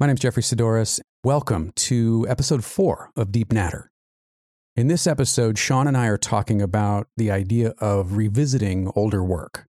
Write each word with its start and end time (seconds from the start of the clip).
My 0.00 0.08
name 0.08 0.14
is 0.14 0.20
Jeffrey 0.20 0.42
Saddoris. 0.42 0.98
Welcome 1.22 1.70
to 1.76 2.26
episode 2.28 2.64
four 2.64 3.12
of 3.14 3.30
Deep 3.30 3.52
Natter. 3.52 3.92
In 4.74 4.88
this 4.88 5.06
episode, 5.06 5.56
Sean 5.56 5.86
and 5.86 5.96
I 5.96 6.08
are 6.08 6.18
talking 6.18 6.60
about 6.60 7.06
the 7.16 7.30
idea 7.30 7.74
of 7.78 8.16
revisiting 8.16 8.90
older 8.96 9.22
work. 9.22 9.66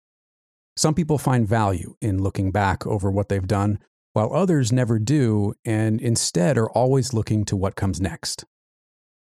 Some 0.79 0.95
people 0.95 1.19
find 1.19 1.47
value 1.47 1.97
in 2.01 2.23
looking 2.23 2.53
back 2.53 2.87
over 2.87 3.11
what 3.11 3.29
they've 3.29 3.47
done, 3.47 3.79
while 4.15 4.33
others 4.33 4.73
never 4.73 4.99
do 4.99 5.53
and 5.63 6.01
instead 6.01 6.57
are 6.57 6.71
always 6.71 7.13
looking 7.13 7.45
to 7.45 7.55
what 7.55 7.77
comes 7.77 8.01
next. 8.01 8.47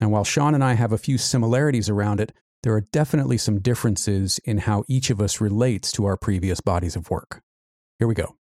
And 0.00 0.10
while 0.10 0.24
Sean 0.24 0.52
and 0.52 0.64
I 0.64 0.72
have 0.72 0.90
a 0.90 0.98
few 0.98 1.16
similarities 1.16 1.88
around 1.88 2.20
it, 2.20 2.32
there 2.64 2.74
are 2.74 2.80
definitely 2.80 3.38
some 3.38 3.60
differences 3.60 4.40
in 4.44 4.58
how 4.58 4.82
each 4.88 5.10
of 5.10 5.20
us 5.20 5.40
relates 5.40 5.92
to 5.92 6.06
our 6.06 6.16
previous 6.16 6.60
bodies 6.60 6.96
of 6.96 7.08
work. 7.08 7.40
Here 8.00 8.08
we 8.08 8.16
go. 8.16 8.34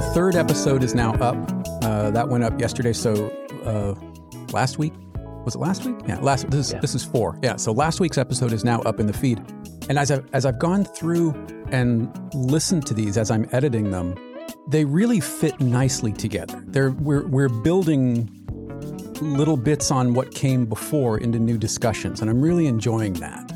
The 0.00 0.06
third 0.14 0.34
episode 0.34 0.82
is 0.82 0.94
now 0.94 1.12
up. 1.16 1.36
Uh, 1.84 2.10
that 2.12 2.26
went 2.26 2.42
up 2.42 2.58
yesterday. 2.58 2.94
So 2.94 3.28
uh, 3.66 3.94
last 4.50 4.78
week 4.78 4.94
was 5.44 5.54
it 5.54 5.58
last 5.58 5.84
week? 5.84 5.94
Yeah, 6.08 6.18
last. 6.20 6.50
This 6.50 6.68
is 6.68 6.72
Yeah. 6.72 6.80
this 6.80 6.94
is 6.94 7.04
four. 7.04 7.38
Yeah. 7.42 7.56
So 7.56 7.70
last 7.70 8.00
week's 8.00 8.16
episode 8.16 8.54
is 8.54 8.64
now 8.64 8.80
up 8.80 8.98
in 8.98 9.06
the 9.06 9.12
feed. 9.12 9.42
And 9.90 9.98
as 9.98 10.10
I've 10.10 10.24
as 10.32 10.46
I've 10.46 10.58
gone 10.58 10.84
through 10.86 11.32
and 11.70 12.10
listened 12.32 12.86
to 12.86 12.94
these 12.94 13.18
as 13.18 13.30
I'm 13.30 13.46
editing 13.52 13.90
them, 13.90 14.14
they 14.66 14.86
really 14.86 15.20
fit 15.20 15.60
nicely 15.60 16.12
together. 16.14 16.64
They're 16.66 16.92
we're 16.92 17.26
we're 17.26 17.50
building 17.50 18.30
little 19.20 19.58
bits 19.58 19.90
on 19.90 20.14
what 20.14 20.34
came 20.34 20.64
before 20.64 21.18
into 21.18 21.38
new 21.38 21.58
discussions, 21.58 22.22
and 22.22 22.30
I'm 22.30 22.40
really 22.40 22.66
enjoying 22.68 23.12
that. 23.14 23.52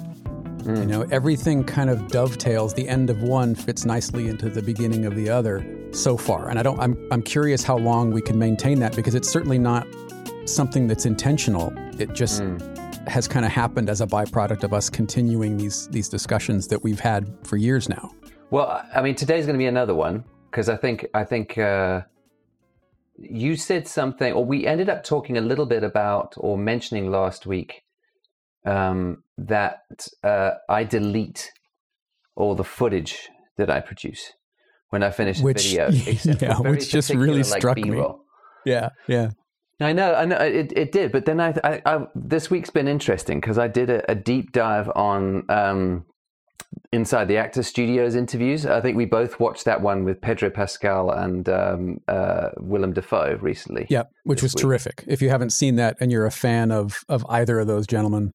You 0.66 0.84
know, 0.84 1.06
everything 1.10 1.64
kind 1.64 1.88
of 1.88 2.08
dovetails. 2.08 2.74
The 2.74 2.86
end 2.86 3.08
of 3.08 3.22
one 3.22 3.54
fits 3.54 3.86
nicely 3.86 4.28
into 4.28 4.50
the 4.50 4.60
beginning 4.62 5.06
of 5.06 5.14
the 5.14 5.30
other 5.30 5.58
so 5.94 6.16
far. 6.16 6.48
And 6.48 6.58
I 6.58 6.62
don't 6.62 6.78
I'm 6.80 6.96
I'm 7.10 7.22
curious 7.22 7.62
how 7.62 7.76
long 7.76 8.10
we 8.10 8.20
can 8.20 8.38
maintain 8.38 8.80
that 8.80 8.94
because 8.96 9.14
it's 9.14 9.28
certainly 9.28 9.58
not 9.58 9.86
something 10.46 10.86
that's 10.86 11.06
intentional. 11.06 11.72
It 11.98 12.12
just 12.12 12.42
has 13.06 13.28
kind 13.28 13.44
of 13.44 13.52
happened 13.52 13.90
as 13.90 14.00
a 14.00 14.06
byproduct 14.06 14.64
of 14.64 14.72
us 14.72 14.90
continuing 14.90 15.56
these 15.56 15.88
these 15.88 16.08
discussions 16.08 16.68
that 16.68 16.82
we've 16.82 17.00
had 17.00 17.32
for 17.44 17.56
years 17.56 17.88
now. 17.88 18.12
Well, 18.50 18.84
I 18.94 19.02
mean, 19.02 19.14
today's 19.14 19.46
going 19.46 19.54
to 19.54 19.58
be 19.58 19.66
another 19.66 19.94
one 19.94 20.24
because 20.50 20.68
I 20.68 20.76
think 20.76 21.06
I 21.14 21.24
think 21.24 21.58
uh, 21.58 22.02
you 23.16 23.56
said 23.56 23.88
something, 23.88 24.32
or 24.32 24.44
we 24.44 24.66
ended 24.66 24.88
up 24.88 25.04
talking 25.04 25.36
a 25.36 25.40
little 25.40 25.66
bit 25.66 25.82
about, 25.82 26.34
or 26.36 26.58
mentioning 26.58 27.10
last 27.10 27.46
week 27.46 27.82
um, 28.64 29.22
that 29.38 30.08
uh, 30.22 30.52
I 30.68 30.84
delete 30.84 31.52
all 32.36 32.54
the 32.54 32.64
footage 32.64 33.28
that 33.56 33.70
I 33.70 33.80
produce 33.80 34.32
when 34.94 35.02
I 35.02 35.10
finish 35.10 35.40
Which- 35.40 35.64
video, 35.64 35.90
yeah, 36.40 36.56
which 36.60 36.88
just 36.88 37.10
really 37.10 37.42
like, 37.42 37.58
struck 37.58 37.76
me. 37.76 38.00
Yeah, 38.64 38.90
yeah. 39.08 39.30
I 39.80 39.92
know, 39.92 40.14
I 40.14 40.24
know, 40.24 40.36
it, 40.36 40.72
it 40.76 40.92
did, 40.92 41.10
but 41.10 41.24
then 41.24 41.40
I, 41.40 41.52
I, 41.64 41.82
I 41.84 42.06
this 42.14 42.48
week's 42.48 42.70
been 42.70 42.86
interesting 42.86 43.40
because 43.40 43.58
I 43.58 43.66
did 43.66 43.90
a, 43.90 44.08
a 44.08 44.14
deep 44.14 44.52
dive 44.52 44.88
on 44.94 45.44
um, 45.50 46.06
inside 46.92 47.26
the 47.26 47.38
Actors 47.38 47.66
Studios 47.66 48.14
interviews. 48.14 48.66
I 48.66 48.80
think 48.80 48.96
we 48.96 49.04
both 49.04 49.40
watched 49.40 49.64
that 49.64 49.82
one 49.82 50.04
with 50.04 50.20
Pedro 50.20 50.48
Pascal 50.48 51.10
and 51.10 51.48
um, 51.48 51.98
uh, 52.06 52.50
Willem 52.58 52.92
Dafoe 52.92 53.36
recently. 53.42 53.88
Yeah, 53.90 54.04
which 54.22 54.44
was 54.44 54.54
week. 54.54 54.62
terrific. 54.62 55.02
If 55.08 55.20
you 55.20 55.28
haven't 55.28 55.50
seen 55.50 55.74
that 55.74 55.96
and 56.00 56.12
you're 56.12 56.24
a 56.24 56.30
fan 56.30 56.70
of 56.70 57.00
of 57.08 57.26
either 57.28 57.58
of 57.58 57.66
those 57.66 57.88
gentlemen, 57.88 58.30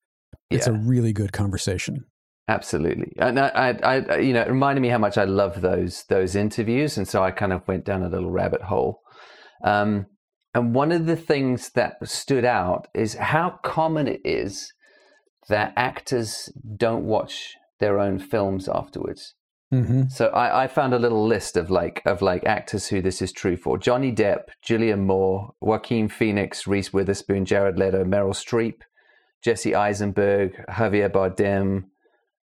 it's 0.50 0.68
a 0.68 0.74
really 0.74 1.14
good 1.14 1.32
conversation. 1.32 2.04
Absolutely, 2.50 3.14
and 3.20 3.40
I, 3.40 3.50
I, 3.84 3.98
I, 4.00 4.18
you 4.18 4.34
know, 4.34 4.42
it 4.42 4.50
reminded 4.50 4.82
me 4.82 4.90
how 4.90 4.98
much 4.98 5.20
I 5.20 5.26
love 5.26 5.62
those 5.62 6.06
those 6.10 6.36
interviews, 6.36 6.98
and 6.98 7.08
so 7.08 7.24
I 7.24 7.30
kind 7.30 7.54
of 7.54 7.68
went 7.68 7.86
down 7.86 8.02
a 8.02 8.10
little 8.10 8.32
rabbit 8.32 8.64
hole. 8.64 9.02
Um, 9.64 10.08
and 10.56 10.74
one 10.74 10.92
of 10.92 11.06
the 11.06 11.16
things 11.16 11.70
that 11.76 11.98
stood 12.10 12.46
out 12.46 12.88
is 12.96 13.14
how 13.14 13.60
common 13.64 14.08
it 14.08 14.22
is 14.26 14.74
that 15.48 15.74
actors 15.78 16.52
don't 16.76 17.06
watch 17.06 17.54
their 17.80 18.00
own 18.00 18.18
films 18.18 18.68
afterwards. 18.68 19.36
hmm 19.72 20.06
So 20.10 20.30
I, 20.30 20.64
I 20.64 20.68
found 20.68 20.96
a 20.96 21.00
little 21.00 21.28
list 21.28 21.56
of 21.56 21.70
like 21.70 22.02
of 22.04 22.24
like 22.24 22.44
actors 22.46 22.88
who 22.88 23.00
this 23.00 23.22
is 23.22 23.32
true 23.32 23.58
for: 23.58 23.78
Johnny 23.78 24.12
Depp, 24.12 24.46
Julianne 24.68 25.06
Moore, 25.06 25.52
Joaquin 25.62 26.10
Phoenix, 26.10 26.66
Reese 26.66 26.92
Witherspoon, 26.92 27.46
Jared 27.46 27.78
Leto, 27.78 28.04
Meryl 28.04 28.34
Streep, 28.34 28.82
Jesse 29.44 29.76
Eisenberg, 29.76 30.66
Javier 30.68 31.12
Bardem, 31.12 31.84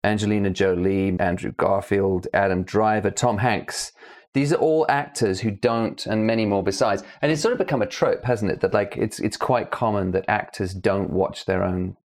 Angelina 0.03 0.49
Jolie, 0.49 1.19
Andrew 1.19 1.51
Garfield, 1.51 2.27
Adam 2.33 2.63
Driver, 2.63 3.11
Tom 3.11 3.37
Hanks. 3.39 3.91
These 4.33 4.53
are 4.53 4.57
all 4.57 4.85
actors 4.87 5.39
who 5.41 5.51
don't, 5.51 6.05
and 6.05 6.27
many 6.27 6.45
more 6.45 6.63
besides. 6.63 7.03
And 7.21 7.31
it's 7.31 7.41
sort 7.41 7.51
of 7.51 7.57
become 7.57 7.81
a 7.81 7.87
trope, 7.87 8.23
hasn't 8.23 8.51
it? 8.51 8.61
That 8.61 8.73
like 8.73 8.95
it's 8.95 9.19
it's 9.19 9.37
quite 9.37 9.71
common 9.71 10.11
that 10.11 10.25
actors 10.27 10.73
don't 10.73 11.09
watch 11.09 11.45
their 11.45 11.63
own 11.63 11.97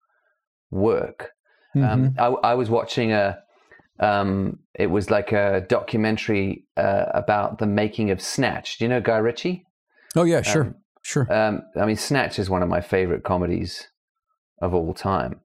work. 0.71 1.33
Um, 1.75 2.15
I, 2.19 2.27
I 2.27 2.55
was 2.55 2.69
watching 2.69 3.13
a, 3.13 3.39
um, 3.99 4.59
it 4.75 4.89
was 4.89 5.11
like 5.11 5.33
a 5.33 5.65
documentary 5.69 6.65
uh, 6.77 7.07
about 7.15 7.59
the 7.59 7.67
making 7.67 8.11
of 8.11 8.21
Snatch. 8.21 8.79
Do 8.79 8.85
you 8.85 8.89
know 8.91 9.01
Guy 9.01 9.17
Ritchie? 9.17 9.65
oh 10.17 10.25
yeah, 10.25 10.43
sure, 10.43 10.65
um, 10.65 10.75
sure. 11.03 11.33
Um, 11.33 11.63
I 11.81 11.87
mean, 11.87 11.97
Snatch 11.97 12.39
is 12.39 12.51
one 12.51 12.63
of 12.63 12.69
my 12.69 12.81
favorite 12.81 13.25
comedies 13.25 13.89
of 14.61 14.75
all 14.75 14.93
time. 14.93 15.41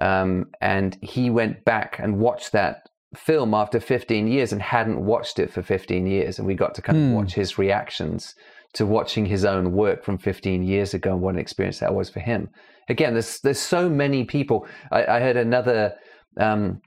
Um, 0.00 0.46
and 0.60 0.96
he 1.02 1.30
went 1.30 1.64
back 1.64 1.98
and 1.98 2.18
watched 2.18 2.52
that 2.52 2.88
film 3.16 3.54
after 3.54 3.80
15 3.80 4.28
years 4.28 4.52
and 4.52 4.60
hadn't 4.62 5.04
watched 5.04 5.38
it 5.38 5.50
for 5.50 5.62
15 5.62 6.06
years. 6.06 6.38
And 6.38 6.46
we 6.46 6.54
got 6.54 6.74
to 6.74 6.82
kind 6.82 6.98
Hmm. 6.98 7.08
of 7.10 7.14
watch 7.16 7.34
his 7.34 7.58
reactions 7.58 8.34
to 8.74 8.84
watching 8.84 9.26
his 9.26 9.44
own 9.44 9.72
work 9.72 10.04
from 10.04 10.18
15 10.18 10.62
years 10.62 10.92
ago 10.94 11.12
and 11.12 11.22
what 11.22 11.34
an 11.34 11.40
experience 11.40 11.80
that 11.80 11.94
was 11.94 12.10
for 12.10 12.20
him. 12.20 12.50
Again, 12.88 13.14
there's 13.14 13.40
there's 13.40 13.58
so 13.58 13.88
many 13.88 14.24
people. 14.24 14.66
I, 14.92 15.04
I 15.06 15.20
heard 15.20 15.36
another 15.36 15.94
um, 16.38 16.80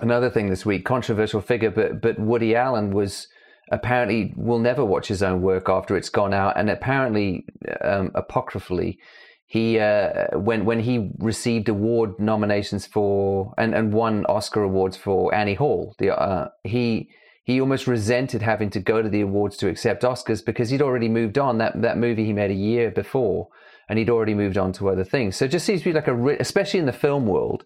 another 0.00 0.30
thing 0.30 0.48
this 0.50 0.66
week, 0.66 0.84
controversial 0.84 1.40
figure, 1.40 1.70
but 1.70 2.00
but 2.00 2.18
Woody 2.18 2.54
Allen 2.56 2.90
was 2.90 3.28
apparently 3.72 4.32
will 4.36 4.58
never 4.58 4.84
watch 4.84 5.08
his 5.08 5.22
own 5.22 5.42
work 5.42 5.68
after 5.68 5.96
it's 5.96 6.08
gone 6.10 6.32
out, 6.34 6.56
and 6.56 6.70
apparently 6.70 7.44
um, 7.82 8.10
apocryphally, 8.14 8.98
he 9.46 9.78
uh, 9.78 10.38
when 10.38 10.64
when 10.64 10.80
he 10.80 11.10
received 11.18 11.68
award 11.68 12.18
nominations 12.18 12.86
for 12.86 13.54
and 13.56 13.74
and 13.74 13.92
won 13.92 14.26
Oscar 14.26 14.62
awards 14.62 14.96
for 14.96 15.34
Annie 15.34 15.54
Hall, 15.54 15.94
the 15.98 16.16
uh, 16.16 16.48
he. 16.64 17.10
He 17.48 17.60
almost 17.60 17.86
resented 17.86 18.42
having 18.42 18.70
to 18.70 18.80
go 18.80 19.02
to 19.02 19.08
the 19.08 19.20
awards 19.20 19.56
to 19.58 19.68
accept 19.68 20.02
Oscars 20.02 20.44
because 20.44 20.70
he'd 20.70 20.82
already 20.82 21.08
moved 21.08 21.38
on. 21.38 21.58
That 21.58 21.80
that 21.80 21.96
movie 21.96 22.24
he 22.24 22.32
made 22.32 22.50
a 22.50 22.54
year 22.54 22.90
before, 22.90 23.46
and 23.88 24.00
he'd 24.00 24.10
already 24.10 24.34
moved 24.34 24.58
on 24.58 24.72
to 24.72 24.88
other 24.88 25.04
things. 25.04 25.36
So 25.36 25.44
it 25.44 25.52
just 25.52 25.64
seems 25.64 25.82
to 25.82 25.90
be 25.90 25.92
like 25.92 26.08
a, 26.08 26.36
especially 26.40 26.80
in 26.80 26.86
the 26.86 26.92
film 26.92 27.24
world, 27.24 27.62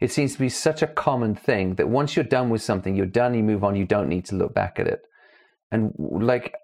it 0.00 0.10
seems 0.10 0.32
to 0.32 0.38
be 0.40 0.48
such 0.48 0.82
a 0.82 0.86
common 0.88 1.36
thing 1.36 1.76
that 1.76 1.88
once 1.88 2.16
you're 2.16 2.24
done 2.24 2.50
with 2.50 2.62
something, 2.62 2.96
you're 2.96 3.06
done, 3.06 3.34
you 3.34 3.44
move 3.44 3.62
on, 3.62 3.76
you 3.76 3.84
don't 3.84 4.08
need 4.08 4.24
to 4.26 4.34
look 4.34 4.52
back 4.52 4.80
at 4.80 4.88
it. 4.88 5.02
And 5.70 5.92
like, 5.96 6.54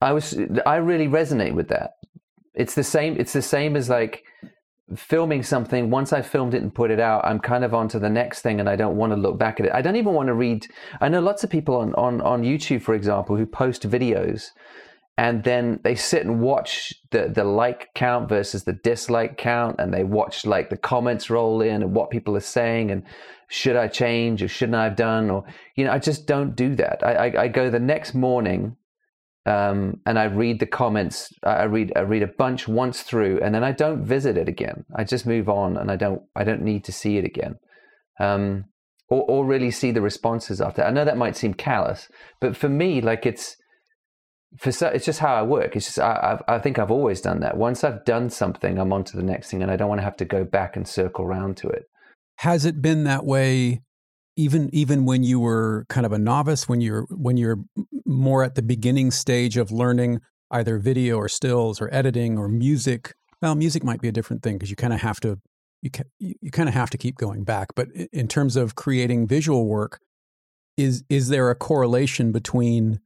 I 0.00 0.12
was, 0.12 0.38
I 0.64 0.76
really 0.76 1.06
resonate 1.06 1.52
with 1.52 1.68
that. 1.68 1.90
It's 2.58 2.74
the 2.74 2.84
same. 2.84 3.16
It's 3.18 3.32
the 3.32 3.42
same 3.42 3.76
as 3.76 3.88
like 3.88 4.24
filming 4.96 5.42
something. 5.42 5.90
Once 5.90 6.12
I 6.12 6.22
filmed 6.22 6.54
it 6.54 6.62
and 6.62 6.74
put 6.74 6.90
it 6.90 7.00
out, 7.00 7.24
I'm 7.24 7.38
kind 7.38 7.64
of 7.64 7.72
on 7.72 7.88
to 7.88 7.98
the 7.98 8.10
next 8.10 8.42
thing, 8.42 8.60
and 8.60 8.68
I 8.68 8.76
don't 8.76 8.96
want 8.96 9.12
to 9.12 9.16
look 9.16 9.38
back 9.38 9.60
at 9.60 9.66
it. 9.66 9.72
I 9.72 9.80
don't 9.80 9.96
even 9.96 10.12
want 10.12 10.26
to 10.26 10.34
read. 10.34 10.66
I 11.00 11.08
know 11.08 11.20
lots 11.20 11.44
of 11.44 11.50
people 11.50 11.76
on 11.76 11.94
on 11.94 12.20
on 12.20 12.42
YouTube, 12.42 12.82
for 12.82 12.94
example, 12.94 13.36
who 13.36 13.46
post 13.46 13.88
videos 13.88 14.50
and 15.18 15.42
then 15.42 15.80
they 15.82 15.96
sit 15.96 16.24
and 16.24 16.40
watch 16.40 16.94
the 17.10 17.28
the 17.28 17.44
like 17.44 17.92
count 17.94 18.28
versus 18.28 18.64
the 18.64 18.72
dislike 18.72 19.36
count 19.36 19.76
and 19.78 19.92
they 19.92 20.04
watch 20.04 20.46
like 20.46 20.70
the 20.70 20.76
comments 20.76 21.28
roll 21.28 21.60
in 21.60 21.82
and 21.82 21.92
what 21.92 22.08
people 22.08 22.36
are 22.36 22.40
saying 22.40 22.90
and 22.90 23.02
should 23.48 23.76
i 23.76 23.88
change 23.88 24.42
or 24.42 24.48
shouldn't 24.48 24.76
i 24.76 24.84
have 24.84 24.96
done 24.96 25.28
or 25.28 25.44
you 25.74 25.84
know 25.84 25.90
i 25.90 25.98
just 25.98 26.26
don't 26.26 26.54
do 26.54 26.74
that 26.74 27.04
i 27.04 27.12
i, 27.12 27.42
I 27.42 27.48
go 27.48 27.68
the 27.68 27.80
next 27.80 28.14
morning 28.14 28.76
um, 29.48 30.00
and 30.04 30.18
I 30.18 30.24
read 30.24 30.60
the 30.60 30.66
comments. 30.66 31.32
I 31.42 31.50
I 31.50 31.64
read 31.64 31.92
I 31.96 32.00
read 32.00 32.22
a 32.22 32.34
bunch 32.38 32.68
once 32.68 33.02
through, 33.02 33.40
and 33.42 33.54
then 33.54 33.64
I 33.64 33.72
don't 33.72 34.04
visit 34.04 34.36
it 34.36 34.48
again. 34.48 34.84
I 34.94 35.04
just 35.04 35.26
move 35.26 35.48
on, 35.48 35.76
and 35.78 35.90
I 35.90 35.96
don't 35.96 36.22
I 36.36 36.44
don't 36.44 36.62
need 36.62 36.84
to 36.84 36.92
see 36.92 37.16
it 37.16 37.24
again, 37.24 37.54
um, 38.20 38.66
or 39.08 39.22
or 39.22 39.46
really 39.46 39.70
see 39.70 39.90
the 39.90 40.02
responses 40.02 40.60
after. 40.60 40.84
I 40.84 40.90
know 40.90 41.04
that 41.04 41.16
might 41.16 41.36
seem 41.36 41.54
callous, 41.54 42.08
but 42.40 42.56
for 42.56 42.68
me, 42.68 43.00
like 43.00 43.24
it's 43.24 43.56
for 44.58 44.70
so, 44.70 44.88
it's 44.88 45.06
just 45.06 45.20
how 45.20 45.34
I 45.34 45.42
work. 45.42 45.76
It's 45.76 45.86
just 45.86 45.98
I 45.98 46.12
I've, 46.22 46.56
I 46.56 46.58
think 46.60 46.78
I've 46.78 46.90
always 46.90 47.22
done 47.22 47.40
that. 47.40 47.56
Once 47.56 47.84
I've 47.84 48.04
done 48.04 48.28
something, 48.28 48.78
I'm 48.78 48.92
on 48.92 49.04
to 49.04 49.16
the 49.16 49.22
next 49.22 49.50
thing, 49.50 49.62
and 49.62 49.70
I 49.70 49.76
don't 49.76 49.88
want 49.88 50.00
to 50.00 50.04
have 50.04 50.16
to 50.18 50.26
go 50.26 50.44
back 50.44 50.76
and 50.76 50.86
circle 50.86 51.24
around 51.24 51.56
to 51.58 51.68
it. 51.68 51.84
Has 52.40 52.66
it 52.66 52.82
been 52.82 53.04
that 53.04 53.24
way 53.24 53.80
even 54.38 54.70
even 54.72 55.04
when 55.04 55.24
you 55.24 55.40
were 55.40 55.84
kind 55.88 56.06
of 56.06 56.12
a 56.12 56.18
novice, 56.18 56.68
when 56.68 56.80
you're 56.80 57.02
when 57.10 57.36
you're 57.36 57.58
more 58.06 58.44
at 58.44 58.54
the 58.54 58.62
beginning 58.62 59.10
stage 59.10 59.56
of 59.56 59.72
learning 59.72 60.20
either 60.52 60.78
video 60.78 61.16
or 61.16 61.28
stills 61.28 61.80
or 61.80 61.92
editing 61.92 62.38
or 62.38 62.48
music? 62.48 63.14
Well, 63.42 63.56
music 63.56 63.82
might 63.82 64.00
be 64.00 64.08
a 64.08 64.12
different 64.12 64.42
thing 64.42 64.56
because 64.56 64.70
you 64.70 64.76
kind 64.76 64.92
of 64.92 65.00
have 65.00 65.18
to 65.20 65.40
you 65.82 65.90
ca- 65.90 66.04
you, 66.20 66.50
kind 66.52 66.68
of 66.68 66.74
have 66.74 66.90
to 66.90 66.98
keep 66.98 67.16
going 67.16 67.42
back. 67.42 67.74
But 67.74 67.88
in 68.12 68.28
terms 68.28 68.54
of 68.56 68.76
creating 68.76 69.26
visual 69.26 69.66
work, 69.66 70.00
is 70.76 71.02
is 71.08 71.28
there 71.28 71.50
a 71.50 71.56
correlation 71.56 72.30
between 72.30 73.00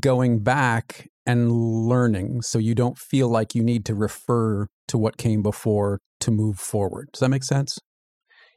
going 0.00 0.40
back 0.40 1.08
and 1.24 1.52
learning 1.52 2.42
so 2.42 2.58
you 2.58 2.74
don't 2.74 2.98
feel 2.98 3.28
like 3.28 3.54
you 3.54 3.62
need 3.62 3.84
to 3.86 3.94
refer 3.94 4.66
to 4.88 4.98
what 4.98 5.16
came 5.16 5.40
before 5.40 6.00
to 6.20 6.32
move 6.32 6.58
forward? 6.58 7.10
Does 7.12 7.20
that 7.20 7.28
make 7.28 7.44
sense? 7.44 7.78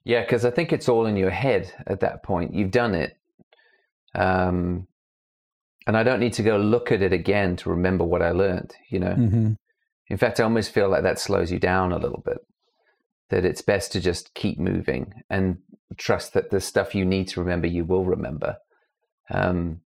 Yeah, 0.03 0.21
because 0.21 0.45
I 0.45 0.51
think 0.51 0.73
it's 0.73 0.89
all 0.89 1.05
in 1.05 1.15
your 1.15 1.29
head 1.29 1.73
at 1.85 1.99
that 1.99 2.23
point. 2.23 2.55
You've 2.55 2.71
done 2.71 2.95
it. 2.95 3.17
Um, 4.15 4.87
and 5.87 5.97
I 5.97 6.03
don't 6.03 6.19
need 6.19 6.33
to 6.33 6.43
go 6.43 6.57
look 6.57 6.91
at 6.91 7.01
it 7.01 7.13
again 7.13 7.55
to 7.57 7.69
remember 7.69 8.03
what 8.03 8.21
I 8.21 8.31
learned, 8.31 8.75
you 8.89 8.99
know? 8.99 9.13
Mm-hmm. 9.13 9.53
In 10.09 10.17
fact, 10.17 10.39
I 10.39 10.43
almost 10.43 10.71
feel 10.71 10.89
like 10.89 11.03
that 11.03 11.19
slows 11.19 11.51
you 11.51 11.59
down 11.59 11.91
a 11.91 11.97
little 11.97 12.21
bit. 12.25 12.39
That 13.29 13.45
it's 13.45 13.61
best 13.61 13.91
to 13.93 14.01
just 14.01 14.33
keep 14.33 14.59
moving 14.59 15.13
and 15.29 15.59
trust 15.97 16.33
that 16.33 16.49
the 16.49 16.59
stuff 16.59 16.93
you 16.93 17.05
need 17.05 17.27
to 17.29 17.39
remember, 17.39 17.67
you 17.67 17.85
will 17.85 18.03
remember. 18.03 18.57
Um, 19.29 19.81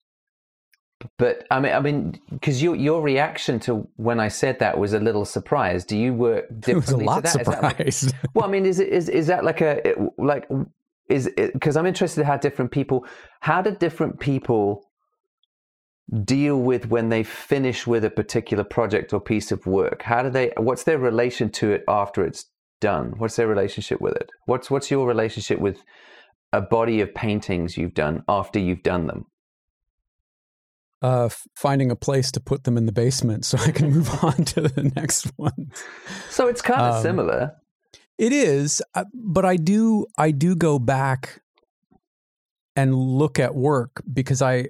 but 1.17 1.45
I 1.51 1.59
mean, 1.59 1.73
I 1.73 1.79
mean, 1.79 2.19
because 2.31 2.61
your 2.61 2.75
your 2.75 3.01
reaction 3.01 3.59
to 3.61 3.87
when 3.95 4.19
I 4.19 4.27
said 4.27 4.59
that 4.59 4.77
was 4.77 4.93
a 4.93 4.99
little 4.99 5.25
surprised. 5.25 5.87
Do 5.87 5.97
you 5.97 6.13
work 6.13 6.47
differently? 6.59 6.73
It 6.73 6.75
was 6.75 6.89
a 6.91 6.97
lot 6.97 7.25
to 7.25 7.37
that? 7.37 7.45
surprised. 7.45 8.05
Like, 8.05 8.15
well, 8.33 8.45
I 8.45 8.47
mean, 8.49 8.65
is 8.65 8.79
it 8.79 8.89
is 8.89 9.09
is 9.09 9.27
that 9.27 9.43
like 9.43 9.61
a 9.61 9.95
like 10.17 10.47
is 11.09 11.29
because 11.35 11.77
I'm 11.77 11.85
interested 11.85 12.21
in 12.21 12.27
how 12.27 12.37
different 12.37 12.71
people 12.71 13.05
how 13.41 13.61
do 13.61 13.75
different 13.75 14.19
people 14.19 14.83
deal 16.23 16.59
with 16.59 16.87
when 16.87 17.09
they 17.09 17.23
finish 17.23 17.87
with 17.87 18.03
a 18.03 18.09
particular 18.09 18.63
project 18.63 19.13
or 19.13 19.19
piece 19.19 19.51
of 19.51 19.65
work? 19.65 20.01
How 20.03 20.23
do 20.23 20.29
they? 20.29 20.51
What's 20.57 20.83
their 20.83 20.97
relation 20.97 21.49
to 21.51 21.71
it 21.71 21.83
after 21.87 22.25
it's 22.25 22.45
done? 22.81 23.13
What's 23.17 23.35
their 23.35 23.47
relationship 23.47 24.01
with 24.01 24.15
it? 24.15 24.29
What's 24.45 24.69
what's 24.69 24.91
your 24.91 25.07
relationship 25.07 25.59
with 25.59 25.77
a 26.51 26.61
body 26.61 27.01
of 27.01 27.13
paintings 27.15 27.77
you've 27.77 27.93
done 27.93 28.23
after 28.27 28.59
you've 28.59 28.83
done 28.83 29.07
them? 29.07 29.25
Uh, 31.03 31.27
finding 31.53 31.91
a 31.91 31.97
place 31.97 32.31
to 32.31 32.39
put 32.39 32.63
them 32.63 32.77
in 32.77 32.85
the 32.85 32.93
basement 32.93 33.43
so 33.43 33.57
I 33.57 33.71
can 33.71 33.91
move 33.91 34.23
on 34.23 34.45
to 34.45 34.61
the 34.61 34.89
next 34.95 35.25
one. 35.35 35.69
So 36.29 36.47
it's 36.47 36.61
kind 36.61 36.79
of 36.79 36.95
um, 36.95 37.01
similar. 37.01 37.51
It 38.17 38.31
is, 38.31 38.81
uh, 38.95 39.03
but 39.13 39.43
I 39.43 39.57
do 39.57 40.05
I 40.17 40.31
do 40.31 40.55
go 40.55 40.79
back 40.79 41.41
and 42.77 42.95
look 42.95 43.37
at 43.37 43.53
work 43.53 44.01
because 44.11 44.41
I 44.41 44.69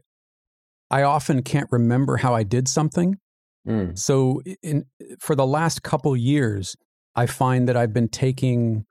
I 0.90 1.04
often 1.04 1.44
can't 1.44 1.68
remember 1.72 2.18
how 2.18 2.34
I 2.34 2.42
did 2.42 2.68
something. 2.68 3.20
Mm. 3.68 3.98
So 3.98 4.42
in 4.64 4.86
for 5.20 5.36
the 5.36 5.46
last 5.46 5.84
couple 5.84 6.18
years, 6.18 6.76
I 7.16 7.28
find 7.28 7.68
that 7.68 7.78
I've 7.78 7.94
been 7.94 8.10
taking 8.10 8.86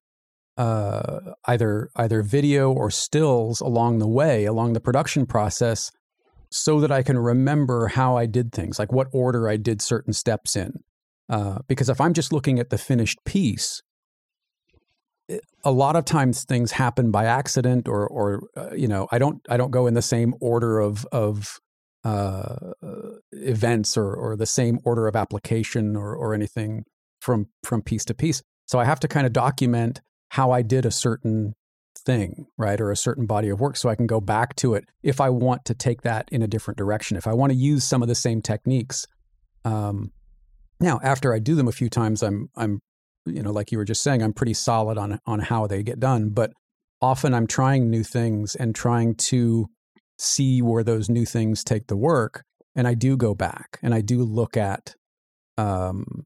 uh, 0.57 1.33
either 1.47 1.91
either 1.97 2.23
video 2.23 2.73
or 2.73 2.91
stills 2.91 3.61
along 3.61 3.99
the 3.99 4.09
way, 4.09 4.45
along 4.45 4.75
the 4.75 4.81
production 4.81 5.27
process, 5.27 5.91
so 6.53 6.81
that 6.81 6.93
I 6.93 7.03
can 7.03 7.19
remember 7.19 7.89
how 7.89 8.17
I 8.17 8.27
did 8.27 8.53
things, 8.53 8.79
like 8.79 8.93
what 8.93 9.09
order 9.13 9.49
I 9.49 9.57
did 9.57 9.81
certain 9.81 10.13
steps 10.13 10.55
in. 10.55 10.73
Uh, 11.29 11.59
because 11.67 11.89
if 11.89 12.01
I'm 12.01 12.13
just 12.13 12.33
looking 12.33 12.59
at 12.59 12.71
the 12.71 12.79
finished 12.79 13.19
piece, 13.25 13.83
a 15.65 15.73
lot 15.73 15.97
of 15.97 16.05
times 16.05 16.45
things 16.45 16.73
happen 16.73 17.11
by 17.11 17.25
accident, 17.25 17.89
or 17.89 18.07
or 18.07 18.43
uh, 18.57 18.75
you 18.75 18.89
know, 18.89 19.09
I 19.11 19.19
don't 19.19 19.41
I 19.49 19.57
don't 19.57 19.71
go 19.71 19.87
in 19.87 19.95
the 19.95 20.03
same 20.03 20.35
order 20.41 20.79
of 20.79 21.07
of 21.11 21.59
uh, 22.05 22.73
events 23.33 23.97
or, 23.97 24.13
or 24.13 24.37
the 24.37 24.47
same 24.47 24.79
order 24.85 25.07
of 25.07 25.17
application 25.17 25.97
or, 25.97 26.15
or 26.15 26.35
anything 26.35 26.85
from 27.21 27.47
from 27.63 27.83
piece 27.83 28.05
to 28.07 28.15
piece. 28.15 28.43
So 28.67 28.79
I 28.79 28.85
have 28.85 29.01
to 29.01 29.09
kind 29.09 29.27
of 29.27 29.33
document 29.33 30.01
how 30.31 30.51
I 30.51 30.63
did 30.63 30.85
a 30.85 30.91
certain 30.91 31.55
thing, 32.05 32.47
right, 32.57 32.81
or 32.81 32.91
a 32.91 32.97
certain 32.97 33.27
body 33.27 33.49
of 33.49 33.61
work, 33.61 33.77
so 33.77 33.89
I 33.89 33.95
can 33.95 34.07
go 34.07 34.21
back 34.21 34.57
to 34.57 34.75
it 34.75 34.85
if 35.03 35.21
I 35.21 35.31
want 35.31 35.65
to 35.67 35.75
take 35.75 36.03
that 36.03 36.29
in 36.31 36.43
a 36.43 36.47
different 36.47 36.79
direction. 36.79 37.17
If 37.17 37.27
I 37.27 37.33
want 37.33 37.53
to 37.53 37.59
use 37.59 37.85
some 37.85 38.03
of 38.03 38.09
the 38.09 38.15
same 38.15 38.43
techniques. 38.43 39.07
Um, 39.65 40.13
now, 40.81 40.99
after 41.03 41.33
I 41.33 41.39
do 41.39 41.55
them 41.55 41.69
a 41.69 41.73
few 41.73 41.89
times, 41.89 42.23
I'm 42.23 42.49
I'm 42.57 42.81
you 43.25 43.43
know 43.43 43.53
like 43.53 43.73
you 43.73 43.79
were 43.79 43.85
just 43.85 44.03
saying, 44.03 44.23
I'm 44.23 44.33
pretty 44.33 44.55
solid 44.55 44.99
on 44.99 45.19
on 45.27 45.41
how 45.41 45.67
they 45.67 45.83
get 45.83 46.01
done. 46.01 46.31
But 46.31 46.53
often 47.01 47.35
I'm 47.35 47.47
trying 47.47 47.91
new 47.91 48.03
things 48.03 48.55
and 48.55 48.75
trying 48.75 49.15
to 49.17 49.69
see 50.19 50.63
where 50.63 50.85
those 50.85 51.09
new 51.09 51.25
things 51.25 51.65
take 51.65 51.89
the 51.89 51.97
work 51.97 52.45
and 52.77 52.87
i 52.87 52.95
do 52.95 53.17
go 53.17 53.35
back 53.35 53.79
and 53.83 53.95
i 53.95 54.01
do 54.01 54.23
look 54.23 54.57
at 54.57 54.95
um 55.59 56.25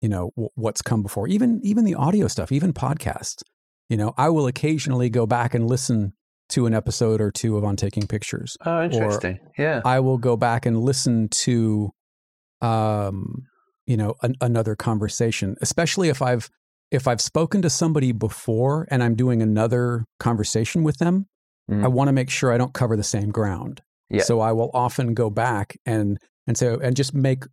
you 0.00 0.08
know 0.08 0.30
w- 0.36 0.50
what's 0.54 0.82
come 0.82 1.02
before 1.02 1.28
even 1.28 1.60
even 1.62 1.84
the 1.84 1.94
audio 1.94 2.26
stuff 2.28 2.50
even 2.50 2.72
podcasts 2.72 3.42
you 3.88 3.96
know 3.96 4.12
i 4.16 4.28
will 4.28 4.46
occasionally 4.46 5.08
go 5.08 5.26
back 5.26 5.54
and 5.54 5.68
listen 5.68 6.12
to 6.48 6.66
an 6.66 6.74
episode 6.74 7.20
or 7.20 7.30
two 7.30 7.56
of 7.56 7.64
on 7.64 7.76
taking 7.76 8.06
pictures 8.06 8.56
oh 8.64 8.82
interesting 8.82 9.38
yeah 9.58 9.80
i 9.84 10.00
will 10.00 10.18
go 10.18 10.36
back 10.36 10.66
and 10.66 10.80
listen 10.80 11.28
to 11.28 11.90
um 12.62 13.42
you 13.86 13.96
know 13.96 14.14
an, 14.22 14.34
another 14.40 14.74
conversation 14.74 15.56
especially 15.60 16.08
if 16.08 16.22
i've 16.22 16.48
if 16.90 17.08
i've 17.08 17.20
spoken 17.20 17.62
to 17.62 17.70
somebody 17.70 18.12
before 18.12 18.86
and 18.90 19.02
i'm 19.02 19.14
doing 19.14 19.42
another 19.42 20.04
conversation 20.18 20.84
with 20.84 20.98
them 20.98 21.26
Mm. 21.70 21.84
I 21.84 21.88
want 21.88 22.08
to 22.08 22.12
make 22.12 22.30
sure 22.30 22.52
I 22.52 22.58
don't 22.58 22.72
cover 22.72 22.96
the 22.96 23.02
same 23.02 23.30
ground. 23.30 23.82
Yeah. 24.10 24.22
So 24.22 24.40
I 24.40 24.52
will 24.52 24.70
often 24.72 25.14
go 25.14 25.30
back 25.30 25.76
and 25.84 26.18
and 26.46 26.56
so 26.56 26.78
and 26.80 26.94
just 26.94 27.12
make 27.12 27.44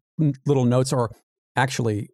little 0.45 0.65
notes 0.65 0.93
or 0.93 1.15
actually 1.55 2.09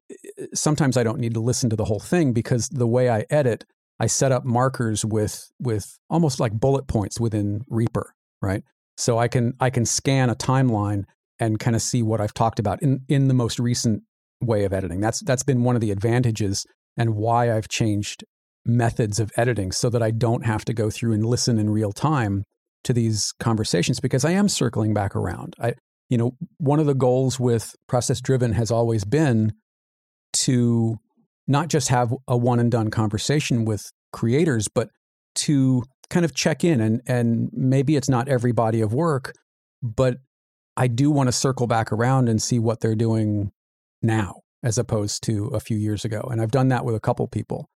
sometimes 0.53 0.95
I 0.95 1.03
don't 1.03 1.19
need 1.19 1.33
to 1.33 1.41
listen 1.41 1.69
to 1.69 1.75
the 1.75 1.85
whole 1.85 1.99
thing 1.99 2.31
because 2.31 2.69
the 2.69 2.87
way 2.87 3.09
I 3.09 3.25
edit 3.29 3.65
I 3.99 4.07
set 4.07 4.31
up 4.31 4.45
markers 4.45 5.03
with 5.03 5.51
with 5.59 5.99
almost 6.09 6.39
like 6.39 6.53
bullet 6.53 6.87
points 6.87 7.19
within 7.19 7.61
Reaper, 7.69 8.13
right? 8.41 8.63
So 8.97 9.17
I 9.17 9.27
can 9.27 9.53
I 9.59 9.69
can 9.69 9.85
scan 9.85 10.29
a 10.29 10.35
timeline 10.35 11.03
and 11.39 11.59
kind 11.59 11.75
of 11.75 11.81
see 11.81 12.03
what 12.03 12.21
I've 12.21 12.33
talked 12.33 12.59
about 12.59 12.81
in 12.81 13.01
in 13.07 13.27
the 13.27 13.33
most 13.33 13.59
recent 13.59 14.03
way 14.41 14.63
of 14.63 14.73
editing. 14.73 15.01
That's 15.01 15.21
that's 15.21 15.43
been 15.43 15.63
one 15.63 15.75
of 15.75 15.81
the 15.81 15.91
advantages 15.91 16.65
and 16.97 17.15
why 17.15 17.55
I've 17.55 17.67
changed 17.67 18.23
methods 18.65 19.19
of 19.19 19.31
editing 19.37 19.71
so 19.71 19.89
that 19.89 20.03
I 20.03 20.11
don't 20.11 20.45
have 20.45 20.65
to 20.65 20.73
go 20.73 20.89
through 20.89 21.13
and 21.13 21.25
listen 21.25 21.57
in 21.57 21.69
real 21.69 21.91
time 21.91 22.43
to 22.83 22.93
these 22.93 23.33
conversations 23.39 23.99
because 23.99 24.23
I 24.23 24.31
am 24.31 24.47
circling 24.47 24.93
back 24.93 25.15
around. 25.15 25.55
I 25.59 25.73
you 26.09 26.17
know, 26.17 26.35
one 26.57 26.79
of 26.79 26.87
the 26.87 26.95
goals 26.95 27.39
with 27.39 27.75
process 27.87 28.19
driven 28.19 28.53
has 28.53 28.71
always 28.71 29.05
been 29.05 29.53
to 30.33 30.97
not 31.49 31.67
just 31.67 31.89
have 31.89 32.13
a 32.27 32.37
one 32.37 32.59
and 32.59 32.71
done 32.71 32.89
conversation 32.89 33.65
with 33.65 33.91
creators, 34.13 34.69
but 34.69 34.89
to 35.35 35.83
kind 36.09 36.23
of 36.23 36.33
check 36.33 36.63
in 36.63 36.79
and 36.79 37.01
and 37.05 37.49
maybe 37.51 37.97
it's 37.97 38.09
not 38.09 38.29
every 38.29 38.53
body 38.53 38.79
of 38.79 38.93
work, 38.93 39.33
but 39.83 40.17
I 40.77 40.87
do 40.87 41.11
want 41.11 41.27
to 41.27 41.33
circle 41.33 41.67
back 41.67 41.91
around 41.91 42.29
and 42.29 42.41
see 42.41 42.59
what 42.59 42.79
they're 42.79 42.95
doing 42.95 43.51
now 44.01 44.41
as 44.63 44.77
opposed 44.77 45.23
to 45.23 45.47
a 45.47 45.59
few 45.59 45.77
years 45.77 46.05
ago. 46.05 46.21
And 46.31 46.41
I've 46.41 46.51
done 46.51 46.69
that 46.69 46.85
with 46.85 46.95
a 46.95 46.99
couple 47.01 47.27
people 47.27 47.69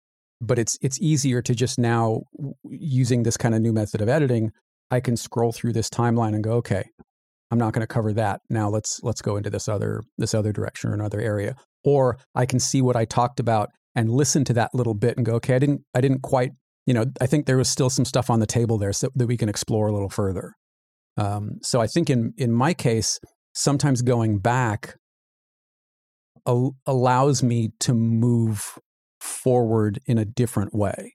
but 0.42 0.58
it's 0.58 0.76
it's 0.82 1.00
easier 1.00 1.40
to 1.40 1.54
just 1.54 1.78
now 1.78 2.22
using 2.68 3.22
this 3.22 3.36
kind 3.36 3.54
of 3.54 3.62
new 3.62 3.72
method 3.72 4.02
of 4.02 4.08
editing 4.08 4.50
i 4.90 5.00
can 5.00 5.16
scroll 5.16 5.52
through 5.52 5.72
this 5.72 5.88
timeline 5.88 6.34
and 6.34 6.44
go 6.44 6.52
okay 6.54 6.90
i'm 7.50 7.58
not 7.58 7.72
going 7.72 7.80
to 7.80 7.86
cover 7.86 8.12
that 8.12 8.40
now 8.50 8.68
let's 8.68 9.00
let's 9.02 9.22
go 9.22 9.36
into 9.36 9.48
this 9.48 9.68
other 9.68 10.02
this 10.18 10.34
other 10.34 10.52
direction 10.52 10.90
or 10.90 10.94
another 10.94 11.20
area 11.20 11.54
or 11.84 12.18
i 12.34 12.46
can 12.46 12.58
see 12.58 12.82
what 12.82 12.96
i 12.96 13.04
talked 13.04 13.40
about 13.40 13.70
and 13.94 14.10
listen 14.10 14.44
to 14.44 14.52
that 14.52 14.70
little 14.74 14.94
bit 14.94 15.16
and 15.16 15.26
go 15.26 15.34
okay 15.34 15.54
i 15.54 15.58
didn't 15.58 15.82
i 15.94 16.00
didn't 16.00 16.20
quite 16.20 16.52
you 16.86 16.94
know 16.94 17.04
i 17.20 17.26
think 17.26 17.46
there 17.46 17.56
was 17.56 17.68
still 17.68 17.90
some 17.90 18.04
stuff 18.04 18.30
on 18.30 18.40
the 18.40 18.46
table 18.46 18.78
there 18.78 18.92
so 18.92 19.08
that 19.14 19.26
we 19.26 19.36
can 19.36 19.48
explore 19.48 19.88
a 19.88 19.92
little 19.92 20.08
further 20.08 20.54
um, 21.16 21.58
so 21.62 21.80
i 21.80 21.86
think 21.86 22.08
in 22.10 22.32
in 22.36 22.52
my 22.52 22.72
case 22.74 23.18
sometimes 23.54 24.02
going 24.02 24.38
back 24.38 24.96
al- 26.46 26.76
allows 26.86 27.42
me 27.42 27.72
to 27.80 27.94
move 27.94 28.78
forward 29.20 30.00
in 30.06 30.18
a 30.18 30.24
different 30.24 30.74
way. 30.74 31.14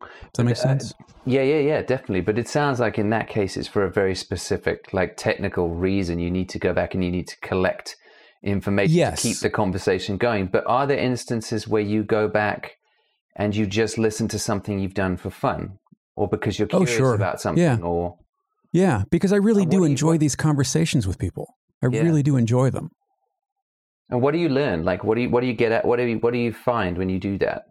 Does 0.00 0.08
that 0.38 0.44
make 0.44 0.56
uh, 0.56 0.60
sense? 0.60 0.92
Uh, 0.92 1.04
yeah, 1.24 1.42
yeah, 1.42 1.58
yeah, 1.58 1.82
definitely. 1.82 2.20
But 2.20 2.38
it 2.38 2.48
sounds 2.48 2.80
like 2.80 2.98
in 2.98 3.10
that 3.10 3.28
case, 3.28 3.56
it's 3.56 3.68
for 3.68 3.84
a 3.84 3.90
very 3.90 4.14
specific, 4.14 4.92
like 4.92 5.16
technical 5.16 5.70
reason. 5.70 6.18
You 6.18 6.30
need 6.30 6.48
to 6.50 6.58
go 6.58 6.72
back 6.72 6.94
and 6.94 7.04
you 7.04 7.10
need 7.10 7.28
to 7.28 7.36
collect 7.40 7.96
information 8.44 8.96
yes. 8.96 9.22
to 9.22 9.28
keep 9.28 9.38
the 9.38 9.50
conversation 9.50 10.16
going. 10.16 10.46
But 10.46 10.64
are 10.66 10.86
there 10.86 10.98
instances 10.98 11.66
where 11.66 11.82
you 11.82 12.04
go 12.04 12.28
back 12.28 12.76
and 13.36 13.56
you 13.56 13.66
just 13.66 13.98
listen 13.98 14.28
to 14.28 14.38
something 14.38 14.78
you've 14.78 14.94
done 14.94 15.16
for 15.16 15.30
fun, 15.30 15.78
or 16.14 16.28
because 16.28 16.58
you're 16.58 16.68
oh, 16.72 16.78
curious 16.78 16.94
oh, 16.94 16.98
sure. 16.98 17.14
about 17.14 17.40
something, 17.40 17.62
yeah. 17.62 17.78
or 17.78 18.18
yeah, 18.72 19.04
because 19.10 19.32
I 19.32 19.36
really 19.36 19.66
do 19.66 19.84
enjoy 19.84 20.12
you, 20.12 20.18
these 20.18 20.36
conversations 20.36 21.06
with 21.06 21.18
people. 21.18 21.56
I 21.82 21.88
yeah. 21.88 22.02
really 22.02 22.22
do 22.22 22.36
enjoy 22.36 22.70
them. 22.70 22.90
And 24.10 24.20
what 24.20 24.32
do 24.32 24.38
you 24.38 24.48
learn? 24.48 24.84
Like, 24.84 25.02
what 25.02 25.16
do 25.16 25.22
you 25.22 25.30
what 25.30 25.40
do 25.40 25.46
you 25.46 25.54
get 25.54 25.72
at? 25.72 25.84
What 25.84 25.96
do 25.96 26.04
you 26.04 26.18
what 26.18 26.32
do 26.32 26.38
you 26.38 26.52
find 26.52 26.98
when 26.98 27.08
you 27.08 27.18
do 27.18 27.38
that? 27.38 27.64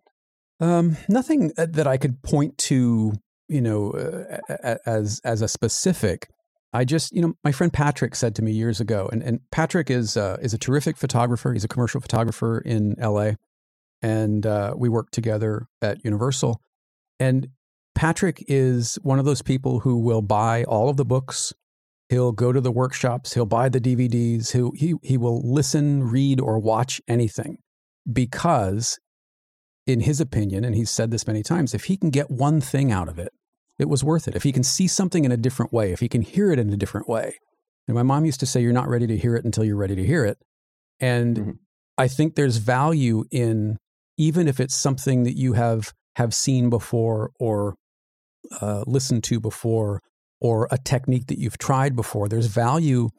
Um, 0.59 0.97
nothing 1.07 1.51
uh, 1.57 1.67
that 1.69 1.87
I 1.87 1.97
could 1.97 2.21
point 2.21 2.57
to, 2.69 3.13
you 3.47 3.61
know, 3.61 3.91
uh, 3.91 4.77
as 4.85 5.21
as 5.23 5.41
a 5.41 5.47
specific. 5.47 6.29
I 6.73 6.85
just, 6.85 7.13
you 7.13 7.21
know, 7.21 7.35
my 7.43 7.51
friend 7.51 7.71
Patrick 7.71 8.15
said 8.15 8.35
to 8.35 8.41
me 8.41 8.51
years 8.51 8.79
ago, 8.79 9.07
and, 9.11 9.21
and 9.21 9.39
Patrick 9.51 9.91
is 9.91 10.17
uh, 10.17 10.37
is 10.41 10.53
a 10.53 10.57
terrific 10.57 10.97
photographer. 10.97 11.53
He's 11.53 11.63
a 11.63 11.67
commercial 11.67 12.01
photographer 12.01 12.59
in 12.59 12.95
L.A., 12.99 13.37
and 14.01 14.45
uh, 14.45 14.73
we 14.75 14.89
work 14.89 15.11
together 15.11 15.67
at 15.81 16.03
Universal. 16.03 16.59
And 17.19 17.49
Patrick 17.95 18.43
is 18.47 18.97
one 19.03 19.19
of 19.19 19.25
those 19.25 19.43
people 19.43 19.81
who 19.81 19.99
will 19.99 20.23
buy 20.23 20.63
all 20.63 20.89
of 20.89 20.97
the 20.97 21.05
books. 21.05 21.53
He'll 22.09 22.31
go 22.31 22.51
to 22.51 22.59
the 22.59 22.71
workshops. 22.71 23.33
He'll 23.33 23.45
buy 23.45 23.69
the 23.69 23.79
DVDs. 23.79 24.51
He'll, 24.51 24.71
he 24.71 24.95
he 25.03 25.15
will 25.15 25.41
listen, 25.43 26.03
read, 26.03 26.41
or 26.41 26.57
watch 26.57 27.01
anything 27.07 27.57
because, 28.11 28.99
in 29.85 30.01
his 30.01 30.19
opinion, 30.19 30.65
and 30.65 30.73
he's 30.73 30.89
said 30.89 31.11
this 31.11 31.27
many 31.27 31.43
times, 31.43 31.75
if 31.75 31.85
he 31.85 31.97
can 31.97 32.09
get 32.09 32.31
one 32.31 32.61
thing 32.61 32.91
out 32.91 33.09
of 33.09 33.19
it, 33.19 33.31
it 33.79 33.89
was 33.89 34.03
worth 34.03 34.27
it. 34.27 34.35
If 34.35 34.43
he 34.43 34.51
can 34.51 34.63
see 34.63 34.87
something 34.87 35.25
in 35.25 35.31
a 35.31 35.37
different 35.37 35.73
way, 35.73 35.91
if 35.91 35.99
he 35.99 36.09
can 36.09 36.21
hear 36.21 36.51
it 36.51 36.59
in 36.59 36.71
a 36.71 36.77
different 36.77 37.07
way. 37.07 37.35
And 37.87 37.95
my 37.95 38.03
mom 38.03 38.25
used 38.25 38.39
to 38.39 38.45
say, 38.45 38.61
"You're 38.61 38.71
not 38.71 38.87
ready 38.87 39.07
to 39.07 39.17
hear 39.17 39.35
it 39.35 39.45
until 39.45 39.63
you're 39.63 39.75
ready 39.75 39.95
to 39.95 40.05
hear 40.05 40.23
it," 40.25 40.37
and 40.99 41.37
mm-hmm. 41.37 41.51
I 41.97 42.07
think 42.07 42.35
there's 42.35 42.57
value 42.57 43.25
in 43.31 43.77
even 44.17 44.47
if 44.47 44.59
it's 44.59 44.75
something 44.75 45.23
that 45.23 45.37
you 45.37 45.53
have 45.53 45.91
have 46.15 46.33
seen 46.33 46.69
before 46.69 47.31
or 47.39 47.75
uh, 48.61 48.83
listened 48.85 49.23
to 49.25 49.39
before 49.39 50.01
or 50.39 50.67
a 50.71 50.77
technique 50.77 51.27
that 51.27 51.39
you've 51.39 51.57
tried 51.57 51.95
before. 51.95 52.27
There's 52.27 52.47
value 52.47 53.09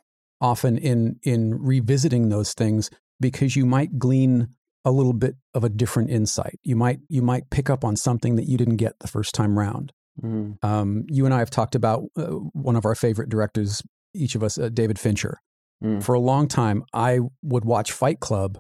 often 0.41 0.77
in 0.79 1.17
in 1.23 1.55
revisiting 1.59 2.29
those 2.29 2.53
things 2.53 2.91
because 3.21 3.57
you 3.57 3.65
might 3.65 3.99
glean 3.99 4.49
a 4.85 4.91
little 4.91 5.15
bit 5.15 5.37
of 5.55 5.65
a 5.65 5.71
different 5.71 6.11
insight. 6.11 6.59
You 6.63 6.77
might 6.77 7.01
you 7.09 7.23
might 7.23 7.51
pick 7.51 7.71
up 7.71 7.85
on 7.85 7.97
something 7.97 8.37
that 8.37 8.47
you 8.47 8.59
didn't 8.59 8.77
get 8.77 8.99
the 9.01 9.09
first 9.09 9.35
time 9.35 9.59
round. 9.59 9.93
Mm. 10.23 10.63
Um, 10.63 11.05
you 11.09 11.25
and 11.25 11.35
I 11.35 11.39
have 11.39 11.51
talked 11.51 11.75
about 11.75 12.05
uh, 12.17 12.27
one 12.27 12.77
of 12.77 12.85
our 12.85 12.95
favorite 12.95 13.29
directors, 13.29 13.83
each 14.15 14.35
of 14.35 14.43
us, 14.43 14.59
uh, 14.59 14.69
David 14.69 14.99
Fincher. 14.99 15.39
Mm. 15.83 16.03
For 16.03 16.15
a 16.15 16.21
long 16.21 16.49
time, 16.49 16.85
I 16.93 17.21
would 17.43 17.65
watch 17.65 17.93
Fight 17.93 18.21
Club 18.21 18.59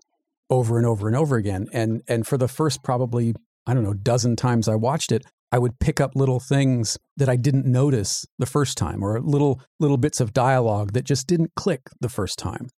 over 0.50 0.76
and 0.76 0.86
over 0.86 1.06
and 1.06 1.16
over 1.16 1.36
again, 1.36 1.66
and 1.72 2.02
and 2.06 2.26
for 2.26 2.36
the 2.36 2.48
first 2.48 2.82
probably 2.82 3.34
I 3.66 3.74
don't 3.74 3.84
know 3.84 3.94
dozen 3.94 4.36
times 4.36 4.68
I 4.68 4.74
watched 4.74 5.10
it, 5.12 5.24
I 5.52 5.58
would 5.58 5.78
pick 5.78 6.00
up 6.00 6.16
little 6.16 6.40
things 6.40 6.98
that 7.16 7.28
I 7.28 7.36
didn't 7.36 7.66
notice 7.66 8.26
the 8.38 8.46
first 8.46 8.76
time, 8.76 9.02
or 9.02 9.20
little 9.20 9.62
little 9.80 9.96
bits 9.96 10.20
of 10.20 10.32
dialogue 10.32 10.92
that 10.92 11.04
just 11.04 11.26
didn't 11.26 11.52
click 11.54 11.82
the 12.00 12.08
first 12.08 12.38
time. 12.38 12.68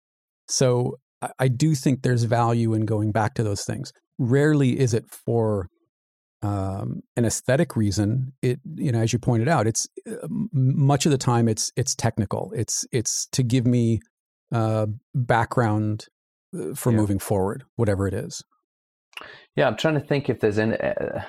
So 0.48 0.98
I, 1.22 1.30
I 1.38 1.48
do 1.48 1.74
think 1.74 2.02
there's 2.02 2.24
value 2.24 2.74
in 2.74 2.84
going 2.84 3.12
back 3.12 3.34
to 3.34 3.42
those 3.42 3.64
things. 3.64 3.92
Rarely 4.18 4.78
is 4.78 4.94
it 4.94 5.06
for 5.10 5.68
um, 6.46 7.02
an 7.16 7.24
aesthetic 7.24 7.76
reason. 7.76 8.32
It 8.42 8.60
you 8.74 8.92
know, 8.92 9.00
as 9.00 9.12
you 9.12 9.18
pointed 9.18 9.48
out, 9.48 9.66
it's 9.66 9.88
uh, 10.08 10.28
much 10.52 11.06
of 11.06 11.12
the 11.12 11.18
time 11.18 11.48
it's 11.48 11.72
it's 11.76 11.94
technical. 11.94 12.52
It's 12.54 12.86
it's 12.92 13.26
to 13.32 13.42
give 13.42 13.66
me 13.66 14.00
uh, 14.52 14.86
background 15.14 16.06
uh, 16.54 16.74
for 16.74 16.90
yeah. 16.90 16.98
moving 16.98 17.18
forward, 17.18 17.64
whatever 17.76 18.06
it 18.06 18.14
is. 18.14 18.44
Yeah, 19.56 19.66
I'm 19.66 19.76
trying 19.76 19.94
to 19.94 20.06
think 20.06 20.28
if 20.28 20.40
there's 20.40 20.58
any. 20.58 20.76
Uh, 20.76 21.22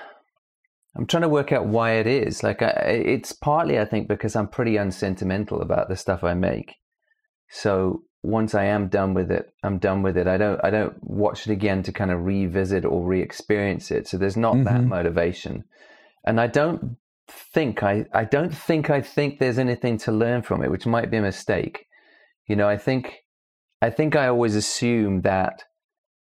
I'm 0.96 1.06
trying 1.06 1.22
to 1.22 1.30
work 1.30 1.52
out 1.52 1.68
why 1.68 1.94
it 1.94 2.08
is. 2.08 2.42
Like, 2.42 2.62
I, 2.64 2.70
it's 2.70 3.32
partly, 3.32 3.78
I 3.78 3.86
think, 3.86 4.08
because 4.08 4.36
I'm 4.36 4.48
pretty 4.48 4.78
unsentimental 4.78 5.62
about 5.62 5.90
the 5.90 5.96
stuff 5.96 6.24
I 6.24 6.34
make. 6.34 6.74
So 7.50 8.02
once 8.28 8.54
I 8.54 8.66
am 8.66 8.90
done 8.90 9.14
with 9.14 9.32
it, 9.32 9.54
I'm 9.64 9.78
done 9.78 10.04
with 10.04 10.18
it. 10.18 10.28
I 10.28 10.38
don't, 10.38 10.60
I 10.62 10.70
don't 10.70 10.96
watch 11.02 11.48
it 11.48 11.54
again 11.54 11.82
to 11.84 11.94
kind 11.94 12.12
of 12.12 12.26
revisit 12.26 12.84
or 12.84 13.06
re-experience 13.06 13.90
it. 13.90 14.08
So 14.08 14.18
there's 14.18 14.36
not 14.36 14.56
mm-hmm. 14.56 14.66
that 14.66 14.84
motivation, 14.84 15.64
and 16.26 16.40
I 16.42 16.48
don't 16.48 16.98
think 17.30 17.84
I, 17.84 18.06
I 18.14 18.26
don't 18.26 18.54
think 18.54 18.90
I 18.90 19.02
think 19.02 19.40
there's 19.40 19.58
anything 19.58 19.98
to 20.00 20.12
learn 20.12 20.42
from 20.42 20.62
it, 20.62 20.70
which 20.70 20.86
might 20.86 21.10
be 21.10 21.18
a 21.18 21.22
mistake. 21.22 21.86
You 22.48 22.58
know, 22.58 22.68
I 22.68 22.78
think, 22.78 23.24
I 23.82 23.90
think 23.90 24.16
I 24.16 24.28
always 24.28 24.56
assume 24.56 25.22
that 25.22 25.64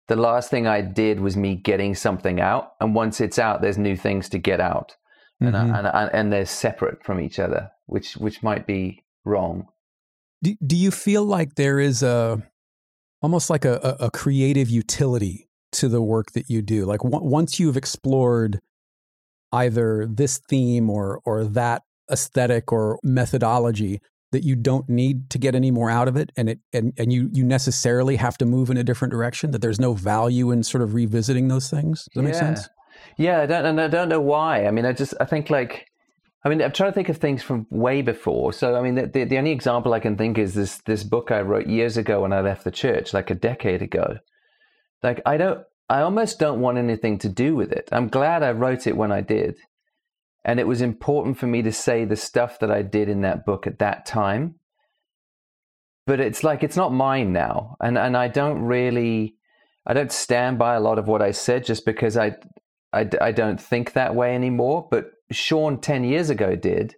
the 0.07 0.15
last 0.15 0.49
thing 0.49 0.65
I 0.65 0.81
did 0.81 1.19
was 1.19 1.35
me 1.35 1.55
getting 1.55 1.93
something 1.93 2.39
out, 2.39 2.71
and 2.79 2.95
once 2.95 3.19
it's 3.19 3.37
out, 3.37 3.61
there's 3.61 3.77
new 3.77 3.97
things 3.97 4.29
to 4.29 4.37
get 4.37 4.61
out, 4.61 4.95
mm-hmm. 5.43 5.53
and, 5.53 5.75
and, 5.75 5.87
and 5.87 6.09
and 6.13 6.33
they're 6.33 6.45
separate 6.45 7.03
from 7.03 7.19
each 7.19 7.37
other, 7.37 7.71
which 7.85 8.15
which 8.15 8.41
might 8.41 8.65
be 8.65 9.03
wrong. 9.25 9.67
Do 10.43 10.55
Do 10.65 10.75
you 10.75 10.91
feel 10.91 11.23
like 11.23 11.55
there 11.55 11.79
is 11.79 12.03
a 12.03 12.41
almost 13.21 13.49
like 13.49 13.65
a, 13.65 13.97
a 13.99 14.11
creative 14.11 14.69
utility 14.69 15.49
to 15.73 15.89
the 15.89 16.01
work 16.01 16.31
that 16.31 16.49
you 16.49 16.61
do? 16.61 16.85
Like 16.85 17.01
w- 17.01 17.23
once 17.23 17.59
you've 17.59 17.77
explored 17.77 18.59
either 19.51 20.07
this 20.07 20.39
theme 20.49 20.89
or 20.89 21.21
or 21.25 21.43
that 21.45 21.83
aesthetic 22.11 22.71
or 22.71 22.99
methodology, 23.03 24.01
that 24.31 24.43
you 24.43 24.55
don't 24.55 24.87
need 24.89 25.29
to 25.29 25.37
get 25.37 25.55
any 25.55 25.71
more 25.71 25.89
out 25.89 26.07
of 26.07 26.15
it 26.17 26.31
and 26.35 26.49
it 26.49 26.59
and, 26.73 26.93
and 26.97 27.13
you 27.13 27.29
you 27.31 27.43
necessarily 27.43 28.15
have 28.17 28.37
to 28.37 28.45
move 28.45 28.69
in 28.69 28.77
a 28.77 28.83
different 28.83 29.11
direction 29.11 29.51
that 29.51 29.61
there's 29.61 29.79
no 29.79 29.93
value 29.93 30.51
in 30.51 30.63
sort 30.63 30.81
of 30.81 30.93
revisiting 30.93 31.47
those 31.47 31.69
things 31.69 32.07
does 32.13 32.13
that 32.13 32.21
yeah. 32.21 32.27
make 32.27 32.35
sense 32.35 32.69
yeah 33.17 33.41
i 33.41 33.45
don't 33.45 33.65
and 33.65 33.79
i 33.79 33.87
don't 33.87 34.09
know 34.09 34.21
why 34.21 34.65
i 34.65 34.71
mean 34.71 34.85
i 34.85 34.91
just 34.91 35.13
i 35.19 35.25
think 35.25 35.49
like 35.49 35.87
i 36.47 36.49
mean 36.49 36.61
i'm 36.61 36.71
trying 36.71 36.89
to 36.89 36.95
think 36.95 37.09
of 37.09 37.17
things 37.17 37.43
from 37.43 37.67
way 37.69 38.01
before 38.01 38.53
so 38.53 38.75
i 38.75 38.81
mean 38.81 38.95
the, 38.95 39.05
the, 39.07 39.23
the 39.25 39.37
only 39.37 39.51
example 39.51 39.93
i 39.93 39.99
can 39.99 40.15
think 40.15 40.37
is 40.37 40.53
this 40.53 40.77
this 40.85 41.03
book 41.03 41.31
i 41.31 41.41
wrote 41.41 41.67
years 41.67 41.97
ago 41.97 42.21
when 42.21 42.33
i 42.33 42.41
left 42.41 42.63
the 42.63 42.71
church 42.71 43.13
like 43.13 43.29
a 43.29 43.35
decade 43.35 43.81
ago 43.81 44.17
like 45.03 45.21
i 45.25 45.37
don't 45.37 45.61
i 45.89 46.01
almost 46.01 46.39
don't 46.39 46.61
want 46.61 46.77
anything 46.77 47.17
to 47.17 47.29
do 47.29 47.55
with 47.55 47.71
it 47.71 47.89
i'm 47.91 48.07
glad 48.07 48.43
i 48.43 48.51
wrote 48.51 48.87
it 48.87 48.97
when 48.97 49.11
i 49.11 49.21
did 49.21 49.57
and 50.47 50.61
it 50.61 50.67
was 50.67 50.81
important 50.81 51.37
for 51.37 51.45
me 51.45 51.61
to 51.61 51.73
say 51.73 52.05
the 52.05 52.15
stuff 52.15 52.59
that 52.59 52.71
I 52.71 52.81
did 52.81 53.09
in 53.09 53.21
that 53.21 53.45
book 53.45 53.67
at 53.67 53.79
that 53.79 54.05
time. 54.05 54.55
But 56.07 56.21
it's 56.21 56.41
like, 56.41 56.63
it's 56.63 56.77
not 56.77 56.93
mine 56.93 57.33
now. 57.33 57.75
And, 57.81 57.97
and 57.97 58.15
I 58.15 58.29
don't 58.29 58.61
really, 58.61 59.35
I 59.85 59.93
don't 59.93 60.11
stand 60.11 60.57
by 60.57 60.75
a 60.75 60.79
lot 60.79 60.99
of 60.99 61.07
what 61.09 61.21
I 61.21 61.31
said 61.31 61.65
just 61.65 61.83
because 61.83 62.15
I, 62.15 62.37
I, 62.97 63.09
I 63.21 63.31
don't 63.31 63.61
think 63.61 63.93
that 63.93 64.15
way 64.15 64.35
anymore. 64.35 64.87
But 64.89 65.11
Sean 65.31 65.79
10 65.79 66.03
years 66.03 66.29
ago 66.29 66.55
did, 66.55 66.95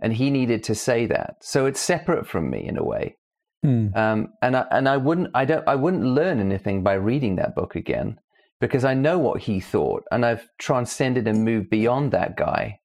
and 0.00 0.12
he 0.12 0.30
needed 0.30 0.62
to 0.64 0.74
say 0.74 1.06
that. 1.06 1.36
So 1.40 1.66
it's 1.66 1.80
separate 1.80 2.26
from 2.26 2.50
me 2.50 2.66
in 2.66 2.76
a 2.76 2.84
way. 2.84 3.16
Hmm. 3.62 3.88
Um, 3.94 4.28
and 4.40 4.56
I, 4.56 4.66
and 4.70 4.88
I 4.88 4.96
wouldn't 4.96 5.30
I 5.34 5.44
don't 5.44 5.66
I 5.66 5.74
wouldn't 5.74 6.04
learn 6.04 6.38
anything 6.38 6.84
by 6.84 6.94
reading 6.94 7.36
that 7.36 7.56
book 7.56 7.74
again 7.74 8.20
because 8.60 8.84
I 8.84 8.94
know 8.94 9.18
what 9.18 9.40
he 9.42 9.58
thought 9.58 10.04
and 10.12 10.24
I've 10.24 10.48
transcended 10.58 11.26
and 11.26 11.44
moved 11.44 11.68
beyond 11.68 12.12
that 12.12 12.36
guy 12.36 12.78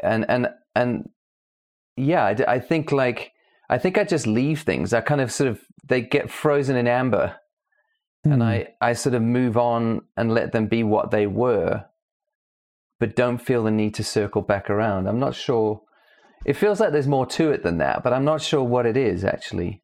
and 0.00 0.24
and 0.28 0.48
and 0.74 1.08
yeah, 1.96 2.24
I, 2.24 2.54
I 2.54 2.58
think 2.60 2.92
like 2.92 3.32
I 3.68 3.78
think 3.78 3.98
I 3.98 4.04
just 4.04 4.26
leave 4.26 4.62
things. 4.62 4.92
I 4.92 5.00
kind 5.00 5.20
of 5.20 5.32
sort 5.32 5.50
of 5.50 5.60
they 5.84 6.00
get 6.00 6.30
frozen 6.30 6.76
in 6.76 6.86
amber, 6.86 7.36
mm. 8.26 8.32
and 8.32 8.42
I 8.42 8.68
I 8.80 8.92
sort 8.92 9.14
of 9.14 9.22
move 9.22 9.56
on 9.56 10.02
and 10.16 10.32
let 10.32 10.52
them 10.52 10.66
be 10.66 10.82
what 10.82 11.10
they 11.10 11.26
were, 11.26 11.84
but 12.98 13.16
don't 13.16 13.38
feel 13.38 13.64
the 13.64 13.70
need 13.70 13.94
to 13.94 14.04
circle 14.04 14.42
back 14.42 14.68
around. 14.70 15.06
I'm 15.06 15.20
not 15.20 15.34
sure. 15.34 15.82
It 16.44 16.54
feels 16.54 16.80
like 16.80 16.92
there's 16.92 17.08
more 17.08 17.26
to 17.26 17.50
it 17.50 17.62
than 17.62 17.78
that, 17.78 18.02
but 18.02 18.12
I'm 18.12 18.24
not 18.24 18.42
sure 18.42 18.62
what 18.62 18.86
it 18.86 18.96
is 18.96 19.24
actually. 19.24 19.82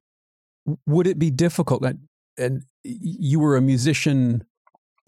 Would 0.86 1.06
it 1.06 1.18
be 1.18 1.30
difficult? 1.30 1.84
And 2.38 2.62
you 2.84 3.40
were 3.40 3.56
a 3.56 3.62
musician 3.62 4.44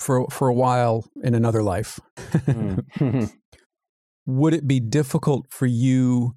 for 0.00 0.26
for 0.31 0.49
a 0.49 0.55
while 0.55 1.09
in 1.23 1.35
another 1.35 1.62
life. 1.62 2.00
mm. 2.19 3.33
would 4.26 4.55
it 4.55 4.67
be 4.67 4.81
difficult 4.81 5.47
for 5.50 5.67
you 5.67 6.35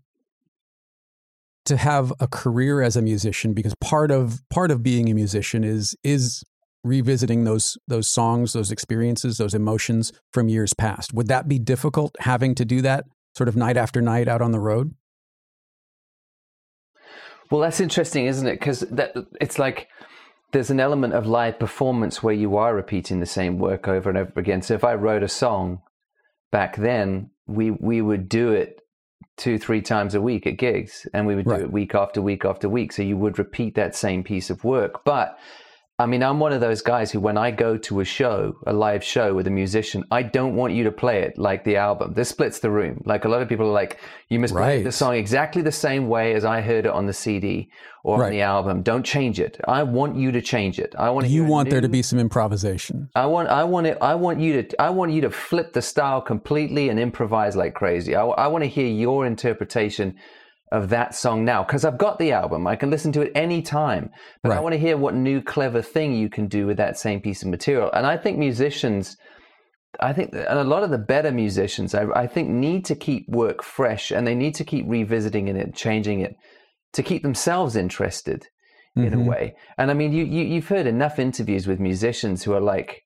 to 1.66 1.78
have 1.78 2.14
a 2.20 2.28
career 2.28 2.82
as 2.82 2.96
a 2.96 3.02
musician 3.02 3.54
because 3.54 3.76
part 3.82 4.10
of 4.10 4.42
part 4.50 4.72
of 4.72 4.82
being 4.84 5.10
a 5.10 5.14
musician 5.14 5.64
is 5.64 5.96
is 6.04 6.44
revisiting 6.84 7.44
those 7.44 7.78
those 7.88 8.08
songs 8.08 8.54
those 8.54 8.72
experiences 8.72 9.38
those 9.38 9.54
emotions 9.54 10.12
from 10.32 10.50
years 10.50 10.74
past. 10.74 11.14
Would 11.14 11.28
that 11.28 11.48
be 11.48 11.60
difficult 11.60 12.16
having 12.20 12.56
to 12.56 12.66
do 12.66 12.82
that 12.82 13.06
sort 13.36 13.50
of 13.50 13.56
night 13.56 13.78
after 13.78 14.02
night 14.02 14.28
out 14.28 14.42
on 14.42 14.52
the 14.52 14.60
road? 14.60 14.94
Well 17.50 17.62
that's 17.62 17.80
interesting 17.80 18.26
isn't 18.26 18.48
it? 18.48 18.60
Because 18.60 18.82
that 18.82 19.16
it's 19.40 19.60
like 19.60 19.88
there's 20.52 20.70
an 20.70 20.80
element 20.80 21.14
of 21.14 21.28
live 21.28 21.60
performance 21.60 22.24
where 22.24 22.34
you 22.34 22.58
are 22.58 22.74
repeating 22.74 23.20
the 23.20 23.26
same 23.26 23.60
work 23.60 23.88
over 23.88 24.10
and 24.10 24.18
over 24.18 24.32
again. 24.36 24.62
So 24.62 24.74
if 24.74 24.84
i 24.84 24.94
wrote 24.94 25.24
a 25.24 25.28
song 25.28 25.82
back 26.52 26.78
then 26.78 27.32
we 27.48 27.72
we 27.72 28.02
would 28.02 28.30
do 28.30 28.52
it 28.52 28.82
two 29.36 29.58
three 29.58 29.82
times 29.82 30.16
a 30.16 30.22
week 30.22 30.48
at 30.48 30.58
gigs 30.58 31.08
and 31.14 31.28
we 31.28 31.36
would 31.36 31.48
right. 31.48 31.60
do 31.60 31.66
it 31.66 31.72
week 31.72 31.96
after 31.96 32.22
week 32.22 32.46
after 32.46 32.70
week. 32.70 32.92
So 32.92 33.02
you 33.02 33.18
would 33.18 33.38
repeat 33.38 33.76
that 33.76 33.96
same 33.96 34.24
piece 34.24 34.50
of 34.50 34.64
work 34.64 35.04
but 35.04 35.38
I 36.00 36.06
mean, 36.06 36.22
I'm 36.22 36.40
one 36.40 36.54
of 36.54 36.62
those 36.62 36.84
guys 36.84 37.12
who, 37.12 37.20
when 37.20 37.40
I 37.40 37.50
go 37.50 37.76
to 37.76 38.02
a 38.02 38.06
show, 38.06 38.56
a 38.68 38.74
live 38.74 39.04
show 39.04 39.34
with 39.34 39.48
a 39.48 39.50
musician, 39.50 40.04
I 40.12 40.22
don't 40.22 40.56
want 40.56 40.74
you 40.74 40.84
to 40.84 40.92
play 40.92 41.24
it 41.24 41.40
like 41.40 41.64
the 41.64 41.78
album. 41.78 42.14
This 42.14 42.30
splits 42.30 42.60
the 42.60 42.70
room. 42.70 43.02
Like 43.04 43.26
a 43.26 43.28
lot 43.28 43.42
of 43.42 43.50
people 43.50 43.66
are 43.66 43.72
like, 43.72 43.98
you 44.30 44.38
must 44.38 44.54
right. 44.54 44.76
play 44.76 44.84
the 44.84 44.92
song 44.92 45.16
exactly 45.16 45.64
the 45.64 45.72
same 45.72 46.08
way 46.08 46.36
as 46.36 46.46
I 46.46 46.62
heard 46.62 46.86
it 46.86 46.92
on 46.92 47.08
the 47.08 47.14
CD 47.14 47.72
or 48.04 48.20
right. 48.20 48.28
on 48.28 48.32
the 48.32 48.42
album. 48.42 48.84
Don't 48.84 49.04
change 49.04 49.40
it. 49.40 49.60
I 49.68 49.82
want 49.82 50.16
you 50.16 50.32
to 50.34 50.40
change 50.40 50.78
it. 50.78 50.94
I 51.00 51.10
want 51.10 51.30
you 51.30 51.44
want 51.46 51.66
new, 51.66 51.72
there 51.72 51.82
to 51.82 51.90
be 51.90 52.04
some 52.04 52.20
improvisation. 52.20 53.10
I 53.16 53.26
want, 53.26 53.50
I 53.50 53.64
want 53.64 53.88
it. 53.88 53.98
I 54.00 54.14
want 54.14 54.40
you 54.40 54.62
to, 54.62 54.80
I 54.80 54.92
want 54.92 55.14
you 55.14 55.22
to 55.22 55.32
flip 55.32 55.74
the 55.74 55.82
style 55.82 56.22
completely 56.22 56.90
and 56.90 57.00
improvise 57.00 57.56
like 57.56 57.74
crazy. 57.74 58.16
I, 58.16 58.24
I 58.24 58.46
want 58.46 58.64
to 58.64 58.70
hear 58.70 58.86
your 58.86 59.26
interpretation 59.26 60.16
of 60.72 60.90
that 60.90 61.16
song 61.16 61.46
now 61.46 61.64
because 61.64 61.86
I've 61.86 61.98
got 61.98 62.20
the 62.20 62.32
album. 62.32 62.68
I 62.68 62.76
can 62.76 62.90
listen 62.90 63.12
to 63.14 63.22
it 63.22 63.32
any 63.36 63.62
time, 63.62 64.10
but 64.44 64.50
right. 64.50 64.58
I 64.58 64.62
want 64.62 64.74
to 64.74 64.80
hear 64.80 64.98
what 64.98 65.16
new 65.16 65.42
clever 65.42 65.82
thing 65.82 66.14
you 66.14 66.30
can 66.30 66.48
do 66.48 66.68
with 66.68 66.78
that 66.78 66.98
same 66.98 67.22
piece 67.22 67.42
of 67.42 67.48
material. 67.48 67.90
And 67.94 68.06
I 68.06 68.18
think 68.18 68.38
musicians 68.38 69.18
I 70.00 70.14
think 70.14 70.34
and 70.34 70.60
a 70.60 70.64
lot 70.64 70.84
of 70.84 70.90
the 70.90 70.98
better 70.98 71.32
musicians, 71.32 71.96
I, 71.96 72.06
I 72.16 72.28
think, 72.28 72.50
need 72.50 72.86
to 72.86 72.96
keep 72.96 73.28
work 73.30 73.64
fresh 73.64 74.12
and 74.12 74.28
they 74.28 74.36
need 74.36 74.56
to 74.56 74.64
keep 74.64 74.86
revisiting 74.88 75.48
it, 75.48 75.76
changing 75.76 76.22
it, 76.22 76.36
to 76.94 77.04
keep 77.04 77.24
themselves 77.24 77.76
interested 77.76 78.48
in 78.96 79.06
mm-hmm. 79.06 79.22
a 79.22 79.24
way. 79.24 79.56
And 79.78 79.90
I 79.90 79.94
mean, 79.94 80.14
you, 80.14 80.26
you 80.26 80.44
you've 80.44 80.68
heard 80.68 80.88
enough 80.88 81.20
interviews 81.20 81.68
with 81.68 81.80
musicians 81.80 82.44
who 82.44 82.54
are 82.54 82.62
like, 82.62 83.04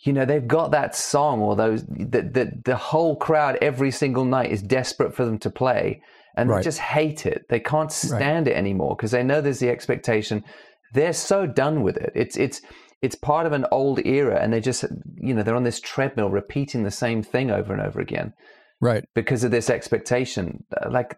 you 0.00 0.12
know, 0.12 0.24
they've 0.24 0.46
got 0.46 0.70
that 0.70 0.94
song 0.94 1.40
or 1.40 1.56
those 1.56 1.84
that 1.86 2.34
the, 2.34 2.52
the 2.64 2.76
whole 2.76 3.16
crowd 3.16 3.58
every 3.60 3.90
single 3.90 4.24
night 4.24 4.50
is 4.50 4.62
desperate 4.62 5.14
for 5.14 5.24
them 5.24 5.38
to 5.38 5.50
play, 5.50 6.02
and 6.36 6.48
right. 6.48 6.58
they 6.58 6.62
just 6.62 6.78
hate 6.78 7.26
it. 7.26 7.46
They 7.48 7.60
can't 7.60 7.92
stand 7.92 8.46
right. 8.46 8.54
it 8.54 8.58
anymore 8.58 8.96
because 8.96 9.10
they 9.10 9.22
know 9.22 9.40
there's 9.40 9.58
the 9.60 9.70
expectation. 9.70 10.44
They're 10.92 11.12
so 11.12 11.46
done 11.46 11.82
with 11.82 11.96
it. 11.96 12.12
It's 12.14 12.36
it's 12.36 12.60
it's 13.02 13.14
part 13.14 13.46
of 13.46 13.52
an 13.52 13.66
old 13.70 14.04
era 14.06 14.38
and 14.40 14.52
they 14.52 14.60
just 14.60 14.84
you 15.16 15.34
know 15.34 15.42
they're 15.42 15.56
on 15.56 15.64
this 15.64 15.80
treadmill 15.80 16.30
repeating 16.30 16.82
the 16.82 16.90
same 16.90 17.22
thing 17.22 17.50
over 17.50 17.72
and 17.72 17.82
over 17.82 18.00
again 18.00 18.32
right 18.80 19.04
because 19.14 19.44
of 19.44 19.50
this 19.50 19.70
expectation 19.70 20.64
like 20.90 21.16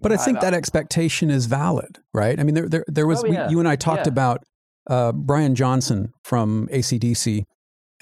but 0.00 0.12
i 0.12 0.16
think 0.16 0.38
I, 0.38 0.40
that 0.42 0.54
expectation 0.54 1.30
is 1.30 1.46
valid 1.46 1.98
right 2.12 2.38
i 2.38 2.42
mean 2.42 2.54
there 2.54 2.68
there, 2.68 2.84
there 2.88 3.06
was 3.06 3.22
oh, 3.24 3.26
yeah. 3.26 3.46
we, 3.46 3.52
you 3.52 3.58
and 3.58 3.68
i 3.68 3.76
talked 3.76 4.06
yeah. 4.06 4.12
about 4.12 4.44
uh, 4.88 5.12
brian 5.12 5.54
johnson 5.54 6.12
from 6.24 6.68
AC/DC 6.72 7.44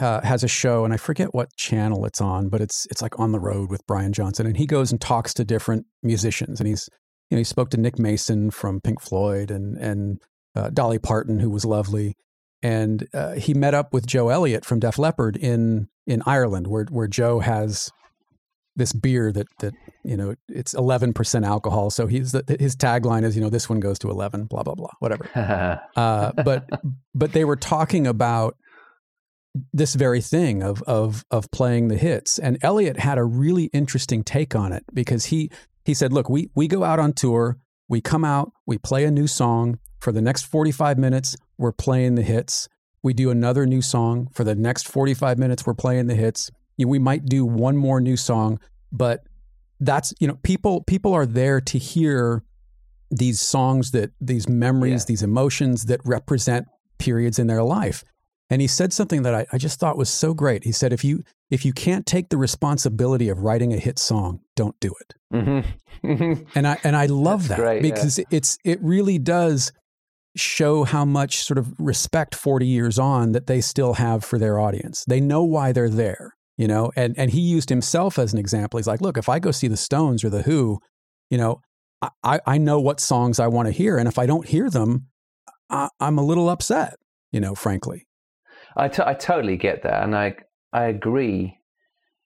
uh, 0.00 0.20
has 0.22 0.42
a 0.42 0.48
show 0.48 0.84
and 0.84 0.92
i 0.92 0.96
forget 0.96 1.34
what 1.34 1.54
channel 1.56 2.04
it's 2.04 2.20
on 2.20 2.48
but 2.48 2.60
it's 2.60 2.86
it's 2.90 3.02
like 3.02 3.18
on 3.18 3.32
the 3.32 3.40
road 3.40 3.70
with 3.70 3.86
brian 3.86 4.12
johnson 4.12 4.46
and 4.46 4.56
he 4.56 4.66
goes 4.66 4.90
and 4.90 5.00
talks 5.00 5.34
to 5.34 5.44
different 5.44 5.86
musicians 6.02 6.60
and 6.60 6.68
he's 6.68 6.88
you 7.30 7.36
know 7.36 7.40
he 7.40 7.44
spoke 7.44 7.70
to 7.70 7.76
nick 7.76 7.98
mason 7.98 8.50
from 8.50 8.80
pink 8.80 9.00
floyd 9.00 9.50
and 9.50 9.76
and 9.76 10.20
uh, 10.56 10.68
dolly 10.70 10.98
parton 10.98 11.38
who 11.38 11.50
was 11.50 11.64
lovely 11.64 12.16
and 12.62 13.08
uh, 13.14 13.32
he 13.32 13.54
met 13.54 13.74
up 13.74 13.92
with 13.92 14.06
Joe 14.06 14.28
Elliott 14.28 14.64
from 14.64 14.80
Def 14.80 14.98
Leppard 14.98 15.36
in 15.36 15.88
in 16.06 16.22
Ireland, 16.26 16.66
where 16.66 16.84
where 16.90 17.06
Joe 17.06 17.40
has 17.40 17.90
this 18.76 18.92
beer 18.92 19.32
that 19.32 19.46
that 19.60 19.74
you 20.04 20.16
know 20.16 20.34
it's 20.48 20.74
eleven 20.74 21.12
percent 21.12 21.44
alcohol. 21.44 21.90
So 21.90 22.06
he's 22.06 22.32
his 22.58 22.76
tagline 22.76 23.24
is 23.24 23.34
you 23.34 23.42
know 23.42 23.50
this 23.50 23.68
one 23.68 23.80
goes 23.80 23.98
to 24.00 24.10
eleven, 24.10 24.44
blah 24.44 24.62
blah 24.62 24.74
blah, 24.74 24.90
whatever. 24.98 25.28
uh, 25.96 26.32
but 26.44 26.68
but 27.14 27.32
they 27.32 27.44
were 27.44 27.56
talking 27.56 28.06
about 28.06 28.56
this 29.72 29.94
very 29.94 30.20
thing 30.20 30.62
of 30.62 30.82
of 30.82 31.24
of 31.30 31.50
playing 31.50 31.88
the 31.88 31.96
hits, 31.96 32.38
and 32.38 32.58
Elliott 32.62 32.98
had 32.98 33.18
a 33.18 33.24
really 33.24 33.64
interesting 33.66 34.22
take 34.22 34.54
on 34.54 34.72
it 34.72 34.84
because 34.92 35.26
he 35.26 35.50
he 35.84 35.94
said, 35.94 36.12
look, 36.12 36.28
we 36.28 36.50
we 36.54 36.68
go 36.68 36.84
out 36.84 36.98
on 36.98 37.12
tour, 37.12 37.58
we 37.88 38.00
come 38.00 38.24
out, 38.24 38.52
we 38.66 38.78
play 38.78 39.04
a 39.04 39.10
new 39.10 39.26
song 39.26 39.78
for 39.98 40.12
the 40.12 40.22
next 40.22 40.42
forty 40.44 40.72
five 40.72 40.98
minutes 40.98 41.36
we're 41.60 41.72
playing 41.72 42.14
the 42.14 42.22
hits. 42.22 42.68
We 43.02 43.12
do 43.12 43.30
another 43.30 43.66
new 43.66 43.82
song. 43.82 44.28
For 44.32 44.44
the 44.44 44.54
next 44.54 44.88
45 44.88 45.38
minutes, 45.38 45.66
we're 45.66 45.74
playing 45.74 46.06
the 46.06 46.14
hits. 46.14 46.50
We 46.78 46.98
might 46.98 47.26
do 47.26 47.44
one 47.44 47.76
more 47.76 48.00
new 48.00 48.16
song, 48.16 48.58
but 48.90 49.20
that's, 49.78 50.14
you 50.18 50.26
know, 50.26 50.38
people 50.42 50.82
people 50.84 51.12
are 51.12 51.26
there 51.26 51.60
to 51.60 51.78
hear 51.78 52.42
these 53.10 53.40
songs 53.40 53.90
that 53.90 54.12
these 54.18 54.48
memories, 54.48 55.02
yeah. 55.02 55.06
these 55.08 55.22
emotions 55.22 55.84
that 55.84 56.00
represent 56.06 56.66
periods 56.98 57.38
in 57.38 57.46
their 57.46 57.62
life. 57.62 58.02
And 58.50 58.60
he 58.60 58.66
said 58.66 58.92
something 58.92 59.22
that 59.22 59.34
I, 59.34 59.46
I, 59.52 59.58
just 59.58 59.78
thought 59.78 59.96
was 59.96 60.10
so 60.10 60.34
great. 60.34 60.64
He 60.64 60.72
said, 60.72 60.92
if 60.92 61.04
you 61.04 61.22
if 61.50 61.64
you 61.64 61.72
can't 61.72 62.04
take 62.04 62.28
the 62.28 62.36
responsibility 62.36 63.28
of 63.28 63.38
writing 63.38 63.72
a 63.72 63.78
hit 63.78 63.98
song, 63.98 64.40
don't 64.56 64.78
do 64.80 64.92
it. 65.00 65.14
Mm-hmm. 65.32 66.42
and 66.54 66.66
I 66.66 66.78
and 66.82 66.96
I 66.96 67.06
love 67.06 67.48
That's 67.48 67.60
that 67.60 67.64
great, 67.64 67.82
because 67.82 68.18
yeah. 68.18 68.24
it's 68.30 68.58
it 68.64 68.82
really 68.82 69.18
does 69.18 69.72
show 70.36 70.84
how 70.84 71.04
much 71.04 71.44
sort 71.44 71.58
of 71.58 71.72
respect 71.78 72.34
40 72.34 72.66
years 72.66 72.98
on 72.98 73.32
that 73.32 73.46
they 73.46 73.60
still 73.60 73.94
have 73.94 74.24
for 74.24 74.38
their 74.38 74.58
audience. 74.58 75.04
They 75.06 75.20
know 75.20 75.42
why 75.42 75.72
they're 75.72 75.88
there, 75.88 76.34
you 76.56 76.68
know, 76.68 76.92
and, 76.94 77.18
and 77.18 77.30
he 77.30 77.40
used 77.40 77.68
himself 77.68 78.18
as 78.18 78.32
an 78.32 78.38
example. 78.38 78.78
He's 78.78 78.86
like, 78.86 79.00
look, 79.00 79.18
if 79.18 79.28
I 79.28 79.38
go 79.38 79.50
see 79.50 79.66
the 79.66 79.76
Stones 79.76 80.22
or 80.22 80.30
the 80.30 80.42
Who, 80.42 80.78
you 81.30 81.38
know, 81.38 81.60
I, 82.22 82.40
I 82.46 82.58
know 82.58 82.80
what 82.80 83.00
songs 83.00 83.38
I 83.38 83.48
want 83.48 83.66
to 83.66 83.72
hear. 83.72 83.98
And 83.98 84.08
if 84.08 84.18
I 84.18 84.26
don't 84.26 84.46
hear 84.46 84.70
them, 84.70 85.06
I, 85.68 85.88
am 86.00 86.18
a 86.18 86.24
little 86.24 86.48
upset, 86.48 86.94
you 87.30 87.40
know, 87.40 87.54
frankly. 87.54 88.06
I, 88.76 88.88
t- 88.88 89.02
I 89.04 89.14
totally 89.14 89.56
get 89.56 89.82
that. 89.82 90.02
And 90.02 90.16
I, 90.16 90.36
I 90.72 90.84
agree. 90.84 91.58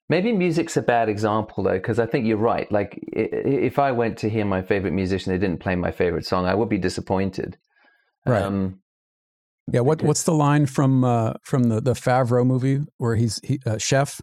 Maybe 0.07 0.31
music's 0.31 0.77
a 0.77 0.81
bad 0.83 1.09
example 1.09 1.63
though, 1.63 1.73
because 1.73 1.97
I 1.97 2.05
think 2.05 2.27
you're 2.27 2.37
right. 2.37 2.71
Like, 2.71 2.99
if 3.11 3.79
I 3.79 3.91
went 3.91 4.19
to 4.19 4.29
hear 4.29 4.45
my 4.45 4.61
favorite 4.61 4.93
musician, 4.93 5.33
they 5.33 5.39
didn't 5.39 5.61
play 5.61 5.75
my 5.75 5.91
favorite 5.91 6.25
song, 6.25 6.45
I 6.45 6.53
would 6.53 6.69
be 6.69 6.77
disappointed. 6.77 7.57
Right. 8.25 8.43
Um, 8.43 8.81
yeah. 9.71 9.79
What 9.79 10.03
What's 10.03 10.23
the 10.23 10.33
line 10.33 10.67
from 10.67 11.03
uh, 11.03 11.33
from 11.43 11.63
the 11.63 11.81
the 11.81 11.93
Favreau 11.93 12.45
movie 12.45 12.81
where 12.97 13.15
he's 13.15 13.39
he, 13.43 13.59
uh, 13.65 13.77
chef, 13.79 14.21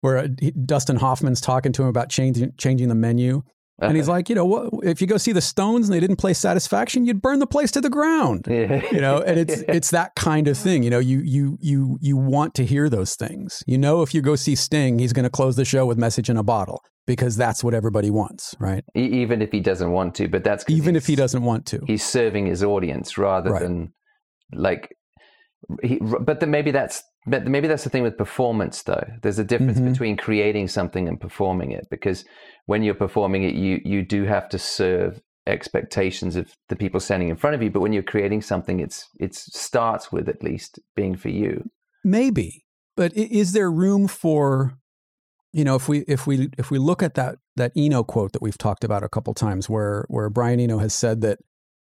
where 0.00 0.18
uh, 0.18 0.28
he, 0.38 0.52
Dustin 0.52 0.96
Hoffman's 0.96 1.40
talking 1.40 1.72
to 1.72 1.82
him 1.82 1.88
about 1.88 2.08
changing 2.08 2.52
changing 2.56 2.88
the 2.88 2.94
menu, 2.94 3.42
and 3.80 3.96
he's 3.96 4.08
uh-huh. 4.08 4.18
like, 4.18 4.28
you 4.28 4.34
know, 4.34 4.44
what, 4.44 4.70
if 4.82 5.00
you 5.00 5.06
go 5.06 5.16
see 5.16 5.32
the 5.32 5.40
Stones 5.40 5.88
and 5.88 5.94
they 5.94 6.00
didn't 6.00 6.16
play 6.16 6.34
Satisfaction, 6.34 7.04
you'd 7.04 7.22
burn 7.22 7.38
the 7.38 7.46
place 7.46 7.70
to 7.72 7.80
the 7.80 7.90
ground. 7.90 8.46
Yeah. 8.48 8.82
You 8.92 9.00
know, 9.00 9.20
and 9.20 9.38
it's 9.38 9.62
it's 9.68 9.90
that 9.90 10.14
kind 10.14 10.48
of 10.48 10.56
thing. 10.56 10.82
You 10.82 10.90
know, 10.90 10.98
you 10.98 11.20
you 11.20 11.58
you 11.60 11.98
you 12.00 12.16
want 12.16 12.54
to 12.56 12.64
hear 12.64 12.88
those 12.88 13.14
things. 13.14 13.62
You 13.66 13.78
know, 13.78 14.02
if 14.02 14.14
you 14.14 14.22
go 14.22 14.36
see 14.36 14.54
Sting, 14.54 14.98
he's 14.98 15.12
going 15.12 15.24
to 15.24 15.30
close 15.30 15.56
the 15.56 15.64
show 15.64 15.86
with 15.86 15.98
"Message 15.98 16.28
in 16.28 16.36
a 16.36 16.42
Bottle" 16.42 16.82
because 17.06 17.36
that's 17.36 17.64
what 17.64 17.74
everybody 17.74 18.10
wants, 18.10 18.54
right? 18.60 18.84
Even 18.94 19.42
if 19.42 19.50
he 19.50 19.60
doesn't 19.60 19.90
want 19.90 20.14
to, 20.16 20.28
but 20.28 20.44
that's 20.44 20.64
even 20.68 20.96
if 20.96 21.06
he 21.06 21.16
doesn't 21.16 21.42
want 21.42 21.66
to. 21.66 21.80
He's 21.86 22.04
serving 22.04 22.46
his 22.46 22.62
audience 22.62 23.18
rather 23.18 23.50
right. 23.50 23.62
than 23.62 23.92
like. 24.52 24.94
He, 25.82 25.98
but 25.98 26.40
then 26.40 26.50
maybe 26.50 26.70
that's 26.70 27.02
but 27.26 27.46
maybe 27.46 27.68
that's 27.68 27.84
the 27.84 27.90
thing 27.90 28.02
with 28.02 28.16
performance 28.16 28.82
though 28.82 29.04
there's 29.22 29.38
a 29.38 29.44
difference 29.44 29.78
mm-hmm. 29.78 29.92
between 29.92 30.16
creating 30.16 30.68
something 30.68 31.06
and 31.06 31.20
performing 31.20 31.70
it 31.70 31.86
because 31.90 32.24
when 32.66 32.82
you're 32.82 32.94
performing 32.94 33.44
it 33.44 33.54
you 33.54 33.80
you 33.84 34.02
do 34.02 34.24
have 34.24 34.48
to 34.48 34.58
serve 34.58 35.20
expectations 35.46 36.34
of 36.34 36.56
the 36.68 36.76
people 36.76 36.98
standing 36.98 37.28
in 37.28 37.36
front 37.36 37.54
of 37.54 37.62
you 37.62 37.70
but 37.70 37.80
when 37.80 37.92
you're 37.92 38.02
creating 38.02 38.40
something 38.40 38.80
it's 38.80 39.08
it 39.18 39.34
starts 39.34 40.10
with 40.10 40.28
at 40.28 40.42
least 40.42 40.78
being 40.96 41.14
for 41.14 41.28
you 41.28 41.68
maybe 42.04 42.64
but 42.96 43.14
is 43.14 43.52
there 43.52 43.70
room 43.70 44.08
for 44.08 44.78
you 45.52 45.64
know 45.64 45.74
if 45.74 45.88
we 45.88 46.00
if 46.00 46.26
we 46.26 46.48
if 46.56 46.70
we 46.70 46.78
look 46.78 47.02
at 47.02 47.14
that 47.14 47.36
that 47.56 47.72
eno 47.76 48.02
quote 48.02 48.32
that 48.32 48.42
we've 48.42 48.58
talked 48.58 48.84
about 48.84 49.02
a 49.02 49.08
couple 49.08 49.34
times 49.34 49.68
where 49.68 50.06
where 50.08 50.30
brian 50.30 50.60
eno 50.60 50.78
has 50.78 50.94
said 50.94 51.20
that 51.20 51.38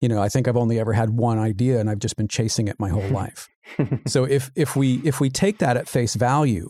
you 0.04 0.10
know 0.10 0.22
i 0.22 0.30
think 0.30 0.48
i've 0.48 0.58
only 0.58 0.80
ever 0.80 0.94
had 0.94 1.10
one 1.10 1.40
idea 1.40 1.80
and 1.80 1.90
i've 1.90 1.98
just 1.98 2.16
been 2.16 2.28
chasing 2.28 2.68
it 2.68 2.80
my 2.80 2.90
whole 2.90 3.10
life 3.22 3.50
so 4.08 4.26
if 4.26 4.52
if 4.56 4.76
we 4.76 5.02
if 5.04 5.20
we 5.20 5.30
take 5.30 5.60
that 5.60 5.78
at 5.78 5.88
face 5.88 6.16
value, 6.16 6.70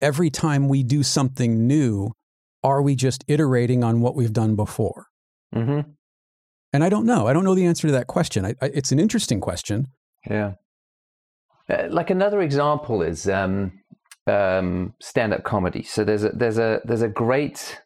every 0.00 0.30
time 0.30 0.68
we 0.68 0.82
do 0.82 1.02
something 1.02 1.66
new, 1.66 2.12
are 2.62 2.80
we 2.80 2.94
just 2.94 3.24
iterating 3.28 3.82
on 3.84 4.00
what 4.00 4.14
we've 4.14 4.32
done 4.32 4.56
before? 4.56 5.06
Mm-hmm. 5.54 5.90
And 6.72 6.84
I 6.84 6.88
don't 6.88 7.06
know. 7.06 7.26
I 7.26 7.32
don't 7.32 7.44
know 7.44 7.54
the 7.54 7.66
answer 7.66 7.86
to 7.88 7.92
that 7.92 8.06
question. 8.06 8.44
I, 8.44 8.54
I, 8.60 8.66
it's 8.66 8.90
an 8.90 8.98
interesting 8.98 9.40
question. 9.40 9.88
Yeah. 10.28 10.54
Uh, 11.68 11.84
like 11.88 12.10
another 12.10 12.40
example 12.40 13.02
is 13.02 13.28
um, 13.28 13.72
um, 14.26 14.94
stand-up 15.00 15.44
comedy. 15.44 15.82
So 15.82 16.04
there's 16.04 16.24
a 16.24 16.30
there's 16.30 16.58
a 16.58 16.80
there's 16.84 17.02
a 17.02 17.08
great 17.08 17.80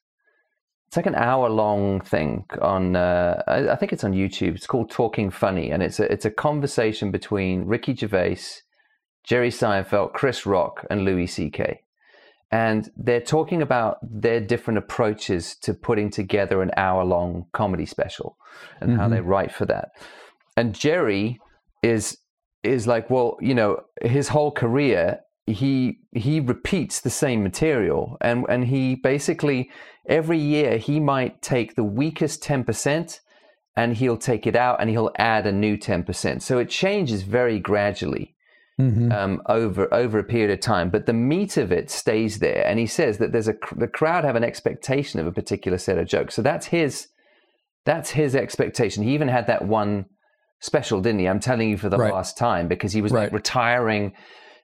it's 0.89 0.97
like 0.97 1.05
an 1.05 1.15
hour 1.17 1.51
long 1.51 2.01
thing 2.01 2.47
on 2.63 2.97
uh, 2.97 3.43
I, 3.47 3.77
think 3.77 3.93
it's 3.93 4.05
on 4.05 4.15
YouTube. 4.15 4.55
It's 4.55 4.67
called 4.67 4.91
Talking 4.91 5.31
Funny, 5.31 5.71
and 5.71 5.83
it's 5.83 6.01
a 6.01 6.11
it's 6.11 6.25
a 6.25 6.31
conversation 6.31 7.11
between 7.11 7.67
Ricky 7.67 7.95
Gervais, 7.95 8.41
Jerry 9.23 9.51
Seinfeld, 9.51 10.15
Chris 10.15 10.47
Rock, 10.47 10.87
and 10.89 11.05
Louis 11.05 11.27
C.K. 11.27 11.83
And 12.51 12.91
they're 12.97 13.21
talking 13.21 13.61
about 13.61 13.99
their 14.03 14.41
different 14.41 14.79
approaches 14.79 15.55
to 15.57 15.75
putting 15.75 16.09
together 16.09 16.63
an 16.63 16.71
hour 16.79 17.05
long 17.05 17.49
comedy 17.53 17.85
special 17.85 18.39
and 18.81 18.93
mm-hmm. 18.93 18.99
how 18.99 19.09
they 19.09 19.21
write 19.21 19.53
for 19.53 19.67
that. 19.67 19.91
And 20.57 20.75
Jerry 20.75 21.39
is 21.83 22.17
is 22.63 22.87
like, 22.87 23.11
well, 23.11 23.37
you 23.43 23.55
know, 23.55 23.83
his 24.01 24.29
whole 24.29 24.53
career 24.53 25.21
he 25.53 26.01
he 26.13 26.41
repeats 26.41 27.01
the 27.01 27.11
same 27.11 27.43
material. 27.43 28.17
And 28.21 28.45
and 28.49 28.67
he 28.67 28.95
basically 28.95 29.71
every 30.09 30.39
year 30.39 30.79
he 30.79 31.01
might 31.01 31.43
take 31.43 31.75
the 31.75 31.85
weakest 31.85 32.43
10% 32.43 33.21
and 33.77 33.97
he'll 33.97 34.17
take 34.17 34.47
it 34.47 34.57
out 34.57 34.81
and 34.81 34.89
he'll 34.89 35.13
add 35.17 35.47
a 35.47 35.53
new 35.53 35.77
10% 35.77 36.41
so 36.41 36.59
it 36.59 36.71
changes 36.71 37.23
very 37.23 37.59
gradually 37.59 38.35
mm-hmm. 38.81 39.13
um, 39.13 39.43
over 39.47 39.93
over 39.93 40.19
a 40.19 40.25
period 40.25 40.51
of 40.51 40.61
time. 40.61 40.91
But 40.91 41.07
the 41.07 41.13
meat 41.13 41.57
of 41.57 41.73
it 41.73 41.91
stays 41.91 42.39
there. 42.39 42.67
And 42.67 42.79
he 42.79 42.87
says 42.87 43.19
that 43.19 43.33
there's 43.33 43.49
a 43.49 43.57
the 43.77 43.89
crowd 43.89 44.25
have 44.25 44.37
an 44.37 44.45
expectation 44.45 45.21
of 45.21 45.27
a 45.27 45.33
particular 45.33 45.79
set 45.79 45.99
of 45.99 46.07
jokes. 46.07 46.35
So 46.35 46.43
that's 46.43 46.67
his 46.67 47.09
that's 47.85 48.11
his 48.11 48.35
expectation. 48.35 49.03
He 49.03 49.15
even 49.15 49.29
had 49.29 49.47
that 49.47 49.65
one 49.65 50.07
special 50.61 51.01
didn't 51.01 51.21
he? 51.21 51.29
I'm 51.29 51.41
telling 51.41 51.71
you 51.71 51.77
for 51.77 51.89
the 51.89 51.99
right. 51.99 52.13
last 52.13 52.37
time 52.37 52.69
because 52.69 52.93
he 52.93 53.03
was 53.03 53.13
right. 53.13 53.25
like 53.25 53.33
retiring 53.33 54.13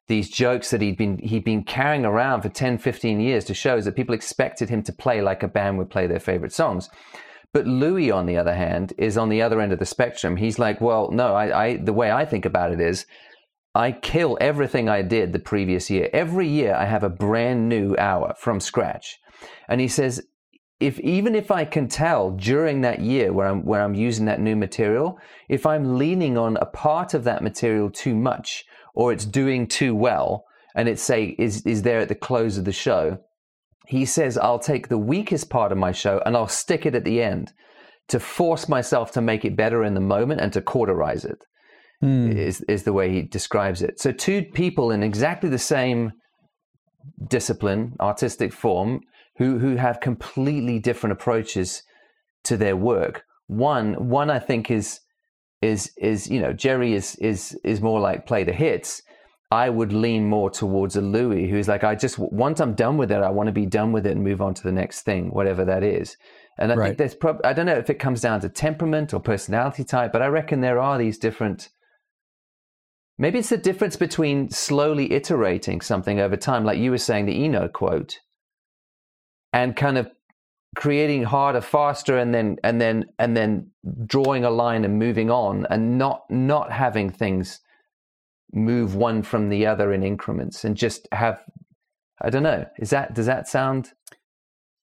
these 0.06 0.28
jokes 0.28 0.70
that 0.70 0.80
he'd 0.80 0.96
been 0.96 1.18
he'd 1.18 1.44
been 1.44 1.62
carrying 1.62 2.04
around 2.04 2.42
for 2.42 2.48
10 2.48 2.78
15 2.78 3.20
years 3.20 3.44
to 3.44 3.54
shows 3.54 3.84
that 3.84 3.96
people 3.96 4.14
expected 4.14 4.68
him 4.68 4.82
to 4.82 4.92
play 4.92 5.20
like 5.20 5.42
a 5.42 5.48
band 5.48 5.78
would 5.78 5.90
play 5.90 6.06
their 6.06 6.20
favorite 6.20 6.52
songs 6.52 6.90
but 7.52 7.66
louis 7.66 8.10
on 8.10 8.26
the 8.26 8.36
other 8.36 8.54
hand 8.54 8.92
is 8.98 9.16
on 9.16 9.28
the 9.28 9.40
other 9.40 9.60
end 9.60 9.72
of 9.72 9.78
the 9.78 9.86
spectrum 9.86 10.36
he's 10.36 10.58
like 10.58 10.80
well 10.80 11.10
no 11.10 11.34
I, 11.34 11.64
I 11.64 11.76
the 11.76 11.92
way 11.92 12.10
i 12.10 12.24
think 12.24 12.44
about 12.44 12.72
it 12.72 12.80
is 12.80 13.06
I 13.76 13.90
kill 13.90 14.38
everything 14.40 14.88
I 14.88 15.02
did 15.02 15.32
the 15.32 15.40
previous 15.40 15.90
year. 15.90 16.08
Every 16.12 16.46
year 16.46 16.74
I 16.74 16.84
have 16.84 17.02
a 17.02 17.08
brand 17.08 17.68
new 17.68 17.96
hour 17.96 18.32
from 18.38 18.60
scratch. 18.60 19.18
And 19.68 19.80
he 19.80 19.88
says, 19.88 20.22
if 20.78 21.00
even 21.00 21.34
if 21.34 21.50
I 21.50 21.64
can 21.64 21.88
tell 21.88 22.30
during 22.30 22.82
that 22.82 23.00
year 23.00 23.32
where 23.32 23.48
I'm 23.48 23.64
where 23.64 23.82
I'm 23.82 23.94
using 23.94 24.26
that 24.26 24.40
new 24.40 24.54
material, 24.54 25.18
if 25.48 25.66
I'm 25.66 25.98
leaning 25.98 26.38
on 26.38 26.56
a 26.58 26.66
part 26.66 27.14
of 27.14 27.24
that 27.24 27.42
material 27.42 27.90
too 27.90 28.14
much 28.14 28.64
or 28.94 29.12
it's 29.12 29.24
doing 29.24 29.66
too 29.66 29.94
well 29.94 30.44
and 30.74 30.88
it's 30.88 31.02
say 31.02 31.36
is 31.38 31.62
is 31.66 31.82
there 31.82 32.00
at 32.00 32.08
the 32.08 32.14
close 32.14 32.58
of 32.58 32.64
the 32.64 32.72
show, 32.72 33.18
he 33.86 34.04
says 34.04 34.38
I'll 34.38 34.58
take 34.58 34.88
the 34.88 34.98
weakest 34.98 35.50
part 35.50 35.72
of 35.72 35.78
my 35.78 35.92
show 35.92 36.20
and 36.24 36.36
I'll 36.36 36.48
stick 36.48 36.86
it 36.86 36.94
at 36.94 37.04
the 37.04 37.22
end 37.22 37.52
to 38.08 38.20
force 38.20 38.68
myself 38.68 39.12
to 39.12 39.20
make 39.20 39.44
it 39.44 39.56
better 39.56 39.84
in 39.84 39.94
the 39.94 40.00
moment 40.00 40.40
and 40.40 40.52
to 40.52 40.60
cauterize 40.60 41.24
it. 41.24 41.44
Mm. 42.02 42.36
Is 42.36 42.60
is 42.62 42.82
the 42.82 42.92
way 42.92 43.10
he 43.12 43.22
describes 43.22 43.80
it. 43.80 44.00
So 44.00 44.12
two 44.12 44.42
people 44.42 44.90
in 44.90 45.02
exactly 45.02 45.48
the 45.48 45.58
same 45.58 46.12
discipline, 47.28 47.94
artistic 48.00 48.52
form, 48.52 49.00
who 49.38 49.58
who 49.58 49.76
have 49.76 50.00
completely 50.00 50.78
different 50.78 51.12
approaches 51.12 51.82
to 52.44 52.56
their 52.56 52.76
work. 52.76 53.24
One 53.46 54.08
one 54.08 54.28
I 54.28 54.38
think 54.38 54.70
is 54.70 55.00
is 55.64 55.92
is 55.96 56.28
you 56.28 56.40
know 56.40 56.52
Jerry 56.52 56.94
is 56.94 57.16
is 57.16 57.58
is 57.64 57.80
more 57.80 58.00
like 58.00 58.26
play 58.26 58.44
the 58.44 58.52
hits. 58.52 59.02
I 59.50 59.70
would 59.70 59.92
lean 59.92 60.28
more 60.28 60.50
towards 60.50 60.96
a 60.96 61.00
Louis 61.00 61.48
who's 61.48 61.68
like 61.68 61.84
I 61.84 61.94
just 61.94 62.18
once 62.18 62.60
I'm 62.60 62.74
done 62.74 62.96
with 62.96 63.10
it, 63.10 63.22
I 63.22 63.30
want 63.30 63.46
to 63.46 63.52
be 63.52 63.66
done 63.66 63.92
with 63.92 64.06
it 64.06 64.12
and 64.12 64.22
move 64.22 64.42
on 64.42 64.54
to 64.54 64.62
the 64.62 64.72
next 64.72 65.02
thing, 65.02 65.30
whatever 65.30 65.64
that 65.64 65.82
is. 65.82 66.16
And 66.58 66.70
I 66.70 66.74
right. 66.74 66.86
think 66.86 66.98
there's 66.98 67.14
probably 67.14 67.44
I 67.44 67.52
don't 67.52 67.66
know 67.66 67.78
if 67.78 67.90
it 67.90 67.98
comes 67.98 68.20
down 68.20 68.40
to 68.40 68.48
temperament 68.48 69.14
or 69.14 69.20
personality 69.20 69.84
type, 69.84 70.12
but 70.12 70.22
I 70.22 70.26
reckon 70.26 70.60
there 70.60 70.80
are 70.80 70.98
these 70.98 71.18
different. 71.18 71.70
Maybe 73.16 73.38
it's 73.38 73.50
the 73.50 73.56
difference 73.56 73.96
between 73.96 74.50
slowly 74.50 75.12
iterating 75.12 75.80
something 75.80 76.18
over 76.18 76.36
time, 76.36 76.64
like 76.64 76.78
you 76.78 76.90
were 76.90 76.98
saying 76.98 77.26
the 77.26 77.44
Eno 77.44 77.68
quote, 77.68 78.18
and 79.52 79.76
kind 79.76 79.96
of 79.98 80.10
creating 80.74 81.22
harder 81.22 81.60
faster 81.60 82.18
and 82.18 82.34
then 82.34 82.56
and 82.64 82.80
then 82.80 83.04
and 83.18 83.36
then 83.36 83.70
drawing 84.06 84.44
a 84.44 84.50
line 84.50 84.84
and 84.84 84.98
moving 84.98 85.30
on 85.30 85.66
and 85.70 85.98
not 85.98 86.24
not 86.30 86.72
having 86.72 87.10
things 87.10 87.60
move 88.52 88.94
one 88.94 89.22
from 89.22 89.48
the 89.48 89.66
other 89.66 89.92
in 89.92 90.02
increments 90.02 90.64
and 90.64 90.76
just 90.76 91.08
have 91.12 91.40
i 92.22 92.30
don't 92.30 92.42
know 92.42 92.64
is 92.78 92.90
that 92.90 93.14
does 93.14 93.26
that 93.26 93.48
sound 93.48 93.92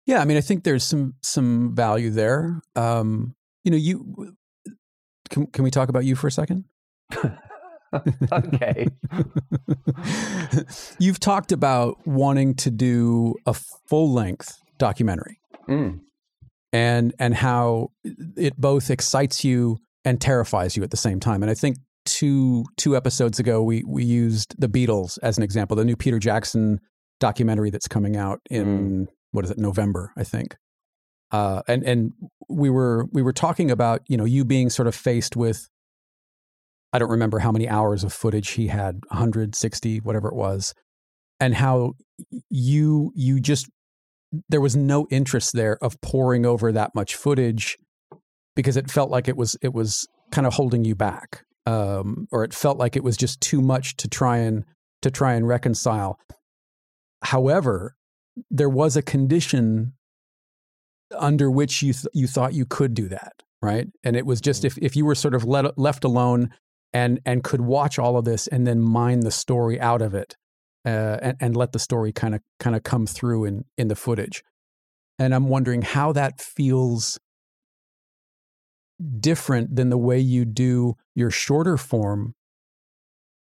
yeah 0.06 0.20
i 0.20 0.24
mean 0.24 0.36
i 0.36 0.40
think 0.40 0.64
there's 0.64 0.84
some 0.84 1.14
some 1.22 1.74
value 1.74 2.10
there 2.10 2.60
um 2.76 3.34
you 3.64 3.70
know 3.70 3.76
you 3.76 4.34
can, 5.30 5.46
can 5.46 5.64
we 5.64 5.70
talk 5.70 5.88
about 5.88 6.04
you 6.04 6.16
for 6.16 6.26
a 6.26 6.32
second 6.32 6.64
okay. 8.32 8.88
You've 10.98 11.20
talked 11.20 11.52
about 11.52 12.06
wanting 12.06 12.54
to 12.56 12.70
do 12.70 13.34
a 13.46 13.54
full 13.54 14.12
length 14.12 14.58
documentary. 14.78 15.41
Mm. 15.68 16.00
And 16.72 17.14
and 17.18 17.34
how 17.34 17.88
it 18.36 18.56
both 18.56 18.90
excites 18.90 19.44
you 19.44 19.78
and 20.04 20.20
terrifies 20.20 20.76
you 20.76 20.82
at 20.82 20.90
the 20.90 20.96
same 20.96 21.20
time. 21.20 21.42
And 21.42 21.50
I 21.50 21.54
think 21.54 21.76
two 22.04 22.64
two 22.76 22.96
episodes 22.96 23.38
ago 23.38 23.62
we 23.62 23.84
we 23.86 24.04
used 24.04 24.54
the 24.58 24.68
Beatles 24.68 25.18
as 25.22 25.36
an 25.36 25.44
example, 25.44 25.76
the 25.76 25.84
new 25.84 25.96
Peter 25.96 26.18
Jackson 26.18 26.80
documentary 27.20 27.70
that's 27.70 27.88
coming 27.88 28.16
out 28.16 28.40
in 28.50 29.06
mm. 29.06 29.06
what 29.30 29.44
is 29.44 29.50
it, 29.50 29.58
November, 29.58 30.12
I 30.16 30.24
think. 30.24 30.56
Uh, 31.30 31.62
and 31.68 31.82
and 31.84 32.12
we 32.48 32.70
were 32.70 33.06
we 33.12 33.22
were 33.22 33.32
talking 33.32 33.70
about 33.70 34.02
you 34.08 34.16
know 34.16 34.24
you 34.24 34.44
being 34.44 34.70
sort 34.70 34.88
of 34.88 34.94
faced 34.94 35.36
with 35.36 35.68
I 36.92 36.98
don't 36.98 37.10
remember 37.10 37.38
how 37.38 37.52
many 37.52 37.68
hours 37.68 38.04
of 38.04 38.12
footage 38.12 38.50
he 38.50 38.66
had, 38.66 39.00
160, 39.08 40.00
whatever 40.00 40.28
it 40.28 40.34
was, 40.34 40.74
and 41.40 41.54
how 41.54 41.94
you 42.50 43.12
you 43.14 43.40
just 43.40 43.68
there 44.48 44.60
was 44.60 44.76
no 44.76 45.06
interest 45.10 45.52
there 45.52 45.76
of 45.82 46.00
poring 46.00 46.46
over 46.46 46.72
that 46.72 46.94
much 46.94 47.14
footage 47.14 47.76
because 48.54 48.76
it 48.76 48.90
felt 48.90 49.10
like 49.10 49.28
it 49.28 49.36
was 49.36 49.56
it 49.62 49.72
was 49.72 50.06
kind 50.30 50.46
of 50.46 50.54
holding 50.54 50.84
you 50.84 50.94
back, 50.94 51.44
um, 51.66 52.26
or 52.32 52.44
it 52.44 52.54
felt 52.54 52.78
like 52.78 52.96
it 52.96 53.04
was 53.04 53.16
just 53.16 53.40
too 53.40 53.60
much 53.60 53.96
to 53.96 54.08
try 54.08 54.38
and 54.38 54.64
to 55.02 55.10
try 55.10 55.34
and 55.34 55.46
reconcile. 55.46 56.18
However, 57.22 57.94
there 58.50 58.68
was 58.68 58.96
a 58.96 59.02
condition 59.02 59.92
under 61.16 61.50
which 61.50 61.82
you 61.82 61.92
th- 61.92 62.06
you 62.14 62.26
thought 62.26 62.54
you 62.54 62.66
could 62.66 62.94
do 62.94 63.08
that, 63.08 63.32
right? 63.60 63.86
And 64.02 64.16
it 64.16 64.26
was 64.26 64.40
just 64.40 64.62
mm. 64.62 64.66
if 64.66 64.78
if 64.78 64.96
you 64.96 65.04
were 65.04 65.14
sort 65.14 65.34
of 65.34 65.44
let, 65.44 65.78
left 65.78 66.04
alone 66.04 66.50
and 66.92 67.20
and 67.24 67.44
could 67.44 67.60
watch 67.60 67.98
all 67.98 68.16
of 68.16 68.24
this 68.24 68.46
and 68.46 68.66
then 68.66 68.80
mine 68.80 69.20
the 69.20 69.30
story 69.30 69.80
out 69.80 70.02
of 70.02 70.14
it 70.14 70.36
uh, 70.84 71.18
and, 71.22 71.36
and 71.40 71.56
let 71.56 71.72
the 71.72 71.78
story 71.78 72.12
kind 72.12 72.34
of 72.34 72.40
kind 72.58 72.76
of 72.76 72.82
come 72.82 73.06
through 73.06 73.44
in 73.44 73.64
in 73.76 73.88
the 73.88 73.96
footage. 73.96 74.42
And 75.18 75.34
i'm 75.34 75.48
wondering 75.48 75.82
how 75.82 76.12
that 76.12 76.40
feels 76.40 77.18
different 79.20 79.74
than 79.76 79.90
the 79.90 79.98
way 79.98 80.18
you 80.18 80.44
do 80.44 80.94
your 81.14 81.30
shorter 81.30 81.76
form 81.76 82.34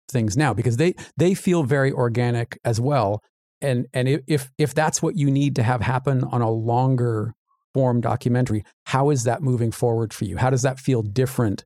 things 0.10 0.36
now 0.36 0.54
because 0.54 0.78
they 0.78 0.96
they 1.18 1.34
feel 1.34 1.64
very 1.64 1.92
organic 1.92 2.60
as 2.64 2.80
well. 2.80 3.22
And 3.62 3.88
and 3.94 4.22
if 4.28 4.52
if 4.58 4.74
that's 4.74 5.02
what 5.02 5.16
you 5.18 5.32
need 5.32 5.56
to 5.56 5.64
have 5.64 5.82
happen 5.82 6.24
on 6.24 6.42
a 6.42 6.50
longer 6.50 7.34
form 7.74 8.00
documentary 8.00 8.64
how 8.86 9.10
is 9.10 9.24
that 9.26 9.42
moving 9.42 9.72
forward 9.72 10.14
for 10.14 10.26
you? 10.26 10.38
How 10.38 10.50
does 10.50 10.62
that 10.62 10.80
feel 10.80 11.02
different 11.02 11.66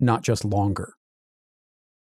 not 0.00 0.22
just 0.22 0.44
longer. 0.44 0.94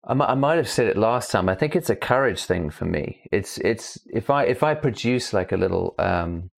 I 0.07 0.35
might 0.35 0.57
have 0.57 0.69
said 0.69 0.87
it 0.87 0.97
last 0.97 1.31
time. 1.31 1.49
I 1.49 1.55
think 1.55 1.75
it's 1.75 1.89
a 1.89 1.97
courage 1.97 2.45
thing 2.45 2.71
for 2.71 2.85
me. 2.85 3.23
It's 3.33 3.59
it's 3.59 3.99
if 4.13 4.29
I 4.29 4.45
if 4.45 4.63
I 4.63 4.75
produce 4.75 5.33
like 5.33 5.53
a 5.53 5.57
little 5.57 5.95
um, 5.99 6.51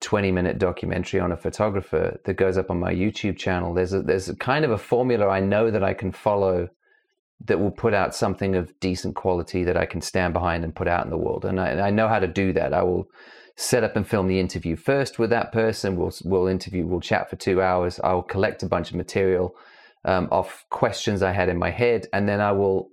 twenty 0.00 0.30
minute 0.30 0.58
documentary 0.58 1.18
on 1.18 1.32
a 1.32 1.36
photographer 1.36 2.20
that 2.24 2.34
goes 2.34 2.56
up 2.56 2.70
on 2.70 2.78
my 2.78 2.92
YouTube 2.92 3.38
channel, 3.38 3.74
there's 3.74 3.92
a, 3.92 4.02
there's 4.02 4.28
a 4.28 4.36
kind 4.36 4.64
of 4.64 4.70
a 4.70 4.78
formula 4.78 5.26
I 5.28 5.40
know 5.40 5.70
that 5.70 5.82
I 5.82 5.94
can 5.94 6.12
follow 6.12 6.68
that 7.44 7.58
will 7.58 7.72
put 7.72 7.92
out 7.92 8.14
something 8.14 8.54
of 8.54 8.78
decent 8.80 9.14
quality 9.14 9.64
that 9.64 9.76
I 9.76 9.84
can 9.84 10.00
stand 10.00 10.32
behind 10.32 10.64
and 10.64 10.74
put 10.74 10.88
out 10.88 11.04
in 11.04 11.10
the 11.10 11.18
world. 11.18 11.44
And 11.44 11.60
I, 11.60 11.68
and 11.68 11.80
I 11.80 11.90
know 11.90 12.08
how 12.08 12.18
to 12.18 12.26
do 12.26 12.52
that. 12.54 12.72
I 12.72 12.82
will 12.82 13.08
set 13.56 13.84
up 13.84 13.96
and 13.96 14.06
film 14.06 14.26
the 14.26 14.40
interview 14.40 14.76
first 14.76 15.18
with 15.18 15.30
that 15.30 15.52
person. 15.52 15.96
We'll 15.96 16.12
we'll 16.24 16.46
interview. 16.46 16.86
We'll 16.86 17.00
chat 17.00 17.28
for 17.28 17.36
two 17.36 17.60
hours. 17.60 17.98
I'll 18.04 18.22
collect 18.22 18.62
a 18.62 18.68
bunch 18.68 18.90
of 18.90 18.96
material 18.96 19.56
um, 20.06 20.28
of 20.30 20.64
questions 20.70 21.22
I 21.22 21.32
had 21.32 21.48
in 21.48 21.58
my 21.58 21.70
head, 21.70 22.06
and 22.12 22.28
then 22.28 22.40
I 22.40 22.52
will 22.52 22.88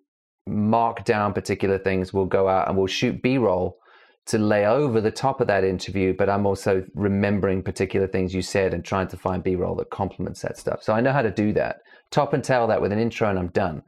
mark 0.46 1.06
down 1.06 1.34
particular 1.34 1.78
things. 1.78 2.14
We'll 2.14 2.26
go 2.26 2.50
out 2.50 2.68
and 2.68 2.78
we'll 2.78 2.88
shoot 2.88 3.22
B 3.22 3.38
roll 3.38 3.78
to 4.26 4.38
lay 4.38 4.66
over 4.66 5.02
the 5.02 5.12
top 5.12 5.42
of 5.42 5.48
that 5.48 5.64
interview, 5.64 6.14
but 6.14 6.30
I'm 6.30 6.46
also 6.46 6.86
remembering 6.96 7.62
particular 7.62 8.08
things 8.08 8.34
you 8.34 8.42
said 8.42 8.74
and 8.74 8.84
trying 8.84 9.08
to 9.10 9.18
find 9.18 9.44
B 9.44 9.56
roll 9.56 9.76
that 9.76 9.90
complements 9.90 10.42
that 10.42 10.58
stuff. 10.58 10.82
So 10.82 10.94
I 10.94 11.02
know 11.02 11.12
how 11.12 11.22
to 11.22 11.32
do 11.32 11.54
that. 11.54 11.78
Top 12.10 12.34
and 12.34 12.44
tail 12.44 12.68
that 12.68 12.82
with 12.82 12.92
an 12.92 13.00
intro, 13.00 13.30
and 13.30 13.38
I'm 13.38 13.48
done. 13.48 13.84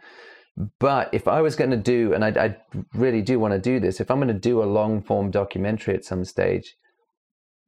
But 0.79 1.09
if 1.13 1.27
I 1.27 1.41
was 1.41 1.55
going 1.55 1.71
to 1.71 1.77
do, 1.77 2.13
and 2.13 2.23
I, 2.23 2.29
I 2.29 2.57
really 2.93 3.21
do 3.21 3.39
want 3.39 3.53
to 3.53 3.59
do 3.59 3.79
this, 3.79 3.99
if 3.99 4.09
I'm 4.09 4.17
going 4.17 4.27
to 4.27 4.33
do 4.33 4.61
a 4.61 4.65
long 4.65 5.01
form 5.01 5.31
documentary 5.31 5.95
at 5.95 6.05
some 6.05 6.23
stage, 6.23 6.75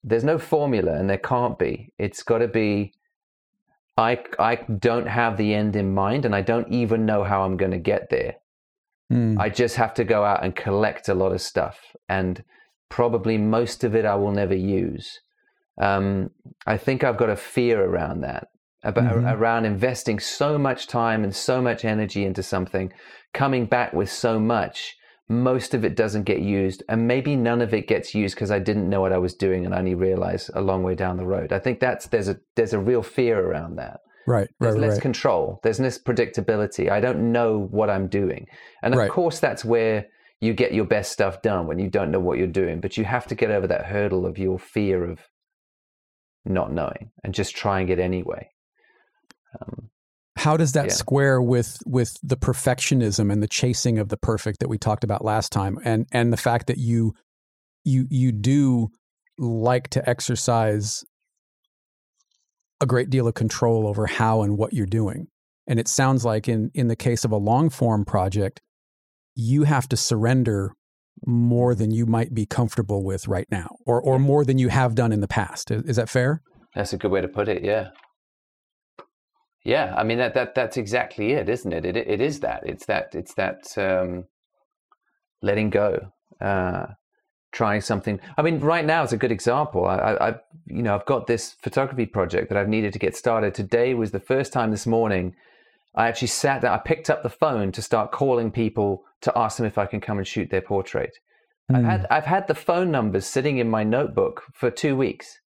there's 0.04 0.24
no 0.24 0.38
formula 0.38 0.93
and 0.93 1.10
there 1.10 1.17
can't 1.17 1.60
be. 1.60 1.93
It's 1.98 2.24
got 2.24 2.38
to 2.39 2.48
be 2.48 2.93
I 3.98 4.20
I 4.38 4.56
don't 4.56 5.08
have 5.08 5.38
the 5.38 5.54
end 5.54 5.76
in 5.76 5.94
mind, 5.94 6.26
and 6.26 6.36
I 6.36 6.42
don't 6.42 6.72
even 6.72 7.06
know 7.06 7.24
how 7.24 7.44
I'm 7.44 7.58
going 7.58 7.72
to 7.72 7.80
get 7.80 8.10
there. 8.10 8.36
Mm. 9.12 9.40
I 9.40 9.50
just 9.50 9.76
have 9.78 9.94
to 9.96 10.04
go 10.04 10.24
out 10.24 10.44
and 10.44 10.56
collect 10.56 11.10
a 11.10 11.16
lot 11.16 11.32
of 11.32 11.42
stuff, 11.42 11.80
and 12.08 12.44
probably 12.90 13.38
most 13.38 13.84
of 13.84 13.96
it 13.96 14.06
I 14.06 14.16
will 14.16 14.32
never 14.32 14.56
use. 14.56 15.20
Um, 15.82 16.32
I 16.66 16.78
think 16.78 17.04
I've 17.04 17.18
got 17.18 17.30
a 17.30 17.36
fear 17.36 17.84
around 17.84 18.22
that, 18.22 18.48
about 18.84 19.14
mm-hmm. 19.14 19.28
around 19.28 19.66
investing 19.66 20.20
so 20.20 20.58
much 20.58 20.88
time 20.88 21.24
and 21.24 21.36
so 21.36 21.62
much 21.62 21.86
energy 21.86 22.26
into 22.26 22.44
something, 22.44 22.92
coming 23.34 23.66
back 23.66 23.94
with 23.94 24.12
so 24.12 24.40
much, 24.40 24.96
most 25.30 25.74
of 25.74 25.84
it 25.84 25.96
doesn't 25.96 26.24
get 26.24 26.40
used 26.40 26.84
and 26.88 27.08
maybe 27.08 27.36
none 27.36 27.62
of 27.62 27.74
it 27.74 27.88
gets 27.88 28.16
used 28.16 28.36
because 28.36 28.52
i 28.52 28.60
didn't 28.60 28.90
know 28.90 29.02
what 29.02 29.12
i 29.12 29.18
was 29.18 29.34
doing 29.34 29.66
and 29.66 29.76
i 29.76 29.80
only 29.80 29.96
realized 29.96 30.50
a 30.54 30.62
long 30.62 30.84
way 30.84 30.96
down 30.96 31.18
the 31.18 31.26
road. 31.26 31.54
I 31.54 31.60
think 31.60 31.80
that's 31.80 32.08
there's 32.08 32.28
a 32.28 32.38
there's 32.56 32.74
a 32.74 32.80
real 32.80 33.04
fear 33.04 33.40
around 33.40 33.78
that. 33.78 34.02
Right 34.26 34.50
there's 34.60 34.74
right, 34.74 34.82
less 34.82 34.94
right. 34.94 35.02
control. 35.02 35.60
There's 35.63 35.80
less 35.80 35.98
predictability. 35.98 36.90
I 36.90 37.00
don't 37.00 37.32
know 37.32 37.68
what 37.72 37.90
i'm 37.90 38.08
doing. 38.08 38.48
And 38.84 38.94
of 38.94 39.00
right. 39.00 39.12
course 39.12 39.40
that's 39.40 39.63
where 39.63 40.08
you 40.42 40.54
get 40.54 40.74
your 40.74 40.86
best 40.86 41.12
stuff 41.12 41.42
done 41.42 41.68
when 41.68 41.80
you 41.80 41.90
don't 41.90 42.12
know 42.12 42.20
what 42.20 42.38
you're 42.38 42.48
doing 42.48 42.80
but 42.80 42.98
you 42.98 43.04
have 43.06 43.26
to 43.28 43.36
get 43.36 43.50
over 43.50 43.68
that 43.68 43.86
hurdle 43.86 44.26
of 44.26 44.38
your 44.38 44.60
fear 44.60 45.04
of 45.04 45.20
not 46.46 46.72
knowing 46.72 47.12
and 47.24 47.34
just 47.34 47.56
trying 47.56 47.90
it 47.90 48.00
anyway 48.00 48.48
how 50.48 50.56
does 50.56 50.72
that 50.72 50.86
yeah. 50.86 50.94
square 50.94 51.42
with 51.42 51.78
with 51.86 52.16
the 52.24 52.38
perfectionism 52.38 53.30
and 53.30 53.44
the 53.44 53.50
chasing 53.50 54.00
of 54.00 54.08
the 54.08 54.16
perfect 54.16 54.62
that 54.62 54.70
we 54.70 54.78
talked 54.78 55.04
about 55.04 55.26
last 55.26 55.52
time 55.52 55.78
and 55.84 56.06
and 56.14 56.32
the 56.32 56.38
fact 56.38 56.68
that 56.68 56.78
you 56.78 57.14
you 57.84 58.08
you 58.10 58.32
do 58.32 58.88
like 59.38 59.90
to 59.90 60.10
exercise 60.10 61.04
a 62.80 62.86
great 62.86 63.10
deal 63.10 63.28
of 63.28 63.34
control 63.34 63.86
over 63.86 64.06
how 64.06 64.42
and 64.42 64.58
what 64.58 64.72
you're 64.72 64.86
doing 64.86 65.28
and 65.68 65.82
it 65.82 65.88
sounds 65.90 66.24
like 66.24 66.48
in 66.48 66.72
in 66.74 66.88
the 66.88 66.96
case 66.96 67.26
of 67.26 67.32
a 67.34 67.38
long 67.38 67.70
form 67.70 68.06
project 68.06 68.62
you 69.36 69.64
have 69.64 69.90
to 69.90 69.98
surrender 69.98 70.72
more 71.26 71.76
than 71.76 71.92
you 71.92 72.06
might 72.06 72.34
be 72.34 72.46
comfortable 72.46 73.04
with 73.04 73.28
right 73.28 73.48
now, 73.50 73.76
or 73.86 74.02
or 74.02 74.20
more 74.20 74.46
than 74.46 74.60
you 74.60 74.70
have 74.70 74.96
done 74.96 75.12
in 75.12 75.20
the 75.20 75.28
past. 75.28 75.72
Is, 75.72 75.84
is 75.84 75.96
that 75.96 76.10
fair? 76.10 76.42
That's 76.76 76.94
a 76.94 76.98
good 76.98 77.12
way 77.12 77.22
to 77.22 77.28
put 77.28 77.50
it. 77.50 77.64
Yeah. 77.64 77.90
Yeah, 79.63 79.93
I 79.98 80.04
mean 80.04 80.17
that 80.17 80.34
that 80.36 80.56
that's 80.56 80.78
exactly 80.78 81.34
it, 81.34 81.50
isn't 81.50 81.74
it? 81.74 81.86
It 81.86 81.98
it 81.98 82.22
is 82.22 82.39
that. 82.41 82.63
It's 82.65 82.86
that 82.86 83.13
it's 83.13 83.34
that 83.34 83.78
um, 83.78 84.26
letting 85.41 85.70
go, 85.70 86.13
uh, 86.39 86.88
trying 87.52 87.82
something. 87.82 88.20
I 88.38 88.41
mean, 88.41 88.60
right 88.60 88.86
now 88.86 89.04
is 89.04 89.13
a 89.13 89.17
good 89.17 89.32
example. 89.32 89.86
I, 89.86 89.96
I, 89.96 90.30
I, 90.30 90.36
you 90.67 90.84
know, 90.84 90.96
I've 90.96 91.06
got 91.06 91.28
this 91.28 91.56
photography 91.62 92.06
project 92.06 92.50
that 92.50 92.58
I've 92.58 92.70
needed 92.70 92.93
to 92.93 93.00
get 93.00 93.15
started. 93.15 93.54
Today 93.54 93.93
was 93.93 94.12
the 94.12 94.20
first 94.20 94.54
time 94.54 94.72
this 94.72 94.88
morning 94.88 95.36
I 95.98 96.08
actually 96.08 96.28
sat 96.28 96.62
down. 96.62 96.74
I 96.74 96.78
picked 96.78 97.10
up 97.10 97.24
the 97.24 97.30
phone 97.30 97.72
to 97.72 97.82
start 97.82 98.12
calling 98.12 98.52
people 98.52 99.04
to 99.22 99.36
ask 99.36 99.58
them 99.58 99.65
if 99.65 99.80
I 99.80 99.88
can 99.88 100.00
come 100.00 100.20
and 100.20 100.28
shoot 100.28 100.52
their 100.52 100.62
portrait. 100.62 101.17
Mm. 101.72 101.78
I've 101.78 101.86
had 101.86 102.08
I've 102.12 102.26
had 102.26 102.48
the 102.48 102.56
phone 102.56 102.91
numbers 102.91 103.26
sitting 103.26 103.58
in 103.58 103.70
my 103.70 103.84
notebook 103.84 104.43
for 104.54 104.70
two 104.70 104.96
weeks. 104.96 105.39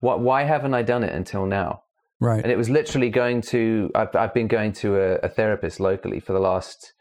What? 0.00 0.20
Why 0.20 0.42
haven't 0.42 0.74
I 0.74 0.82
done 0.82 1.04
it 1.04 1.14
until 1.14 1.46
now? 1.46 1.82
Right. 2.20 2.42
And 2.42 2.50
it 2.50 2.56
was 2.56 2.68
literally 2.68 3.10
going 3.10 3.42
to, 3.42 3.90
I've, 3.94 4.14
I've 4.14 4.34
been 4.34 4.48
going 4.48 4.72
to 4.74 4.96
a, 4.96 5.14
a 5.18 5.28
therapist 5.28 5.78
locally 5.78 6.20
for 6.20 6.32
the 6.32 6.40
last 6.40 6.92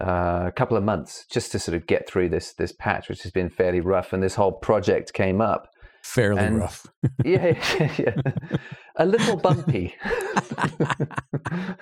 uh, 0.00 0.50
couple 0.52 0.76
of 0.76 0.82
months 0.82 1.26
just 1.30 1.52
to 1.52 1.58
sort 1.58 1.76
of 1.76 1.86
get 1.86 2.08
through 2.08 2.28
this, 2.30 2.52
this 2.54 2.72
patch, 2.72 3.08
which 3.08 3.22
has 3.22 3.30
been 3.30 3.48
fairly 3.48 3.80
rough. 3.80 4.12
And 4.12 4.22
this 4.22 4.34
whole 4.34 4.52
project 4.52 5.12
came 5.12 5.40
up. 5.40 5.68
Fairly 6.02 6.40
and, 6.40 6.58
rough. 6.58 6.86
yeah, 7.24 7.54
yeah, 7.78 7.92
yeah. 7.98 8.56
A 8.96 9.06
little 9.06 9.36
bumpy. 9.36 9.94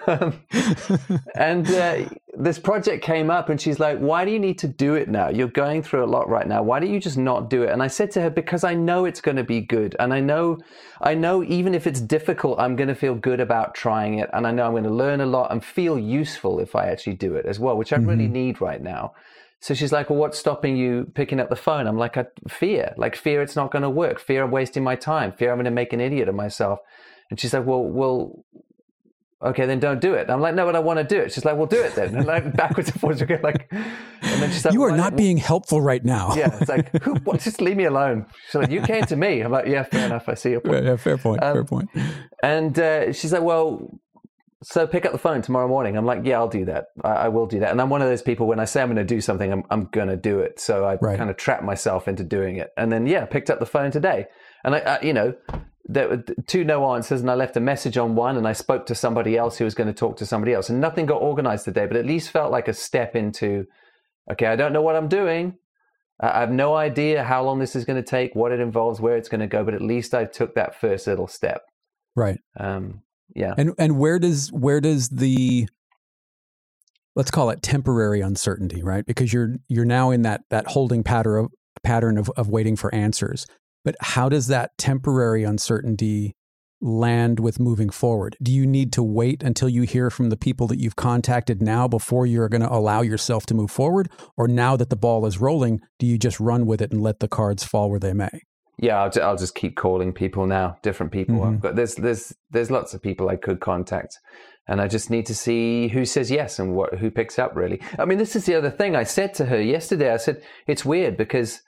um, 0.07 0.40
and 1.35 1.68
uh, 1.70 2.09
this 2.38 2.59
project 2.59 3.03
came 3.03 3.31
up, 3.31 3.49
and 3.49 3.61
she's 3.61 3.81
like, 3.81 3.99
Why 3.99 4.25
do 4.25 4.31
you 4.31 4.38
need 4.38 4.59
to 4.61 4.68
do 4.68 4.94
it 4.94 5.09
now? 5.09 5.29
You're 5.29 5.49
going 5.49 5.83
through 5.83 6.05
a 6.05 6.07
lot 6.07 6.29
right 6.29 6.46
now. 6.46 6.62
Why 6.62 6.79
don't 6.79 6.92
you 6.92 7.01
just 7.01 7.18
not 7.18 7.51
do 7.51 7.64
it? 7.64 7.70
And 7.70 7.83
I 7.83 7.88
said 7.88 8.12
to 8.12 8.23
her, 8.23 8.31
Because 8.31 8.62
I 8.62 8.75
know 8.75 9.05
it's 9.07 9.20
going 9.20 9.37
to 9.37 9.44
be 9.44 9.61
good. 9.61 9.96
And 9.99 10.14
I 10.14 10.20
know, 10.20 10.59
I 11.01 11.14
know 11.14 11.42
even 11.42 11.75
if 11.75 11.87
it's 11.87 12.01
difficult, 12.01 12.61
I'm 12.61 12.77
going 12.77 12.88
to 12.88 12.94
feel 12.94 13.14
good 13.14 13.40
about 13.40 13.75
trying 13.75 14.18
it. 14.18 14.31
And 14.33 14.46
I 14.46 14.53
know 14.53 14.66
I'm 14.66 14.73
going 14.73 14.85
to 14.85 14.90
learn 14.90 15.20
a 15.20 15.27
lot 15.27 15.51
and 15.51 15.64
feel 15.64 15.99
useful 15.99 16.61
if 16.61 16.77
I 16.77 16.88
actually 16.88 17.14
do 17.14 17.35
it 17.35 17.46
as 17.46 17.59
well, 17.59 17.77
which 17.77 17.92
I 17.92 17.96
mm-hmm. 17.96 18.09
really 18.09 18.29
need 18.29 18.61
right 18.61 18.81
now. 18.81 19.14
So 19.61 19.75
she's 19.75 19.92
like, 19.92 20.09
well, 20.09 20.18
what's 20.18 20.38
stopping 20.38 20.77
you 20.77 21.11
picking 21.14 21.38
up 21.38 21.51
the 21.51 21.57
phone? 21.57 21.87
I'm 21.87 21.99
like, 21.99 22.16
I 22.16 22.27
fear, 22.49 22.94
like 22.96 23.14
fear 23.14 23.42
it's 23.42 23.57
not 23.57 23.70
going 23.70 23.83
to 23.83 23.90
work, 23.90 24.18
fear 24.18 24.44
of 24.44 24.51
wasting 24.51 24.83
my 24.83 24.96
time, 24.96 25.33
fear 25.33 25.51
I'm 25.51 25.57
going 25.57 25.66
to 25.66 25.70
make 25.70 25.92
an 25.92 26.01
idiot 26.01 26.29
of 26.29 26.35
myself. 26.35 26.81
And 27.29 27.38
she's 27.38 27.53
like, 27.53 27.66
well, 27.66 27.83
well, 27.83 28.44
okay, 29.42 29.66
then 29.66 29.79
don't 29.79 30.01
do 30.01 30.14
it. 30.14 30.23
And 30.23 30.31
I'm 30.31 30.40
like, 30.40 30.55
no, 30.55 30.64
but 30.64 30.77
I 30.77 30.81
want 30.81 30.99
to 30.99 31.05
do 31.05 31.20
it. 31.20 31.33
She's 31.33 31.44
like, 31.44 31.57
well, 31.57 31.66
do 31.66 31.81
it 31.81 31.94
then. 31.94 32.16
And 32.16 32.27
like 32.35 32.57
backwards 32.57 32.90
and 32.90 33.01
forwards, 33.01 33.20
again, 33.20 33.40
like, 33.42 33.68
and 33.70 34.42
then 34.42 34.51
she's 34.51 34.64
like, 34.64 34.73
you 34.73 34.83
are 34.83 34.96
not 34.96 35.14
being 35.14 35.37
helpful 35.37 35.81
right 35.81 36.05
now. 36.05 36.35
yeah, 36.37 36.57
it's 36.59 36.68
like, 36.68 36.90
Who, 37.03 37.14
what, 37.16 37.40
just 37.40 37.61
leave 37.61 37.77
me 37.77 37.85
alone. 37.85 38.27
She's 38.46 38.55
like, 38.55 38.70
you 38.70 38.81
came 38.81 39.05
to 39.05 39.16
me. 39.16 39.40
I'm 39.42 39.53
like, 39.53 39.66
yeah, 39.66 39.83
fair 39.83 40.07
enough. 40.07 40.29
I 40.29 40.35
see 40.35 40.51
your 40.53 40.61
point. 40.61 40.85
Yeah, 40.85 40.96
fair 40.96 41.18
point. 41.18 41.42
Um, 41.42 41.55
fair 41.55 41.64
point. 41.64 41.90
And 42.42 42.79
uh, 42.79 43.12
she's 43.12 43.33
like, 43.33 43.42
well, 43.42 44.01
so 44.62 44.87
pick 44.87 45.07
up 45.07 45.12
the 45.12 45.18
phone 45.18 45.40
tomorrow 45.42 45.68
morning. 45.68 45.96
I'm 45.96 46.05
like, 46.05 46.25
yeah, 46.25 46.38
I'll 46.38 46.49
do 46.49 46.66
that. 46.66 46.87
I, 47.03 47.09
I 47.09 47.29
will 47.29 47.46
do 47.46 47.61
that. 47.61 47.70
And 47.70 47.81
I'm 47.81 47.88
one 47.88 48.03
of 48.03 48.09
those 48.09 48.23
people 48.23 48.46
when 48.46 48.61
I 48.61 48.66
say 48.66 48.83
I'm 48.83 48.88
going 48.88 48.96
to 48.96 49.05
do 49.05 49.20
something, 49.20 49.51
I'm, 49.51 49.64
I'm 49.70 49.85
going 49.87 50.09
to 50.09 50.16
do 50.16 50.40
it. 50.40 50.61
So 50.61 50.85
I 50.85 50.96
right. 51.01 51.16
kind 51.16 51.31
of 51.31 51.37
trap 51.37 51.62
myself 51.62 52.09
into 52.09 52.25
doing 52.25 52.57
it. 52.57 52.70
And 52.77 52.92
then, 52.92 53.07
yeah, 53.07 53.25
picked 53.25 53.51
up 53.51 53.59
the 53.59 53.66
phone 53.66 53.90
today. 53.90 54.27
And 54.64 54.75
I, 54.75 54.79
I, 54.79 55.01
you 55.03 55.12
know, 55.12 55.35
there 55.85 56.09
were 56.09 56.25
two 56.46 56.62
no 56.62 56.94
answers, 56.94 57.20
and 57.20 57.31
I 57.31 57.35
left 57.35 57.57
a 57.57 57.61
message 57.61 57.96
on 57.96 58.14
one, 58.14 58.37
and 58.37 58.46
I 58.46 58.53
spoke 58.53 58.87
to 58.87 58.94
somebody 58.94 59.37
else 59.37 59.57
who 59.57 59.64
was 59.64 59.75
going 59.75 59.88
to 59.88 59.94
talk 59.94 60.18
to 60.18 60.27
somebody 60.27 60.53
else. 60.53 60.68
And 60.68 60.81
nothing 60.81 61.07
got 61.07 61.23
organized 61.23 61.64
today, 61.64 61.87
but 61.87 61.96
at 61.96 62.07
least 62.07 62.31
felt 62.31 62.53
like 62.53 62.68
a 62.68 62.75
step 62.75 63.16
into, 63.16 63.66
okay, 64.31 64.46
I 64.46 64.57
don't 64.57 64.73
know 64.73 64.83
what 64.83 64.94
I'm 64.94 65.09
doing. 65.09 65.57
I 66.20 66.40
have 66.40 66.51
no 66.51 66.75
idea 66.77 67.25
how 67.25 67.42
long 67.42 67.59
this 67.59 67.75
is 67.75 67.87
going 67.87 68.01
to 68.01 68.09
take, 68.09 68.35
what 68.35 68.53
it 68.53 68.61
involves, 68.61 69.01
where 69.01 69.16
it's 69.16 69.31
going 69.31 69.40
to 69.40 69.46
go, 69.46 69.64
but 69.64 69.73
at 69.73 69.81
least 69.81 70.14
I 70.14 70.27
took 70.27 70.55
that 70.55 70.79
first 70.79 71.07
little 71.07 71.27
step. 71.27 71.62
Right. 72.14 72.38
Um, 72.59 73.03
yeah. 73.35 73.55
And 73.57 73.75
and 73.79 73.99
where 73.99 74.19
does 74.19 74.49
where 74.51 74.81
does 74.81 75.09
the 75.09 75.69
let's 77.16 77.31
call 77.31 77.51
it 77.51 77.62
temporary 77.62 78.21
uncertainty, 78.21 78.83
right? 78.83 79.05
Because 79.05 79.33
you're 79.33 79.57
you're 79.69 79.85
now 79.85 80.11
in 80.11 80.23
that 80.23 80.43
that 80.51 80.69
holding 80.69 81.03
pattern 81.03 81.45
of 81.45 81.51
pattern 81.83 82.19
of, 82.19 82.31
of 82.37 82.49
waiting 82.49 82.77
for 82.77 82.95
answers. 82.95 83.47
But 83.85 83.97
how 84.01 84.29
does 84.29 84.49
that 84.49 84.73
temporary 84.77 85.45
uncertainty 85.45 86.35
land 86.81 87.40
with 87.40 87.61
moving 87.61 87.90
forward? 87.90 88.37
Do 88.43 88.53
you 88.53 88.66
need 88.66 88.93
to 88.95 89.03
wait 89.03 89.43
until 89.43 89.69
you 89.69 89.83
hear 89.83 90.11
from 90.11 90.31
the 90.31 90.37
people 90.37 90.66
that 90.69 90.79
you've 90.79 90.97
contacted 90.97 91.62
now 91.62 91.88
before 91.88 92.27
you're 92.27 92.49
going 92.49 92.62
to 92.62 92.73
allow 92.73 93.03
yourself 93.03 93.47
to 93.47 93.55
move 93.55 93.71
forward? 93.71 94.11
Or 94.37 94.49
now 94.49 94.77
that 94.77 94.90
the 94.90 94.97
ball 94.97 95.27
is 95.27 95.38
rolling, 95.38 95.81
do 95.99 96.07
you 96.07 96.19
just 96.19 96.40
run 96.40 96.66
with 96.66 96.81
it 96.81 96.93
and 96.93 97.03
let 97.03 97.21
the 97.21 97.29
cards 97.29 97.64
fall 97.64 97.90
where 97.90 98.01
they 98.01 98.12
may? 98.12 98.43
Yeah, 98.81 99.03
I'll, 99.03 99.23
I'll, 99.23 99.37
just 99.37 99.55
keep 99.55 99.77
calling 99.77 100.12
people 100.12 100.47
now, 100.47 100.79
different 100.83 101.12
people. 101.12 101.37
Mm-hmm. 101.37 101.57
But 101.57 101.77
there's 101.77 101.97
there's 101.97 102.35
there's 102.51 102.71
lots 102.71 102.95
of 102.95 103.03
people 103.03 103.29
I 103.29 103.37
could 103.37 103.61
contact, 103.61 104.19
and 104.66 104.81
I 104.81 104.88
just 104.88 105.11
need 105.11 105.27
to 105.27 105.35
see 105.35 105.88
who 105.88 106.07
says 106.07 106.31
yes 106.31 106.59
and 106.59 106.75
what 106.75 106.95
who 106.95 107.11
picks 107.11 107.38
up. 107.38 107.55
Really, 107.55 107.81
I 107.99 108.07
mean, 108.07 108.16
this 108.16 108.35
is 108.35 108.47
the 108.47 108.55
other 108.55 108.71
thing 108.71 108.97
I 108.97 109.05
said 109.05 109.35
to 109.35 109.45
her 109.47 109.61
yesterday. 109.61 110.12
I 110.12 110.16
said 110.16 110.43
it's 110.66 110.85
weird 110.85 111.19
because 111.19 111.61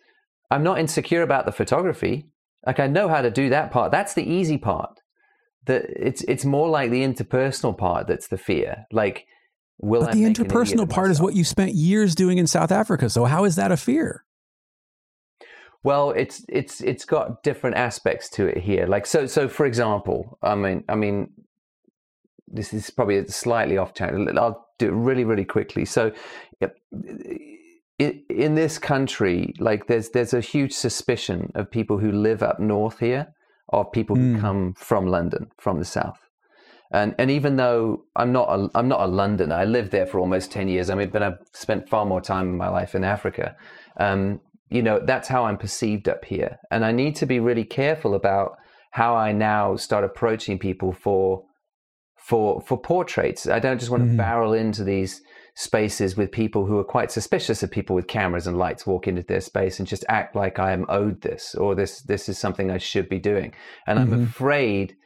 I'm 0.50 0.62
not 0.62 0.78
insecure 0.78 1.22
about 1.22 1.44
the 1.44 1.52
photography. 1.52 2.30
Like 2.66 2.80
I 2.80 2.86
know 2.86 3.08
how 3.08 3.20
to 3.20 3.30
do 3.30 3.50
that 3.50 3.70
part. 3.72 3.92
That's 3.92 4.14
the 4.14 4.24
easy 4.24 4.56
part. 4.56 4.98
That 5.66 5.84
it's 5.90 6.22
it's 6.22 6.46
more 6.46 6.68
like 6.70 6.90
the 6.90 7.02
interpersonal 7.02 7.76
part 7.76 8.06
that's 8.06 8.28
the 8.28 8.38
fear. 8.38 8.86
Like, 8.90 9.26
will 9.78 10.00
but 10.00 10.10
I 10.10 10.14
the 10.14 10.24
interpersonal 10.24 10.88
part 10.88 11.10
is 11.10 11.20
what 11.20 11.34
you 11.34 11.44
spent 11.44 11.74
years 11.74 12.14
doing 12.14 12.38
in 12.38 12.46
South 12.46 12.72
Africa. 12.72 13.10
So 13.10 13.26
how 13.26 13.44
is 13.44 13.56
that 13.56 13.70
a 13.70 13.76
fear? 13.76 14.24
Well, 15.84 16.10
it's 16.10 16.44
it's 16.48 16.80
it's 16.80 17.04
got 17.04 17.42
different 17.42 17.76
aspects 17.76 18.28
to 18.30 18.46
it 18.46 18.58
here. 18.58 18.86
Like 18.86 19.06
so 19.06 19.26
so 19.26 19.48
for 19.48 19.66
example, 19.66 20.38
I 20.42 20.54
mean 20.54 20.84
I 20.88 20.94
mean 20.94 21.32
this 22.46 22.72
is 22.72 22.90
probably 22.90 23.26
slightly 23.28 23.78
off 23.78 23.94
channel. 23.94 24.38
I'll 24.38 24.66
do 24.78 24.88
it 24.88 24.92
really 24.92 25.24
really 25.24 25.44
quickly. 25.44 25.84
So 25.84 26.12
in 27.98 28.54
this 28.54 28.78
country, 28.78 29.54
like 29.58 29.86
there's 29.86 30.10
there's 30.10 30.34
a 30.34 30.40
huge 30.40 30.72
suspicion 30.72 31.52
of 31.54 31.70
people 31.70 31.98
who 31.98 32.10
live 32.12 32.42
up 32.42 32.58
north 32.58 32.98
here 32.98 33.34
of 33.68 33.90
people 33.92 34.16
who 34.16 34.36
mm. 34.36 34.40
come 34.40 34.74
from 34.74 35.06
London, 35.06 35.50
from 35.58 35.78
the 35.78 35.84
south. 35.84 36.28
And 36.90 37.14
and 37.18 37.30
even 37.30 37.56
though 37.56 38.04
I'm 38.16 38.32
not 38.32 38.48
a 38.48 38.70
I'm 38.74 38.88
not 38.88 39.00
a 39.00 39.06
Londoner, 39.06 39.54
I 39.54 39.64
lived 39.64 39.92
there 39.92 40.06
for 40.06 40.18
almost 40.20 40.52
ten 40.52 40.68
years. 40.68 40.90
I 40.90 40.94
mean, 40.94 41.10
but 41.10 41.22
I've 41.22 41.38
spent 41.54 41.88
far 41.88 42.04
more 42.04 42.20
time 42.20 42.48
in 42.48 42.56
my 42.56 42.68
life 42.68 42.94
in 42.94 43.04
Africa. 43.04 43.56
Um, 43.98 44.40
you 44.72 44.82
know, 44.82 45.00
that's 45.04 45.28
how 45.28 45.44
I'm 45.44 45.58
perceived 45.58 46.08
up 46.08 46.24
here. 46.24 46.58
And 46.70 46.84
I 46.84 46.92
need 46.92 47.16
to 47.16 47.26
be 47.26 47.40
really 47.40 47.64
careful 47.64 48.14
about 48.14 48.56
how 48.92 49.14
I 49.16 49.32
now 49.32 49.76
start 49.76 50.04
approaching 50.04 50.58
people 50.58 50.92
for 50.92 51.44
for 52.16 52.60
for 52.60 52.80
portraits. 52.80 53.46
I 53.46 53.58
don't 53.58 53.78
just 53.78 53.90
want 53.90 54.04
to 54.04 54.10
mm. 54.10 54.16
barrel 54.16 54.52
into 54.52 54.84
these 54.84 55.22
spaces 55.54 56.16
with 56.16 56.30
people 56.30 56.64
who 56.64 56.78
are 56.78 56.84
quite 56.84 57.10
suspicious 57.10 57.62
of 57.62 57.70
people 57.70 57.94
with 57.94 58.06
cameras 58.06 58.46
and 58.46 58.58
lights 58.58 58.86
walk 58.86 59.06
into 59.06 59.22
their 59.22 59.40
space 59.40 59.78
and 59.78 59.86
just 59.86 60.04
act 60.08 60.34
like 60.34 60.58
I 60.58 60.72
am 60.72 60.86
owed 60.88 61.20
this 61.20 61.54
or 61.54 61.74
this 61.74 62.00
this 62.02 62.28
is 62.28 62.38
something 62.38 62.70
I 62.70 62.78
should 62.78 63.08
be 63.08 63.18
doing. 63.18 63.52
And 63.86 63.98
mm-hmm. 63.98 64.14
I'm 64.14 64.22
afraid 64.24 64.96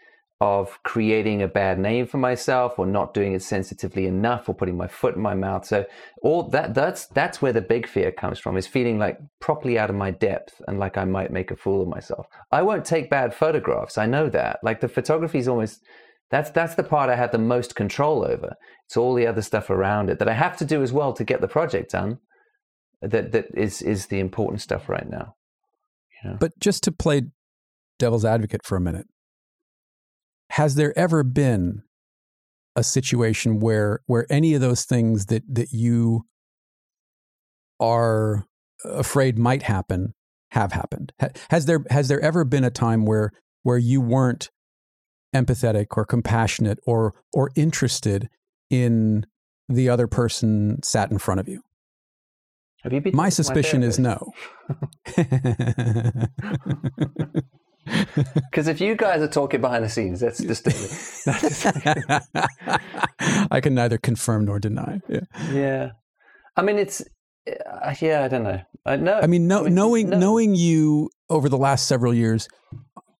of 0.40 0.82
creating 0.82 1.40
a 1.40 1.48
bad 1.48 1.78
name 1.78 2.06
for 2.06 2.18
myself 2.18 2.78
or 2.78 2.84
not 2.84 3.14
doing 3.14 3.32
it 3.32 3.42
sensitively 3.42 4.06
enough 4.06 4.48
or 4.48 4.54
putting 4.54 4.76
my 4.76 4.86
foot 4.86 5.16
in 5.16 5.22
my 5.22 5.34
mouth. 5.34 5.64
So 5.64 5.86
all 6.22 6.42
that 6.50 6.74
that's 6.74 7.06
that's 7.06 7.40
where 7.40 7.54
the 7.54 7.62
big 7.62 7.88
fear 7.88 8.12
comes 8.12 8.38
from 8.38 8.56
is 8.58 8.66
feeling 8.66 8.98
like 8.98 9.18
properly 9.40 9.78
out 9.78 9.88
of 9.88 9.96
my 9.96 10.10
depth 10.10 10.60
and 10.68 10.78
like 10.78 10.98
i 10.98 11.04
might 11.04 11.30
make 11.30 11.50
a 11.50 11.56
fool 11.56 11.82
of 11.82 11.88
myself. 11.88 12.26
I 12.52 12.62
won't 12.62 12.84
take 12.84 13.08
bad 13.08 13.34
photographs 13.34 13.96
i 13.96 14.04
know 14.04 14.28
that. 14.28 14.58
Like 14.62 14.80
the 14.80 14.88
photography 14.88 15.38
is 15.38 15.48
almost 15.48 15.82
that's 16.30 16.50
that's 16.50 16.74
the 16.74 16.84
part 16.84 17.08
i 17.08 17.16
have 17.16 17.32
the 17.32 17.38
most 17.38 17.74
control 17.74 18.22
over. 18.22 18.56
It's 18.84 18.96
all 18.96 19.14
the 19.14 19.26
other 19.26 19.42
stuff 19.42 19.70
around 19.70 20.10
it 20.10 20.18
that 20.18 20.28
i 20.28 20.34
have 20.34 20.56
to 20.58 20.66
do 20.66 20.82
as 20.82 20.92
well 20.92 21.14
to 21.14 21.24
get 21.24 21.40
the 21.40 21.48
project 21.48 21.92
done 21.92 22.18
that 23.00 23.32
that 23.32 23.46
is 23.54 23.80
is 23.80 24.06
the 24.06 24.18
important 24.18 24.60
stuff 24.60 24.88
right 24.88 25.08
now 25.08 25.34
you 26.22 26.30
know? 26.30 26.36
but 26.38 26.58
just 26.60 26.82
to 26.82 26.92
play 26.92 27.22
devil's 27.98 28.24
advocate 28.24 28.64
for 28.64 28.76
a 28.76 28.80
minute 28.80 29.06
has 30.50 30.74
there 30.74 30.96
ever 30.98 31.22
been 31.22 31.82
a 32.74 32.82
situation 32.82 33.58
where 33.58 34.00
where 34.06 34.26
any 34.30 34.54
of 34.54 34.60
those 34.60 34.84
things 34.84 35.26
that 35.26 35.42
that 35.48 35.72
you 35.72 36.24
are 37.80 38.44
afraid 38.84 39.38
might 39.38 39.62
happen 39.62 40.14
have 40.50 40.72
happened? 40.72 41.12
Has 41.50 41.66
there 41.66 41.84
has 41.90 42.08
there 42.08 42.20
ever 42.20 42.44
been 42.44 42.64
a 42.64 42.70
time 42.70 43.06
where 43.06 43.32
where 43.62 43.78
you 43.78 44.00
weren't 44.00 44.50
empathetic 45.34 45.86
or 45.96 46.04
compassionate 46.04 46.78
or 46.86 47.14
or 47.32 47.50
interested 47.56 48.28
in 48.70 49.26
the 49.68 49.88
other 49.88 50.06
person 50.06 50.82
sat 50.82 51.10
in 51.10 51.18
front 51.18 51.40
of 51.40 51.48
you? 51.48 51.62
My 53.12 53.30
suspicion 53.30 53.82
is 53.82 53.98
no 53.98 54.32
Because 58.34 58.68
if 58.68 58.80
you 58.80 58.96
guys 58.96 59.20
are 59.20 59.28
talking 59.28 59.60
behind 59.60 59.84
the 59.84 59.88
scenes, 59.88 60.20
that's 60.20 60.38
disturbing. 60.38 61.26
I 63.50 63.60
can 63.60 63.74
neither 63.74 63.98
confirm 63.98 64.46
nor 64.46 64.58
deny. 64.58 65.00
Yeah. 65.08 65.20
Yeah. 65.52 65.90
I 66.56 66.62
mean, 66.62 66.78
it's 66.78 67.02
uh, 67.48 67.94
yeah, 68.00 68.24
I 68.24 68.28
don't 68.28 68.42
know. 68.42 68.60
I 68.84 68.96
know. 68.96 69.20
I 69.22 69.26
mean, 69.26 69.46
no, 69.46 69.60
I 69.60 69.64
mean, 69.64 69.74
knowing 69.74 70.10
no. 70.10 70.18
knowing 70.18 70.54
you 70.54 71.10
over 71.28 71.48
the 71.48 71.58
last 71.58 71.86
several 71.86 72.14
years, 72.14 72.48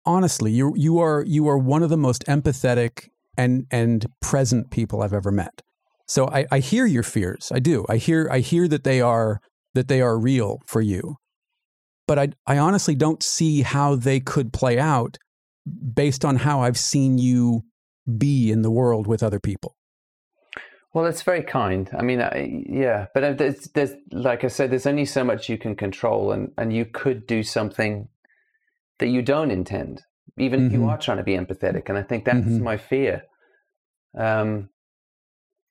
honestly, 0.04 0.52
you 0.52 0.72
you 0.76 0.98
are 0.98 1.24
you 1.26 1.48
are 1.48 1.58
one 1.58 1.82
of 1.82 1.90
the 1.90 1.96
most 1.96 2.24
empathetic 2.26 3.08
and 3.36 3.66
and 3.70 4.06
present 4.20 4.70
people 4.70 5.02
I've 5.02 5.12
ever 5.12 5.30
met. 5.30 5.62
So 6.06 6.28
I, 6.28 6.46
I 6.50 6.58
hear 6.60 6.86
your 6.86 7.02
fears. 7.02 7.50
I 7.52 7.58
do. 7.58 7.84
I 7.88 7.96
hear 7.96 8.28
I 8.30 8.38
hear 8.38 8.68
that 8.68 8.84
they 8.84 9.00
are 9.00 9.40
that 9.74 9.88
they 9.88 10.00
are 10.00 10.18
real 10.18 10.60
for 10.66 10.80
you. 10.80 11.16
But 12.06 12.18
I 12.18 12.28
I 12.46 12.58
honestly 12.58 12.94
don't 12.94 13.22
see 13.22 13.62
how 13.62 13.96
they 13.96 14.20
could 14.20 14.52
play 14.52 14.78
out 14.78 15.18
based 15.94 16.24
on 16.24 16.36
how 16.36 16.60
I've 16.60 16.78
seen 16.78 17.18
you 17.18 17.64
be 18.16 18.50
in 18.52 18.62
the 18.62 18.70
world 18.70 19.06
with 19.06 19.22
other 19.22 19.40
people. 19.40 19.74
Well, 20.94 21.06
it's 21.06 21.22
very 21.22 21.42
kind. 21.42 21.90
I 21.98 22.02
mean, 22.02 22.22
I, 22.22 22.64
yeah, 22.66 23.06
but 23.12 23.22
uh, 23.22 23.32
there's, 23.34 23.68
there's, 23.74 23.90
like 24.12 24.44
I 24.44 24.48
said, 24.48 24.70
there's 24.70 24.86
only 24.86 25.04
so 25.04 25.24
much 25.24 25.48
you 25.48 25.58
can 25.58 25.74
control, 25.74 26.32
and 26.32 26.52
and 26.56 26.72
you 26.72 26.84
could 26.86 27.26
do 27.26 27.42
something 27.42 28.08
that 28.98 29.08
you 29.08 29.20
don't 29.20 29.50
intend, 29.50 30.02
even 30.38 30.66
if 30.66 30.72
you 30.72 30.78
Mhm. 30.80 30.88
are 30.88 30.96
trying 30.98 31.18
to 31.18 31.22
be 31.24 31.36
empathetic. 31.36 31.88
And 31.90 31.98
I 31.98 32.02
think 32.02 32.24
that's 32.24 32.46
Mhm. 32.46 32.60
my 32.60 32.76
fear. 32.78 33.24
Um, 34.16 34.70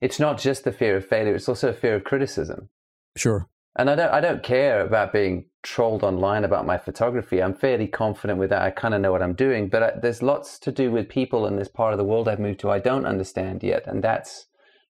it's 0.01 0.19
not 0.19 0.37
just 0.37 0.63
the 0.63 0.71
fear 0.71 0.97
of 0.97 1.07
failure; 1.07 1.33
it's 1.33 1.49
also 1.49 1.69
a 1.69 1.73
fear 1.73 1.95
of 1.95 2.03
criticism. 2.03 2.69
Sure. 3.15 3.47
And 3.77 3.89
I 3.89 3.95
don't, 3.95 4.13
I 4.13 4.21
don't 4.21 4.43
care 4.43 4.81
about 4.85 5.11
being 5.11 5.45
trolled 5.65 6.04
online 6.04 6.43
about 6.43 6.65
my 6.65 6.78
photography. 6.78 7.41
I'm 7.41 7.56
fairly 7.56 7.88
confident 7.88 8.39
with 8.39 8.51
that. 8.51 8.62
I 8.62 8.69
kind 8.69 8.93
of 8.93 9.01
know 9.01 9.12
what 9.12 9.23
I'm 9.23 9.34
doing, 9.34 9.67
but 9.67 9.84
I, 9.84 9.91
there's 9.99 10.21
lots 10.21 10.60
to 10.60 10.71
do 10.71 10.91
with 10.91 11.10
people 11.10 11.47
in 11.47 11.56
this 11.56 11.67
part 11.67 11.91
of 11.91 11.97
the 11.97 12.06
world 12.06 12.30
I've 12.30 12.39
moved 12.39 12.60
to 12.62 12.69
I 12.69 12.80
don't 12.80 13.06
understand 13.06 13.63
yet, 13.63 13.86
and 13.88 14.04
that's 14.04 14.45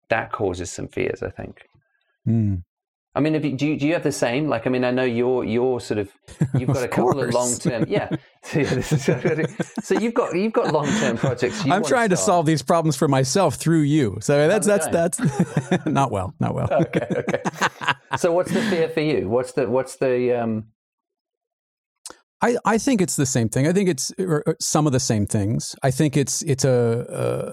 that 0.09 0.33
causes 0.33 0.73
some 0.73 0.89
fears. 0.89 1.23
I 1.23 1.31
think. 1.31 1.69
Mm. 2.27 2.65
I 3.14 3.20
mean, 3.20 3.35
if 3.35 3.44
you, 3.44 3.53
do 3.53 3.66
you 3.66 3.79
do 3.79 3.87
you 3.87 3.92
have 3.92 4.03
the 4.03 4.12
same? 4.12 4.48
Like, 4.48 4.66
I 4.66 4.70
mean, 4.70 4.85
I 4.85 4.90
know 4.90 5.05
you're 5.05 5.44
you're 5.44 5.81
sort 5.81 5.98
of 5.98 6.11
you've 6.55 6.68
got 6.68 6.79
Of 6.79 6.85
a 6.85 6.88
couple 6.88 7.20
of 7.20 7.35
long 7.35 7.55
term, 7.57 7.85
yeah. 7.88 8.09
So, 8.42 8.59
yeah, 8.59 8.75
this 8.75 8.92
is, 8.92 9.05
so 9.83 9.98
you've 9.98 10.14
got 10.14 10.35
you've 10.35 10.53
got 10.53 10.72
long 10.72 10.87
term 10.98 11.16
projects. 11.16 11.64
You 11.64 11.72
I'm 11.72 11.85
trying 11.85 12.09
to 12.09 12.16
solve 12.16 12.46
these 12.46 12.62
problems 12.62 12.96
for 12.96 13.07
myself 13.07 13.55
through 13.55 13.83
you. 13.83 14.18
So 14.20 14.48
that's 14.48 14.66
that's 14.66 14.88
that's 14.88 15.20
not 15.87 16.11
well, 16.11 16.35
not 16.40 16.55
well. 16.55 16.68
Okay, 16.72 17.07
okay. 17.18 17.42
so 18.16 18.33
what's 18.33 18.51
the 18.51 18.62
fear 18.62 18.88
for 18.88 19.01
you? 19.01 19.29
What's 19.29 19.53
the 19.53 19.70
what's 19.70 19.96
the 19.96 20.33
um? 20.42 20.64
I, 22.40 22.57
I 22.64 22.79
think 22.79 23.01
it's 23.01 23.14
the 23.14 23.27
same 23.27 23.48
thing. 23.48 23.68
I 23.68 23.72
think 23.72 23.88
it's 23.88 24.11
or, 24.18 24.42
or 24.44 24.57
some 24.59 24.87
of 24.87 24.92
the 24.92 24.98
same 24.98 25.27
things. 25.27 25.77
I 25.85 25.92
think 25.92 26.16
it's 26.16 26.42
it's 26.42 26.64
a, 26.64 27.53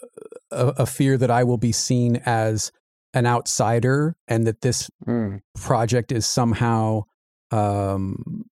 a 0.50 0.58
a 0.58 0.86
fear 0.88 1.18
that 1.18 1.30
I 1.30 1.44
will 1.44 1.60
be 1.60 1.72
seen 1.72 2.16
as 2.26 2.72
an 3.14 3.26
outsider, 3.26 4.16
and 4.28 4.46
that 4.48 4.62
this 4.62 4.90
mm, 5.08 5.40
project 5.56 6.12
is 6.12 6.26
somehow 6.26 7.04
um, 7.52 8.46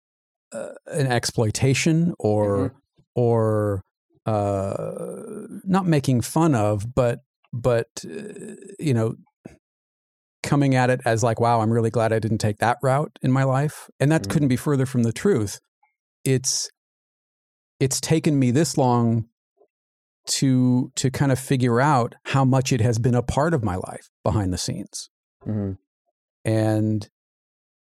uh, 0.51 0.69
an 0.87 1.07
exploitation 1.07 2.13
or 2.19 2.73
or 3.15 3.83
uh, 4.25 5.47
not 5.63 5.85
making 5.85 6.21
fun 6.21 6.55
of, 6.55 6.93
but 6.93 7.19
but 7.53 7.87
uh, 8.05 8.55
you 8.79 8.93
know 8.93 9.15
coming 10.43 10.75
at 10.75 10.89
it 10.89 11.01
as 11.03 11.23
like 11.23 11.39
wow 11.41 11.59
i'm 11.61 11.71
really 11.71 11.89
glad 11.89 12.13
i 12.13 12.19
didn't 12.19 12.37
take 12.37 12.59
that 12.59 12.77
route 12.81 13.17
in 13.21 13.31
my 13.31 13.43
life. 13.43 13.89
And 13.99 14.11
that 14.11 14.23
Mhm. 14.23 14.29
couldn't 14.29 14.47
be 14.47 14.55
further 14.55 14.85
from 14.85 15.03
the 15.03 15.11
truth. 15.11 15.59
It's 16.23 16.69
it's 17.79 17.99
taken 17.99 18.39
me 18.39 18.51
this 18.51 18.77
long 18.77 19.25
to 20.27 20.91
to 20.95 21.09
kind 21.09 21.31
of 21.31 21.39
figure 21.39 21.81
out 21.81 22.15
how 22.25 22.45
much 22.45 22.71
it 22.71 22.81
has 22.81 22.99
been 22.99 23.15
a 23.15 23.23
part 23.23 23.53
of 23.53 23.63
my 23.63 23.75
life 23.75 24.09
behind 24.23 24.53
the 24.53 24.57
scenes. 24.57 25.09
Mm, 25.45 25.77
and 26.45 27.09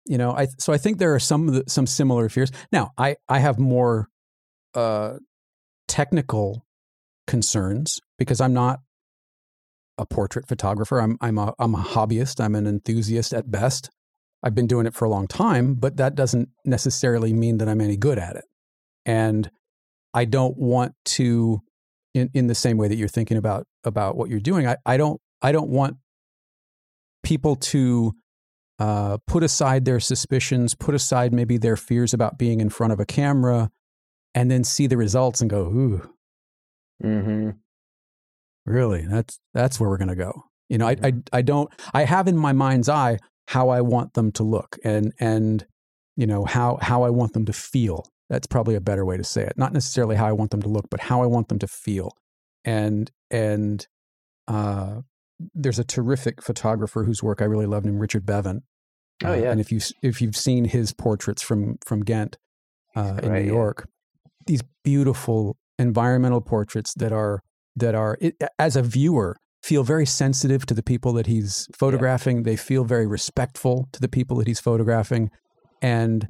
you 0.06 0.18
know 0.18 0.32
i 0.32 0.48
so 0.60 0.74
i 0.74 0.78
think 0.78 0.98
there 0.98 1.14
are 1.14 1.20
some 1.20 1.48
the, 1.48 1.64
some 1.68 1.88
similar 1.88 2.30
fears. 2.30 2.52
Now 2.72 2.92
i 2.98 3.16
i 3.30 3.40
have 3.40 3.58
more 3.60 4.10
uh 4.76 5.18
technical 5.88 6.66
concerns 7.28 8.00
because 8.18 8.42
i'm 8.42 8.54
not 8.54 8.80
a 9.98 10.06
portrait 10.06 10.48
photographer. 10.48 11.00
I'm 11.00 11.18
i'm 11.22 11.38
a 11.38 11.54
i'm 11.60 11.76
a 11.76 11.84
hobbyist. 11.84 12.44
I'm 12.44 12.56
an 12.56 12.68
enthusiast 12.68 13.34
at 13.34 13.50
best. 13.50 13.90
I've 14.42 14.56
been 14.56 14.68
doing 14.68 14.86
it 14.86 14.94
for 14.94 15.06
a 15.06 15.10
long 15.10 15.28
time 15.28 15.76
but 15.76 15.98
that 15.98 16.16
doesn't 16.16 16.50
necessarily 16.66 17.32
mean 17.32 17.58
that 17.60 17.70
i'm 17.70 17.82
any 17.82 17.96
good 17.98 18.20
at 18.20 18.36
it. 18.36 18.46
And 19.06 19.50
i 20.14 20.26
don't 20.26 20.58
want 20.58 20.96
to 21.06 21.62
in 22.14 22.30
in 22.34 22.48
the 22.48 22.56
same 22.56 22.78
way 22.78 22.88
that 22.88 22.96
you're 22.96 23.08
thinking 23.08 23.38
about 23.38 23.66
about 23.84 24.16
what 24.16 24.30
you're 24.30 24.40
doing 24.40 24.68
i 24.68 24.76
i 24.86 24.98
don't 24.98 25.20
i 25.42 25.52
don't 25.52 25.70
want 25.70 25.98
people 27.24 27.56
to 27.56 28.14
uh, 28.80 29.18
put 29.28 29.44
aside 29.44 29.86
their 29.86 30.00
suspicions, 30.00 30.76
put 30.76 30.96
aside 30.96 31.34
maybe 31.34 31.58
their 31.58 31.78
fears 31.78 32.14
about 32.14 32.38
being 32.38 32.60
in 32.60 32.70
front 32.70 32.92
of 32.92 33.00
a 33.00 33.06
camera, 33.06 33.72
and 34.36 34.50
then 34.50 34.64
see 34.64 34.88
the 34.88 34.98
results 34.98 35.42
and 35.42 35.50
go, 35.50 35.62
"Ooh, 35.62 36.10
hmm 37.02 37.50
really? 38.66 39.06
That's 39.08 39.40
that's 39.54 39.80
where 39.80 39.90
we're 39.90 39.98
going 39.98 40.10
to 40.10 40.16
go." 40.16 40.46
You 40.70 40.80
know, 40.80 40.88
I, 40.88 40.98
I 41.04 41.14
I 41.32 41.42
don't. 41.42 41.70
I 41.94 42.04
have 42.04 42.28
in 42.28 42.38
my 42.38 42.54
mind's 42.54 42.90
eye 42.90 43.20
how 43.48 43.70
I 43.70 43.82
want 43.82 44.14
them 44.14 44.32
to 44.34 44.44
look, 44.44 44.78
and 44.84 45.14
and 45.20 45.66
you 46.18 46.28
know 46.28 46.46
how 46.46 46.78
how 46.82 47.04
I 47.04 47.10
want 47.10 47.34
them 47.34 47.46
to 47.46 47.54
feel. 47.54 48.08
That's 48.30 48.48
probably 48.48 48.76
a 48.76 48.82
better 48.82 49.06
way 49.06 49.18
to 49.18 49.24
say 49.24 49.44
it. 49.44 49.54
Not 49.58 49.74
necessarily 49.74 50.16
how 50.16 50.28
I 50.28 50.32
want 50.32 50.52
them 50.52 50.62
to 50.62 50.70
look, 50.70 50.86
but 50.90 51.02
how 51.02 51.22
I 51.22 51.26
want 51.26 51.50
them 51.50 51.60
to 51.60 51.68
feel. 51.68 52.16
And 52.66 53.12
and 53.30 53.86
uh, 54.48 55.02
there's 55.54 55.80
a 55.80 55.84
terrific 55.84 56.42
photographer 56.42 57.04
whose 57.04 57.22
work 57.22 57.42
I 57.42 57.46
really 57.46 57.66
love 57.66 57.86
named 57.86 58.00
Richard 58.00 58.26
Bevan. 58.26 58.62
Oh, 59.24 59.32
Uh, 59.32 59.36
yeah. 59.36 59.52
and 59.52 59.60
if 59.60 59.72
you 59.72 59.80
if 60.02 60.22
you've 60.22 60.36
seen 60.38 60.66
his 60.66 60.94
portraits 60.94 61.42
from 61.42 61.78
from 61.86 62.02
Ghent 62.02 62.38
uh, 62.96 63.20
in 63.22 63.34
New 63.34 63.40
yeah. 63.40 63.46
York, 63.46 63.88
these 64.48 64.64
beautiful 64.84 65.58
environmental 65.78 66.42
portraits 66.42 66.94
that 66.96 67.12
are 67.12 67.42
that 67.76 67.96
are 67.96 68.18
it, 68.22 68.36
as 68.58 68.76
a 68.76 68.82
viewer 68.82 69.36
feel 69.62 69.84
very 69.84 70.06
sensitive 70.06 70.66
to 70.66 70.74
the 70.74 70.84
people 70.84 71.14
that 71.14 71.26
he's 71.28 71.68
photographing. 71.76 72.44
They 72.44 72.56
feel 72.58 72.84
very 72.84 73.08
respectful 73.08 73.88
to 73.94 74.00
the 74.00 74.10
people 74.10 74.38
that 74.38 74.48
he's 74.48 74.60
photographing, 74.60 75.30
and 75.82 76.28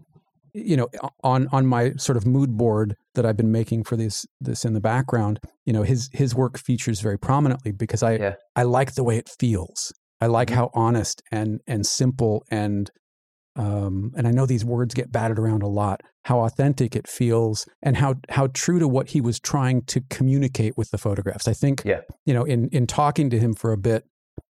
you 0.54 0.78
know 0.78 0.88
on 1.24 1.48
on 1.52 1.66
my 1.66 1.94
sort 1.94 2.18
of 2.18 2.26
mood 2.26 2.58
board 2.58 2.96
that 3.16 3.26
I've 3.26 3.38
been 3.38 3.52
making 3.52 3.84
for 3.84 3.96
this 3.96 4.26
this 4.40 4.66
in 4.66 4.74
the 4.74 4.82
background, 4.82 5.40
you 5.66 5.74
know 5.74 5.84
his 5.84 6.10
his 6.14 6.36
work 6.36 6.58
features 6.58 7.00
very 7.02 7.18
prominently 7.18 7.72
because 7.72 8.04
I 8.04 8.14
Yeah. 8.18 8.36
I 8.56 8.64
like 8.64 8.94
the 8.96 9.04
way 9.04 9.18
it 9.18 9.30
feels. 9.40 9.94
I 10.22 10.28
like 10.28 10.50
Mhm. 10.50 10.56
how 10.56 10.70
honest 10.74 11.22
and 11.32 11.60
and 11.68 11.86
simple 11.86 12.44
and 12.50 12.90
um, 13.56 14.12
and 14.16 14.28
I 14.28 14.32
know 14.32 14.46
these 14.48 14.66
words 14.66 14.96
get 14.96 15.12
batted 15.12 15.38
around 15.38 15.62
a 15.62 15.68
lot. 15.68 16.02
How 16.26 16.40
authentic 16.40 16.96
it 16.96 17.08
feels, 17.08 17.68
and 17.84 17.98
how 17.98 18.16
how 18.30 18.48
true 18.48 18.80
to 18.80 18.88
what 18.88 19.10
he 19.10 19.22
was 19.22 19.40
trying 19.40 19.84
to 19.84 20.02
communicate 20.10 20.76
with 20.76 20.90
the 20.90 20.98
photographs. 20.98 21.48
I 21.48 21.54
think, 21.54 21.84
Yeah. 21.86 22.02
you 22.26 22.34
know, 22.34 22.44
in 22.44 22.70
in 22.70 22.88
talking 22.88 23.30
to 23.30 23.38
him 23.40 23.54
for 23.54 23.72
a 23.72 23.78
bit, 23.78 24.06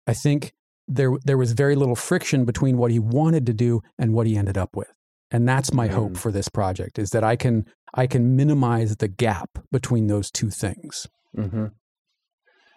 I 0.06 0.14
think 0.14 0.54
there 0.88 1.12
there 1.26 1.38
was 1.38 1.54
very 1.54 1.76
little 1.76 1.96
friction 1.96 2.46
between 2.46 2.78
what 2.78 2.92
he 2.92 3.00
wanted 3.00 3.46
to 3.48 3.54
do 3.54 3.82
and 3.98 4.14
what 4.14 4.28
he 4.28 4.38
ended 4.38 4.58
up 4.58 4.76
with, 4.76 4.92
and 5.32 5.48
that's 5.48 5.74
my 5.74 5.88
hope 5.88 6.12
Mm. 6.14 6.18
for 6.18 6.32
this 6.32 6.50
project 6.50 7.00
is 7.00 7.10
that 7.12 7.24
I 7.24 7.36
can 7.36 7.66
I 7.94 8.08
can 8.08 8.36
minimize 8.36 8.98
the 8.98 9.08
gap 9.08 9.50
between 9.72 10.08
those 10.08 10.32
two 10.32 10.50
things. 10.50 11.08
hmm 11.36 11.66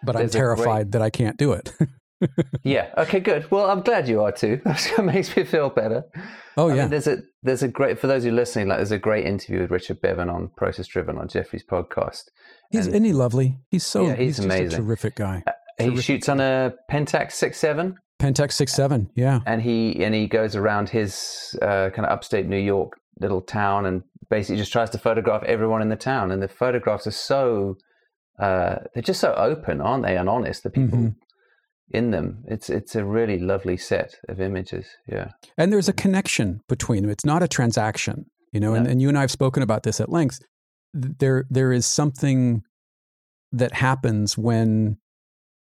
But 0.03 0.15
I'm 0.15 0.21
There's 0.23 0.31
great- 0.31 0.39
terrified 0.39 0.91
that 0.91 1.01
I 1.01 1.09
can't 1.09 1.37
do 1.37 1.53
it. 1.53 1.73
Yeah. 2.63 2.87
Okay. 2.97 3.19
Good. 3.19 3.51
Well, 3.51 3.69
I'm 3.69 3.81
glad 3.81 4.07
you 4.07 4.21
are 4.23 4.31
too. 4.31 4.61
That 4.65 5.03
makes 5.05 5.35
me 5.35 5.43
feel 5.43 5.69
better. 5.69 6.03
oh 6.57 6.69
I 6.69 6.75
yeah, 6.75 6.81
mean, 6.83 6.89
there's 6.91 7.07
a 7.07 7.17
there's 7.43 7.61
a 7.61 7.67
great 7.67 7.99
for 7.99 8.07
those 8.07 8.23
who 8.23 8.29
are 8.29 8.33
listening. 8.33 8.67
Like, 8.69 8.77
there's 8.79 8.91
a 8.93 8.97
great 8.97 9.25
interview 9.25 9.59
with 9.61 9.69
Richard 9.69 9.99
Bevan 10.01 10.29
on 10.29 10.49
Process 10.55 10.87
Driven 10.87 11.17
on 11.17 11.27
Jeffery's 11.27 11.65
podcast. 11.69 12.23
he's 12.71 12.85
and- 12.87 12.95
isn't 12.95 13.03
he 13.03 13.13
lovely? 13.13 13.59
He's 13.69 13.85
so 13.85 14.07
Yeah, 14.07 14.15
he's 14.15 14.37
just 14.37 14.45
amazing. 14.45 14.79
a 14.79 14.83
terrific 14.83 15.15
guy. 15.15 15.43
He 15.77 15.85
Terrific. 15.87 16.03
shoots 16.05 16.29
on 16.29 16.39
a 16.39 16.73
Pentax 16.89 17.33
six 17.33 17.59
seven, 17.59 17.95
Pentax 18.19 18.53
six 18.53 18.73
seven, 18.73 19.09
yeah. 19.15 19.39
and 19.45 19.61
he 19.61 20.01
and 20.03 20.15
he 20.15 20.27
goes 20.27 20.55
around 20.55 20.89
his 20.89 21.55
uh, 21.61 21.89
kind 21.93 22.05
of 22.05 22.11
upstate 22.11 22.47
New 22.47 22.57
York 22.57 22.93
little 23.19 23.41
town 23.41 23.85
and 23.85 24.03
basically 24.29 24.57
just 24.57 24.71
tries 24.71 24.89
to 24.91 24.97
photograph 24.97 25.43
everyone 25.43 25.81
in 25.81 25.89
the 25.89 25.95
town. 25.95 26.31
And 26.31 26.41
the 26.41 26.47
photographs 26.47 27.05
are 27.07 27.11
so 27.11 27.75
uh, 28.39 28.75
they're 28.93 29.03
just 29.03 29.19
so 29.21 29.33
open, 29.35 29.81
aren't 29.81 30.03
they, 30.03 30.17
and 30.17 30.29
honest. 30.29 30.63
The 30.63 30.69
people 30.69 30.97
Mhm. 30.97 31.15
in 31.91 32.11
them. 32.11 32.43
It's 32.47 32.69
it's 32.69 32.95
a 32.95 33.03
really 33.05 33.37
lovely 33.37 33.77
set 33.77 34.15
of 34.29 34.39
images. 34.41 34.87
Yeah. 35.07 35.31
And 35.57 35.71
there's 35.71 35.89
a 35.89 35.93
connection 35.93 36.61
between 36.69 37.03
them. 37.03 37.11
It's 37.11 37.25
not 37.25 37.43
a 37.43 37.47
transaction, 37.47 38.25
you 38.53 38.59
know. 38.59 38.73
And, 38.73 38.85
No. 38.85 38.91
and 38.91 39.01
you 39.01 39.09
and 39.09 39.17
I 39.17 39.21
have 39.21 39.31
spoken 39.31 39.61
about 39.61 39.83
this 39.83 39.99
at 40.01 40.09
length. 40.09 40.39
There 40.93 41.43
there 41.49 41.71
is 41.73 41.85
something 41.85 42.61
that 43.51 43.73
happens 43.73 44.37
when 44.37 44.97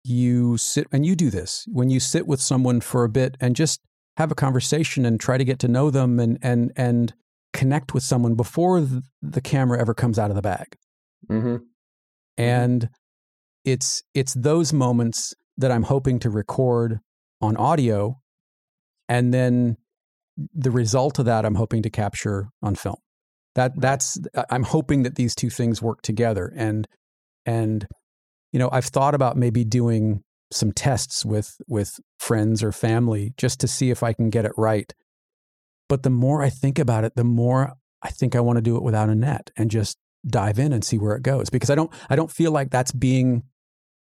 you 0.03 0.57
sit 0.57 0.87
and 0.91 1.05
you 1.05 1.15
do 1.15 1.29
this 1.29 1.65
when 1.67 1.89
you 1.89 1.99
sit 1.99 2.27
with 2.27 2.41
someone 2.41 2.79
for 2.81 3.03
a 3.03 3.09
bit 3.09 3.35
and 3.39 3.55
just 3.55 3.81
have 4.17 4.31
a 4.31 4.35
conversation 4.35 5.05
and 5.05 5.19
try 5.19 5.37
to 5.37 5.43
get 5.43 5.59
to 5.59 5.67
know 5.67 5.89
them 5.89 6.19
and 6.19 6.37
and 6.41 6.71
and 6.75 7.13
connect 7.53 7.93
with 7.93 8.03
someone 8.03 8.35
before 8.35 8.85
the 9.21 9.41
camera 9.41 9.79
ever 9.79 9.93
comes 9.93 10.19
out 10.19 10.29
of 10.29 10.35
the 10.35 10.41
bag. 10.41 10.77
hmm 11.27 11.57
and 12.37 12.89
it's 13.65 14.03
it's 14.13 14.33
those 14.33 14.71
moments 14.71 15.33
that 15.57 15.71
I'm 15.71 15.83
hoping 15.83 16.19
to 16.19 16.29
record 16.29 16.99
on 17.41 17.57
audio 17.57 18.19
and 19.09 19.33
then 19.33 19.77
the 20.53 20.71
result 20.71 21.19
of 21.19 21.25
that 21.25 21.45
I'm 21.45 21.55
hoping 21.55 21.81
to 21.81 21.89
capture 21.89 22.49
on 22.61 22.75
film. 22.75 22.97
That 23.55 23.79
that's 23.79 24.19
I'm 24.49 24.63
hoping 24.63 25.03
that 25.03 25.15
these 25.15 25.33
two 25.33 25.49
things 25.49 25.81
work 25.81 26.01
together 26.03 26.53
and 26.55 26.87
and 27.45 27.87
you 28.51 28.59
know 28.59 28.69
I've 28.71 28.85
thought 28.85 29.15
about 29.15 29.37
maybe 29.37 29.63
doing 29.63 30.23
some 30.51 30.71
tests 30.71 31.25
with 31.25 31.57
with 31.67 31.99
friends 32.19 32.63
or 32.63 32.71
family 32.71 33.33
just 33.37 33.59
to 33.59 33.67
see 33.67 33.89
if 33.89 34.03
I 34.03 34.13
can 34.13 34.29
get 34.29 34.45
it 34.45 34.53
right. 34.57 34.93
But 35.89 36.03
the 36.03 36.09
more 36.09 36.41
I 36.41 36.49
think 36.49 36.79
about 36.79 37.03
it, 37.03 37.15
the 37.15 37.23
more 37.23 37.73
I 38.01 38.09
think 38.09 38.35
I 38.35 38.39
want 38.39 38.57
to 38.57 38.61
do 38.61 38.77
it 38.77 38.83
without 38.83 39.09
a 39.09 39.15
net 39.15 39.51
and 39.57 39.71
just 39.71 39.97
dive 40.25 40.59
in 40.59 40.73
and 40.73 40.83
see 40.83 40.97
where 40.97 41.15
it 41.15 41.23
goes 41.23 41.49
because 41.49 41.69
I 41.69 41.75
don't 41.75 41.91
I 42.09 42.15
don't 42.15 42.31
feel 42.31 42.51
like 42.51 42.69
that's 42.69 42.91
being 42.91 43.43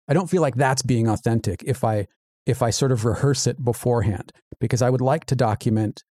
I 0.08 0.14
don't 0.14 0.30
feel 0.30 0.42
like 0.42 0.56
that's 0.56 0.82
being 0.82 1.08
authentic 1.08 1.64
if 1.66 1.84
I 1.84 2.08
if 2.46 2.62
I 2.62 2.72
sort 2.72 2.92
of 2.92 3.06
rehearse 3.06 3.46
it 3.48 3.64
beforehand 3.64 4.32
because 4.60 4.82
I 4.82 4.90
would 4.90 5.02
like 5.02 5.26
to 5.26 5.36
document 5.36 6.04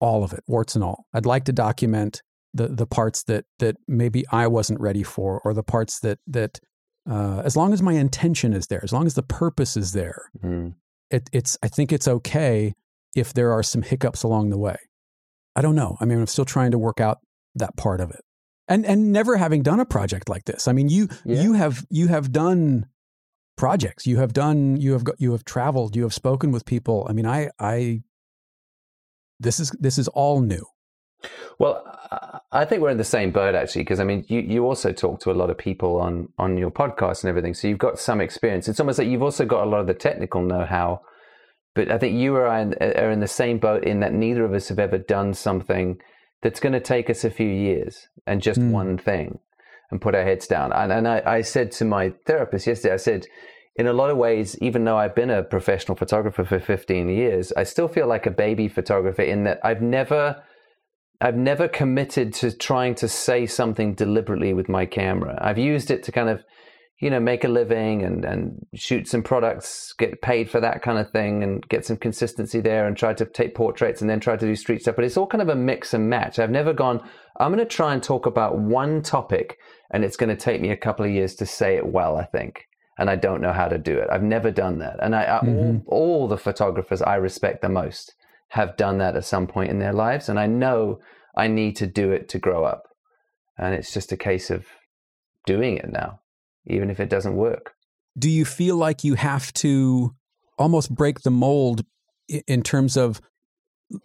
all 0.00 0.24
of 0.24 0.32
it, 0.32 0.42
warts 0.46 0.74
and 0.74 0.82
all. 0.82 1.06
I'd 1.12 1.26
like 1.26 1.44
to 1.44 1.52
document 1.52 2.22
the 2.54 2.68
the 2.68 2.86
parts 2.86 3.24
that 3.24 3.44
that 3.58 3.76
maybe 3.86 4.24
I 4.30 4.46
wasn't 4.46 4.80
ready 4.80 5.02
for, 5.02 5.40
or 5.44 5.54
the 5.54 5.62
parts 5.62 6.00
that 6.00 6.18
that 6.26 6.60
uh, 7.10 7.42
as 7.44 7.56
long 7.56 7.72
as 7.72 7.82
my 7.82 7.94
intention 7.94 8.52
is 8.52 8.68
there, 8.68 8.80
as 8.82 8.92
long 8.92 9.06
as 9.06 9.14
the 9.14 9.22
purpose 9.22 9.76
is 9.76 9.92
there, 9.92 10.30
mm. 10.42 10.74
it, 11.10 11.28
it's 11.32 11.58
I 11.62 11.68
think 11.68 11.92
it's 11.92 12.06
okay 12.06 12.74
if 13.16 13.34
there 13.34 13.52
are 13.52 13.62
some 13.62 13.82
hiccups 13.82 14.22
along 14.22 14.50
the 14.50 14.58
way. 14.58 14.76
I 15.56 15.62
don't 15.62 15.74
know. 15.74 15.96
I 16.00 16.04
mean, 16.04 16.20
I'm 16.20 16.26
still 16.28 16.44
trying 16.44 16.70
to 16.70 16.78
work 16.78 17.00
out 17.00 17.18
that 17.56 17.76
part 17.76 18.00
of 18.00 18.10
it, 18.10 18.24
and 18.68 18.86
and 18.86 19.12
never 19.12 19.36
having 19.36 19.62
done 19.62 19.80
a 19.80 19.84
project 19.84 20.28
like 20.28 20.44
this. 20.44 20.68
I 20.68 20.72
mean, 20.72 20.88
you 20.88 21.08
yeah. 21.24 21.42
you 21.42 21.54
have 21.54 21.84
you 21.90 22.06
have 22.06 22.30
done 22.30 22.86
projects. 23.56 24.06
You 24.06 24.18
have 24.18 24.32
done 24.32 24.76
you 24.76 24.92
have 24.92 25.02
got, 25.02 25.20
you 25.20 25.32
have 25.32 25.44
traveled. 25.44 25.96
You 25.96 26.04
have 26.04 26.14
spoken 26.14 26.52
with 26.52 26.64
people. 26.64 27.06
I 27.10 27.12
mean, 27.12 27.26
I 27.26 27.50
I 27.58 28.02
this 29.40 29.58
is 29.58 29.70
this 29.80 29.98
is 29.98 30.06
all 30.08 30.40
new. 30.40 30.64
Well, 31.58 31.84
I 32.52 32.64
think 32.64 32.82
we're 32.82 32.90
in 32.90 32.98
the 32.98 33.04
same 33.04 33.30
boat 33.30 33.54
actually, 33.54 33.82
because 33.82 34.00
I 34.00 34.04
mean, 34.04 34.24
you, 34.28 34.40
you 34.40 34.64
also 34.64 34.92
talk 34.92 35.20
to 35.20 35.30
a 35.30 35.32
lot 35.32 35.50
of 35.50 35.58
people 35.58 36.00
on 36.00 36.28
on 36.38 36.56
your 36.56 36.70
podcast 36.70 37.22
and 37.22 37.28
everything, 37.28 37.54
so 37.54 37.68
you've 37.68 37.78
got 37.78 37.98
some 37.98 38.20
experience. 38.20 38.68
It's 38.68 38.80
almost 38.80 38.98
like 38.98 39.08
you've 39.08 39.22
also 39.22 39.44
got 39.44 39.64
a 39.64 39.70
lot 39.70 39.80
of 39.80 39.86
the 39.86 39.94
technical 39.94 40.42
know 40.42 40.64
how. 40.64 41.02
But 41.74 41.90
I 41.90 41.98
think 41.98 42.18
you 42.18 42.36
and 42.44 42.76
I 42.80 42.84
are 42.92 43.10
in 43.10 43.20
the 43.20 43.28
same 43.28 43.58
boat 43.58 43.84
in 43.84 44.00
that 44.00 44.12
neither 44.12 44.44
of 44.44 44.52
us 44.52 44.68
have 44.68 44.78
ever 44.78 44.98
done 44.98 45.34
something 45.34 46.00
that's 46.42 46.60
going 46.60 46.72
to 46.72 46.80
take 46.80 47.08
us 47.08 47.24
a 47.24 47.30
few 47.30 47.48
years 47.48 48.08
and 48.26 48.42
just 48.42 48.60
mm. 48.60 48.70
one 48.70 48.98
thing 48.98 49.38
and 49.90 50.00
put 50.00 50.14
our 50.14 50.24
heads 50.24 50.46
down. 50.46 50.72
And, 50.72 50.90
and 50.92 51.06
I, 51.06 51.22
I 51.24 51.40
said 51.42 51.70
to 51.72 51.84
my 51.84 52.12
therapist 52.26 52.66
yesterday, 52.66 52.94
I 52.94 52.96
said, 52.96 53.26
in 53.76 53.86
a 53.86 53.92
lot 53.92 54.10
of 54.10 54.16
ways, 54.16 54.58
even 54.60 54.84
though 54.84 54.96
I've 54.96 55.14
been 55.14 55.30
a 55.30 55.42
professional 55.42 55.96
photographer 55.96 56.44
for 56.44 56.58
15 56.58 57.08
years, 57.08 57.52
I 57.56 57.62
still 57.64 57.88
feel 57.88 58.06
like 58.06 58.26
a 58.26 58.30
baby 58.30 58.68
photographer 58.68 59.22
in 59.22 59.44
that 59.44 59.60
I've 59.62 59.82
never 59.82 60.42
I've 61.20 61.36
never 61.36 61.68
committed 61.68 62.32
to 62.34 62.56
trying 62.56 62.94
to 62.96 63.08
say 63.08 63.46
something 63.46 63.94
deliberately 63.94 64.54
with 64.54 64.68
my 64.68 64.86
camera. 64.86 65.38
I've 65.40 65.58
used 65.58 65.90
it 65.90 66.02
to 66.04 66.12
kind 66.12 66.30
of, 66.30 66.42
you 66.98 67.10
know, 67.10 67.20
make 67.20 67.44
a 67.44 67.48
living 67.48 68.02
and, 68.02 68.24
and 68.24 68.66
shoot 68.74 69.06
some 69.06 69.22
products, 69.22 69.92
get 69.98 70.22
paid 70.22 70.48
for 70.48 70.60
that 70.60 70.82
kind 70.82 70.98
of 70.98 71.10
thing 71.10 71.42
and 71.42 71.66
get 71.68 71.84
some 71.84 71.98
consistency 71.98 72.60
there 72.60 72.86
and 72.86 72.96
try 72.96 73.12
to 73.12 73.26
take 73.26 73.54
portraits 73.54 74.00
and 74.00 74.08
then 74.08 74.20
try 74.20 74.34
to 74.34 74.46
do 74.46 74.56
street 74.56 74.80
stuff. 74.80 74.96
But 74.96 75.04
it's 75.04 75.18
all 75.18 75.26
kind 75.26 75.42
of 75.42 75.50
a 75.50 75.54
mix 75.54 75.92
and 75.92 76.08
match. 76.08 76.38
I've 76.38 76.50
never 76.50 76.72
gone, 76.72 77.06
I'm 77.38 77.52
going 77.52 77.66
to 77.66 77.74
try 77.76 77.92
and 77.92 78.02
talk 78.02 78.24
about 78.24 78.58
one 78.58 79.02
topic 79.02 79.58
and 79.90 80.04
it's 80.04 80.16
going 80.16 80.34
to 80.34 80.42
take 80.42 80.62
me 80.62 80.70
a 80.70 80.76
couple 80.76 81.04
of 81.04 81.10
years 81.10 81.34
to 81.36 81.46
say 81.46 81.76
it 81.76 81.86
well, 81.86 82.16
I 82.16 82.24
think 82.24 82.66
and 83.00 83.10
I 83.10 83.16
don't 83.16 83.40
know 83.40 83.52
how 83.52 83.66
to 83.66 83.78
do 83.78 83.96
it. 83.98 84.08
I've 84.10 84.22
never 84.22 84.50
done 84.50 84.78
that. 84.78 84.96
And 85.02 85.16
I, 85.16 85.24
mm-hmm. 85.42 85.78
all, 85.86 86.22
all, 86.22 86.28
the 86.28 86.36
photographers 86.36 87.00
I 87.00 87.16
respect 87.16 87.62
the 87.62 87.68
most 87.70 88.14
have 88.50 88.76
done 88.76 88.98
that 88.98 89.16
at 89.16 89.24
some 89.24 89.46
point 89.46 89.70
in 89.70 89.78
their 89.78 89.92
lives. 89.92 90.28
And 90.28 90.38
I 90.38 90.46
know 90.46 91.00
I 91.36 91.48
need 91.48 91.76
to 91.76 91.86
do 91.86 92.12
it 92.12 92.28
to 92.30 92.38
grow 92.38 92.64
up. 92.64 92.88
And 93.58 93.74
it's 93.74 93.92
just 93.92 94.12
a 94.12 94.16
case 94.16 94.50
of 94.50 94.66
doing 95.46 95.76
it 95.76 95.90
now, 95.90 96.20
even 96.66 96.90
if 96.90 97.00
it 97.00 97.10
doesn't 97.10 97.36
work. 97.36 97.74
Do 98.18 98.28
you 98.28 98.44
feel 98.44 98.76
like 98.76 99.04
you 99.04 99.14
have 99.14 99.52
to 99.54 100.14
almost 100.58 100.94
break 100.94 101.20
the 101.20 101.30
mold 101.30 101.84
in 102.46 102.62
terms 102.62 102.96
of 102.96 103.20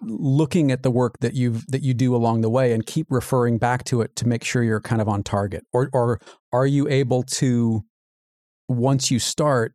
looking 0.01 0.71
at 0.71 0.83
the 0.83 0.91
work 0.91 1.19
that 1.19 1.33
you've 1.33 1.65
that 1.67 1.83
you 1.83 1.93
do 1.93 2.15
along 2.15 2.41
the 2.41 2.49
way 2.49 2.71
and 2.73 2.85
keep 2.85 3.07
referring 3.09 3.57
back 3.57 3.83
to 3.83 4.01
it 4.01 4.15
to 4.15 4.27
make 4.27 4.43
sure 4.43 4.63
you're 4.63 4.81
kind 4.81 5.01
of 5.01 5.07
on 5.07 5.21
target 5.21 5.63
or 5.73 5.89
or 5.93 6.19
are 6.51 6.65
you 6.65 6.87
able 6.87 7.21
to 7.21 7.83
once 8.67 9.11
you 9.11 9.19
start 9.19 9.73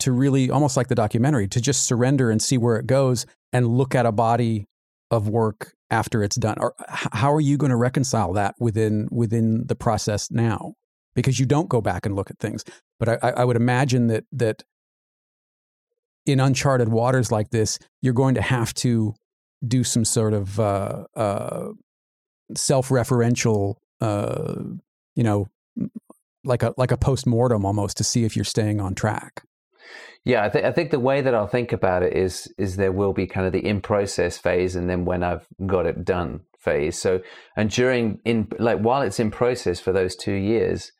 to 0.00 0.12
really 0.12 0.50
almost 0.50 0.76
like 0.76 0.88
the 0.88 0.94
documentary 0.94 1.48
to 1.48 1.60
just 1.60 1.86
surrender 1.86 2.30
and 2.30 2.42
see 2.42 2.58
where 2.58 2.76
it 2.76 2.86
goes 2.86 3.26
and 3.52 3.66
look 3.66 3.94
at 3.94 4.06
a 4.06 4.12
body 4.12 4.66
of 5.10 5.28
work 5.28 5.72
after 5.90 6.22
it's 6.22 6.36
done. 6.36 6.56
Or 6.58 6.74
how 6.88 7.32
are 7.32 7.40
you 7.40 7.56
going 7.56 7.70
to 7.70 7.76
reconcile 7.76 8.32
that 8.34 8.54
within 8.58 9.08
within 9.10 9.66
the 9.66 9.76
process 9.76 10.30
now? 10.30 10.74
Because 11.14 11.40
you 11.40 11.46
don't 11.46 11.68
go 11.68 11.80
back 11.80 12.04
and 12.04 12.14
look 12.14 12.30
at 12.30 12.38
things. 12.38 12.64
But 12.98 13.22
i, 13.24 13.30
I 13.30 13.44
would 13.44 13.56
imagine 13.56 14.08
that 14.08 14.24
that 14.32 14.62
in 16.24 16.40
uncharted 16.40 16.88
waters 16.88 17.30
like 17.30 17.50
this 17.50 17.78
you're 18.02 18.12
going 18.12 18.34
to 18.34 18.42
have 18.42 18.74
to 18.74 19.14
do 19.66 19.84
some 19.84 20.04
sort 20.04 20.34
of 20.34 20.58
uh, 20.58 21.04
uh, 21.14 21.68
self-referential 22.54 23.76
uh, 24.00 24.54
you 25.14 25.22
know 25.22 25.46
like 26.44 26.62
a 26.62 26.74
like 26.76 26.90
a 26.90 26.96
post 26.96 27.26
mortem 27.26 27.64
almost 27.64 27.96
to 27.98 28.04
see 28.04 28.24
if 28.24 28.36
you're 28.36 28.44
staying 28.44 28.80
on 28.80 28.94
track. 28.94 29.42
Yeah, 30.26 30.42
I 30.42 30.50
think 30.50 30.64
I 30.64 30.72
think 30.72 30.90
the 30.90 30.98
way 30.98 31.20
that 31.20 31.36
I'll 31.36 31.46
think 31.46 31.72
about 31.72 32.02
it 32.02 32.16
is 32.16 32.52
is 32.58 32.74
there 32.74 32.90
will 32.90 33.12
be 33.12 33.28
kind 33.28 33.46
of 33.46 33.52
the 33.52 33.64
in 33.64 33.80
process 33.80 34.36
phase 34.36 34.74
and 34.74 34.90
then 34.90 35.04
when 35.04 35.22
I've 35.22 35.46
got 35.66 35.86
it 35.86 36.04
done 36.04 36.40
phase. 36.58 36.98
So 36.98 37.20
and 37.56 37.70
during 37.70 38.18
in 38.24 38.48
like 38.58 38.80
while 38.80 39.02
it's 39.02 39.20
in 39.20 39.30
process 39.30 39.78
for 39.78 39.92
those 39.92 40.16
two 40.16 40.34
years, 40.34 40.90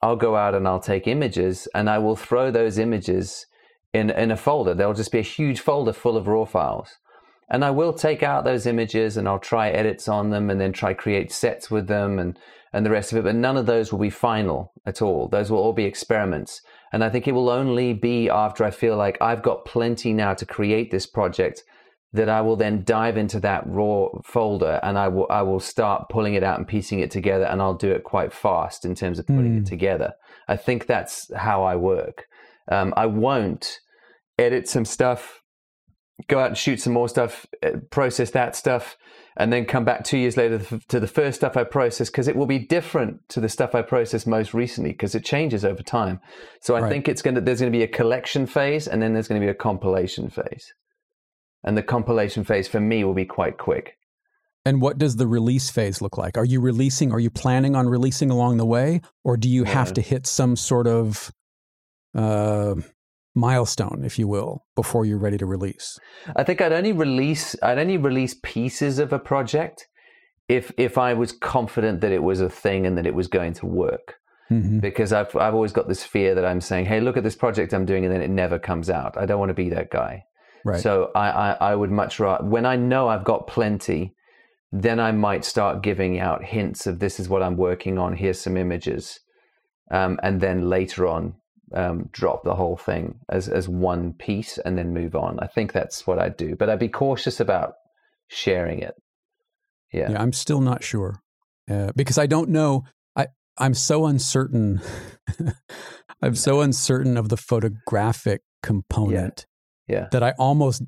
I'll 0.00 0.14
go 0.14 0.36
out 0.36 0.54
and 0.54 0.68
I'll 0.68 0.78
take 0.78 1.08
images 1.08 1.66
and 1.74 1.90
I 1.90 1.98
will 1.98 2.14
throw 2.14 2.52
those 2.52 2.78
images 2.78 3.46
in 3.92 4.10
in 4.10 4.30
a 4.30 4.36
folder. 4.36 4.74
There'll 4.74 4.94
just 4.94 5.10
be 5.10 5.18
a 5.18 5.22
huge 5.22 5.58
folder 5.58 5.92
full 5.92 6.16
of 6.16 6.28
raw 6.28 6.44
files. 6.44 6.98
And 7.50 7.64
I 7.64 7.70
will 7.70 7.92
take 7.92 8.22
out 8.22 8.44
those 8.44 8.66
images 8.66 9.16
and 9.16 9.26
I'll 9.26 9.38
try 9.38 9.70
edits 9.70 10.08
on 10.08 10.30
them 10.30 10.50
and 10.50 10.60
then 10.60 10.72
try 10.72 10.92
create 10.92 11.32
sets 11.32 11.70
with 11.70 11.86
them 11.86 12.18
and 12.18 12.38
and 12.72 12.84
the 12.84 12.90
rest 12.90 13.12
of 13.12 13.18
it, 13.18 13.24
but 13.24 13.34
none 13.34 13.56
of 13.56 13.66
those 13.66 13.90
will 13.90 13.98
be 13.98 14.10
final 14.10 14.72
at 14.84 15.00
all. 15.00 15.26
Those 15.28 15.50
will 15.50 15.58
all 15.58 15.72
be 15.72 15.84
experiments. 15.84 16.60
And 16.92 17.02
I 17.02 17.08
think 17.08 17.26
it 17.26 17.32
will 17.32 17.48
only 17.48 17.92
be 17.92 18.28
after 18.28 18.64
I 18.64 18.70
feel 18.70 18.96
like 18.96 19.16
I've 19.20 19.42
got 19.42 19.64
plenty 19.64 20.12
now 20.12 20.34
to 20.34 20.44
create 20.44 20.90
this 20.90 21.06
project 21.06 21.62
that 22.12 22.28
I 22.28 22.40
will 22.40 22.56
then 22.56 22.84
dive 22.84 23.16
into 23.18 23.38
that 23.40 23.64
raw 23.66 24.08
folder 24.24 24.80
and 24.82 24.98
I 24.98 25.08
will 25.08 25.26
I 25.28 25.42
will 25.42 25.60
start 25.60 26.08
pulling 26.08 26.34
it 26.34 26.42
out 26.42 26.58
and 26.58 26.66
piecing 26.66 27.00
it 27.00 27.10
together 27.10 27.44
and 27.44 27.60
I'll 27.60 27.74
do 27.74 27.90
it 27.90 28.04
quite 28.04 28.32
fast 28.32 28.84
in 28.84 28.94
terms 28.94 29.18
of 29.18 29.26
putting 29.26 29.52
mm. 29.52 29.56
it 29.56 29.60
hmm. 29.60 29.64
together. 29.64 30.14
I 30.46 30.56
think 30.56 30.86
that's 30.86 31.30
how 31.34 31.62
I 31.62 31.76
work. 31.76 32.26
Um, 32.70 32.94
I 32.96 33.06
won't 33.06 33.80
edit 34.38 34.68
some 34.68 34.84
stuff, 34.84 35.37
go 36.26 36.40
out 36.40 36.48
and 36.48 36.58
shoot 36.58 36.80
some 36.80 36.92
more 36.92 37.08
stuff, 37.08 37.46
eh, 37.62 37.72
process 37.90 38.30
that 38.32 38.56
stuff, 38.56 38.96
and 39.36 39.52
then 39.52 39.64
come 39.64 39.84
back 39.84 40.02
two 40.02 40.18
years 40.18 40.36
later 40.36 40.58
to 40.88 40.98
the 40.98 41.06
first 41.06 41.38
stuff 41.38 41.56
I 41.56 41.62
processed 41.62 42.10
because 42.10 42.26
it 42.26 42.34
will 42.34 42.46
be 42.46 42.58
different 42.58 43.28
to 43.28 43.40
the 43.40 43.48
stuff 43.48 43.74
I 43.74 43.82
processed 43.82 44.26
most 44.26 44.52
recently 44.52 44.90
because 44.90 45.14
it 45.14 45.24
changes 45.24 45.64
over 45.64 45.82
time. 45.82 46.20
So 46.60 46.74
I 46.74 46.80
right. 46.80 46.90
think 46.90 47.08
it's 47.08 47.22
going 47.22 47.36
to 47.36 47.40
there's 47.40 47.60
going 47.60 47.72
to 47.72 47.76
be 47.78 47.84
a 47.84 47.88
collection 47.88 48.46
phase 48.46 48.88
and 48.88 49.00
then 49.00 49.14
there's 49.14 49.28
going 49.28 49.40
to 49.40 49.44
be 49.44 49.50
a 49.50 49.54
compilation 49.54 50.28
phase, 50.28 50.74
and 51.62 51.76
the 51.76 51.82
compilation 51.82 52.42
phase 52.44 52.66
for 52.66 52.80
me 52.80 53.04
will 53.04 53.14
be 53.14 53.26
quite 53.26 53.58
quick. 53.58 53.94
And 54.64 54.82
what 54.82 54.98
does 54.98 55.16
the 55.16 55.26
release 55.26 55.70
phase 55.70 56.02
look 56.02 56.18
like? 56.18 56.36
Are 56.36 56.44
you 56.44 56.60
releasing? 56.60 57.12
Are 57.12 57.20
you 57.20 57.30
planning 57.30 57.76
on 57.76 57.88
releasing 57.88 58.30
along 58.30 58.56
the 58.56 58.66
way, 58.66 59.00
or 59.24 59.36
do 59.36 59.48
you 59.48 59.64
have 59.64 59.92
to 59.94 60.00
hit 60.00 60.26
some 60.26 60.56
sort 60.56 60.88
of 60.88 61.32
uh, 62.14 62.74
milestone, 63.38 64.02
if 64.04 64.18
you 64.18 64.28
will, 64.28 64.64
before 64.74 65.04
you're 65.04 65.18
ready 65.18 65.38
to 65.38 65.46
release? 65.46 65.98
I 66.36 66.44
think 66.44 66.60
I'd 66.60 66.72
only 66.72 66.92
release 66.92 67.56
I'd 67.62 67.78
only 67.78 67.96
release 67.96 68.36
pieces 68.42 68.98
of 68.98 69.12
a 69.12 69.18
project 69.18 69.86
if 70.48 70.72
if 70.76 70.98
I 70.98 71.14
was 71.14 71.32
confident 71.32 72.00
that 72.00 72.12
it 72.12 72.22
was 72.22 72.40
a 72.40 72.50
thing 72.50 72.86
and 72.86 72.96
that 72.98 73.06
it 73.06 73.14
was 73.14 73.28
going 73.28 73.54
to 73.54 73.66
work. 73.66 74.16
Mm-hmm. 74.50 74.78
Because 74.78 75.12
I've 75.12 75.34
I've 75.36 75.54
always 75.54 75.72
got 75.72 75.88
this 75.88 76.02
fear 76.02 76.34
that 76.34 76.44
I'm 76.44 76.60
saying, 76.60 76.86
hey, 76.86 77.00
look 77.00 77.16
at 77.16 77.24
this 77.24 77.36
project 77.36 77.72
I'm 77.72 77.84
doing, 77.84 78.04
and 78.04 78.12
then 78.12 78.22
it 78.22 78.30
never 78.30 78.58
comes 78.58 78.88
out. 78.90 79.16
I 79.16 79.26
don't 79.26 79.38
want 79.38 79.50
to 79.50 79.54
be 79.54 79.68
that 79.70 79.90
guy. 79.90 80.24
Right. 80.64 80.80
So 80.80 81.10
I, 81.14 81.30
I, 81.30 81.50
I 81.52 81.74
would 81.74 81.90
much 81.90 82.18
rather 82.18 82.44
when 82.44 82.66
I 82.66 82.76
know 82.76 83.08
I've 83.08 83.24
got 83.24 83.46
plenty, 83.46 84.14
then 84.72 84.98
I 85.00 85.12
might 85.12 85.44
start 85.44 85.82
giving 85.82 86.18
out 86.18 86.44
hints 86.44 86.86
of 86.86 86.98
this 86.98 87.20
is 87.20 87.28
what 87.28 87.42
I'm 87.42 87.56
working 87.56 87.98
on. 87.98 88.16
Here's 88.16 88.40
some 88.40 88.56
images, 88.56 89.20
um, 89.90 90.18
and 90.22 90.40
then 90.40 90.68
later 90.68 91.06
on 91.06 91.34
um, 91.72 92.08
drop 92.12 92.44
the 92.44 92.54
whole 92.54 92.76
thing 92.76 93.20
as 93.28 93.48
as 93.48 93.68
one 93.68 94.12
piece 94.12 94.58
and 94.58 94.78
then 94.78 94.94
move 94.94 95.14
on. 95.14 95.38
I 95.40 95.46
think 95.46 95.72
that's 95.72 96.06
what 96.06 96.18
I'd 96.18 96.36
do, 96.36 96.56
but 96.56 96.68
I'd 96.70 96.78
be 96.78 96.88
cautious 96.88 97.40
about 97.40 97.74
sharing 98.28 98.80
it. 98.80 98.94
Yeah, 99.92 100.12
yeah 100.12 100.22
I'm 100.22 100.32
still 100.32 100.60
not 100.60 100.82
sure 100.82 101.20
uh, 101.70 101.92
because 101.96 102.18
I 102.18 102.26
don't 102.26 102.50
know. 102.50 102.84
I 103.16 103.28
I'm 103.58 103.74
so 103.74 104.06
uncertain. 104.06 104.80
I'm 106.22 106.34
so 106.34 106.60
uncertain 106.60 107.16
of 107.16 107.28
the 107.28 107.36
photographic 107.36 108.42
component. 108.62 109.46
Yeah. 109.86 109.96
yeah. 109.96 110.08
That 110.10 110.22
I 110.22 110.34
almost 110.38 110.82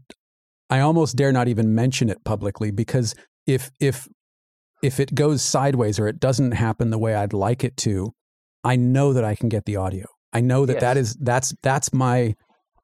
I 0.69 0.81
almost 0.81 1.17
dare 1.17 1.33
not 1.33 1.49
even 1.49 1.75
mention 1.75 2.11
it 2.11 2.25
publicly 2.25 2.71
because 2.71 3.15
if 3.47 3.71
if 3.81 4.09
if 4.83 4.99
it 5.01 5.15
goes 5.15 5.43
sideways 5.43 5.99
or 5.99 6.09
it 6.09 6.21
doesn't 6.21 6.53
happen 6.53 6.91
the 6.91 6.99
way 6.99 7.15
I'd 7.15 7.33
like 7.33 7.65
it 7.65 7.77
to, 7.79 8.13
I 8.65 8.77
know 8.77 9.13
that 9.13 9.25
I 9.25 9.35
can 9.35 9.49
get 9.49 9.67
the 9.67 9.77
audio. 9.77 10.07
I 10.33 10.41
know 10.41 10.67
that 10.67 10.75
Yes. 10.75 10.81
that 10.83 10.97
is 10.97 11.15
that's 11.17 11.55
that's 11.63 11.93
my 11.93 12.35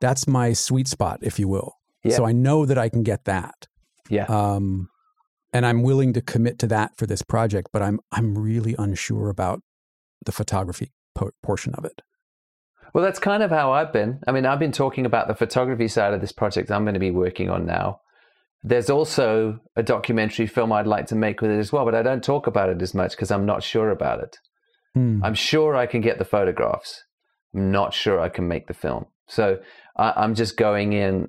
that's 0.00 0.26
my 0.26 0.52
sweet 0.52 0.88
spot, 0.88 1.20
if 1.22 1.38
you 1.38 1.48
will. 1.48 1.74
Yeah. 2.04 2.16
So 2.16 2.26
I 2.26 2.32
know 2.32 2.66
that 2.66 2.78
I 2.78 2.88
can 2.88 3.02
get 3.02 3.24
that. 3.24 3.66
Yeah. 4.08 4.24
Um, 4.24 4.88
and 5.52 5.64
I'm 5.64 5.82
willing 5.82 6.12
to 6.12 6.20
commit 6.20 6.58
to 6.60 6.66
that 6.68 6.96
for 6.96 7.06
this 7.06 7.22
project, 7.22 7.68
but 7.72 7.82
I'm 7.82 8.00
I'm 8.12 8.36
really 8.36 8.74
unsure 8.78 9.28
about 9.30 9.62
the 10.24 10.32
photography 10.32 10.92
po- 11.14 11.30
portion 11.42 11.74
of 11.74 11.84
it. 11.84 12.02
Well, 12.92 13.04
that's 13.04 13.18
kind 13.18 13.42
of 13.42 13.50
how 13.50 13.72
I've 13.72 13.92
been. 13.92 14.20
I 14.26 14.32
mean, 14.32 14.46
I've 14.46 14.58
been 14.58 14.72
talking 14.72 15.06
about 15.06 15.28
the 15.28 15.34
photography 15.34 15.88
side 15.88 16.14
of 16.14 16.20
this 16.20 16.32
project 16.32 16.70
I'm 16.70 16.84
going 16.84 16.94
to 16.94 17.00
be 17.00 17.10
working 17.10 17.50
on 17.50 17.66
now. 17.66 18.00
There's 18.62 18.90
also 18.90 19.60
a 19.76 19.82
documentary 19.82 20.46
film 20.46 20.72
I'd 20.72 20.86
like 20.86 21.06
to 21.08 21.14
make 21.14 21.40
with 21.40 21.50
it 21.50 21.58
as 21.58 21.72
well, 21.72 21.84
but 21.84 21.94
I 21.94 22.02
don't 22.02 22.24
talk 22.24 22.46
about 22.46 22.68
it 22.70 22.80
as 22.82 22.94
much 22.94 23.12
because 23.12 23.30
I'm 23.30 23.46
not 23.46 23.62
sure 23.62 23.90
about 23.90 24.20
it. 24.22 24.38
Hmm. 24.94 25.22
I'm 25.22 25.34
sure 25.34 25.76
I 25.76 25.86
can 25.86 26.00
get 26.00 26.18
the 26.18 26.24
photographs. 26.24 27.04
I'm 27.56 27.70
not 27.72 27.94
sure 27.94 28.20
I 28.20 28.28
can 28.28 28.46
make 28.48 28.66
the 28.68 28.74
film. 28.74 29.06
So 29.28 29.58
I, 29.96 30.12
I'm 30.16 30.34
just 30.34 30.56
going 30.56 30.92
in, 30.92 31.28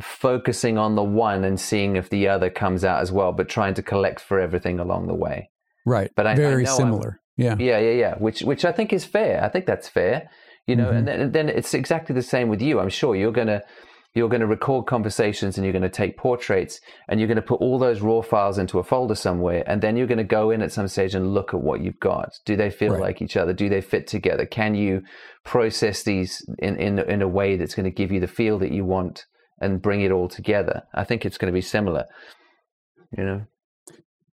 focusing 0.00 0.78
on 0.78 0.94
the 0.94 1.02
one 1.02 1.44
and 1.44 1.60
seeing 1.60 1.96
if 1.96 2.08
the 2.08 2.28
other 2.28 2.50
comes 2.50 2.84
out 2.84 3.02
as 3.02 3.12
well, 3.12 3.32
but 3.32 3.48
trying 3.48 3.74
to 3.74 3.82
collect 3.82 4.20
for 4.20 4.40
everything 4.40 4.78
along 4.80 5.06
the 5.06 5.14
way. 5.14 5.50
Right. 5.84 6.10
But 6.16 6.26
I- 6.26 6.32
I 6.32 6.36
very 6.36 6.66
I'm- 6.66 6.76
similar. 6.76 7.20
Yeah. 7.36 7.56
Yeah, 7.58 7.78
yeah, 7.78 7.90
yeah. 7.90 8.14
Which 8.16 8.42
which 8.42 8.64
I 8.64 8.70
think 8.70 8.92
is 8.92 9.04
fair. 9.04 9.42
I 9.42 9.48
think 9.48 9.66
that's 9.66 9.88
fair. 9.88 10.30
You 10.68 10.76
know, 10.76 10.90
Mhm. 10.92 10.96
and, 10.98 11.08
then, 11.08 11.32
then 11.32 11.48
it's 11.48 11.74
exactly 11.74 12.14
the 12.14 12.22
same 12.22 12.48
with 12.48 12.62
you. 12.62 12.78
I'm 12.80 12.88
sure 12.88 13.16
you're 13.16 13.32
gonna 13.32 13.62
you're 14.14 14.28
gonna 14.28 14.46
record 14.46 14.86
conversations 14.86 15.56
and 15.56 15.64
you're 15.64 15.72
gonna 15.72 15.88
take 15.88 16.16
portraits 16.16 16.80
and 17.08 17.18
you're 17.18 17.28
gonna 17.28 17.42
put 17.42 17.60
all 17.60 17.78
those 17.78 18.00
raw 18.00 18.22
files 18.22 18.58
into 18.58 18.78
a 18.78 18.84
folder 18.84 19.14
somewhere, 19.14 19.64
and 19.66 19.82
then 19.82 19.96
you're 19.96 20.06
gonna 20.06 20.24
go 20.24 20.50
in 20.50 20.62
at 20.62 20.72
some 20.72 20.86
stage 20.88 21.14
and 21.14 21.34
look 21.34 21.52
at 21.52 21.60
what 21.60 21.80
you've 21.80 22.00
got. 22.00 22.30
Do 22.44 22.56
they 22.56 22.70
feel 22.70 22.92
Right. 22.92 23.00
like 23.00 23.22
each 23.22 23.36
other? 23.36 23.52
Do 23.52 23.68
they 23.68 23.80
fit 23.80 24.06
together? 24.06 24.46
Can 24.46 24.74
you 24.74 25.02
process 25.44 26.02
these 26.04 26.44
in 26.58 26.76
in 26.76 26.98
in 26.98 27.22
a 27.22 27.28
way 27.28 27.56
that's 27.56 27.74
going 27.74 27.84
to 27.84 27.90
give 27.90 28.10
you 28.12 28.20
the 28.20 28.26
feel 28.26 28.58
that 28.60 28.72
you 28.72 28.84
want 28.84 29.26
and 29.60 29.82
bring 29.82 30.00
it 30.00 30.10
all 30.10 30.28
together? 30.28 30.82
I 30.94 31.04
think 31.04 31.26
it's 31.26 31.38
going 31.38 31.52
to 31.52 31.56
be 31.56 31.60
similar. 31.60 32.04
You 33.16 33.24
know. 33.24 33.42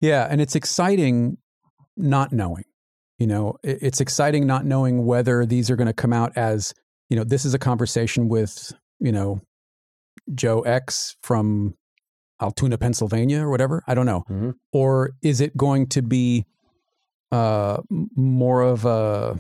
Yeah, 0.02 0.28
and 0.30 0.40
it's 0.40 0.56
exciting 0.56 1.38
not 1.98 2.32
knowing. 2.32 2.64
You 3.18 3.28
know, 3.28 3.56
it's 3.64 4.00
exciting 4.00 4.48
not 4.48 4.66
knowing 4.66 5.06
whether 5.06 5.46
these 5.46 5.70
are 5.70 5.76
going 5.76 5.88
to 5.88 5.94
come 5.94 6.14
out 6.14 6.32
as, 6.38 6.74
you 7.10 7.18
know, 7.18 7.26
this 7.26 7.44
is 7.44 7.54
a 7.54 7.60
conversation 7.60 8.30
with, 8.30 8.72
you 9.00 9.12
know, 9.12 9.42
Joe 10.34 10.62
X 10.62 11.16
from 11.22 11.76
Altoona, 12.42 12.78
Pennsylvania 12.78 13.42
or 13.42 13.50
whatever. 13.50 13.84
I 13.88 13.94
don't 13.94 14.06
know. 14.06 14.24
Mhm. 14.30 14.54
Or 14.72 15.12
is 15.22 15.42
it 15.42 15.58
going 15.58 15.88
to 15.88 16.02
be 16.02 16.46
uh 17.32 17.78
more 18.16 18.62
of 18.62 18.86
a 18.86 19.40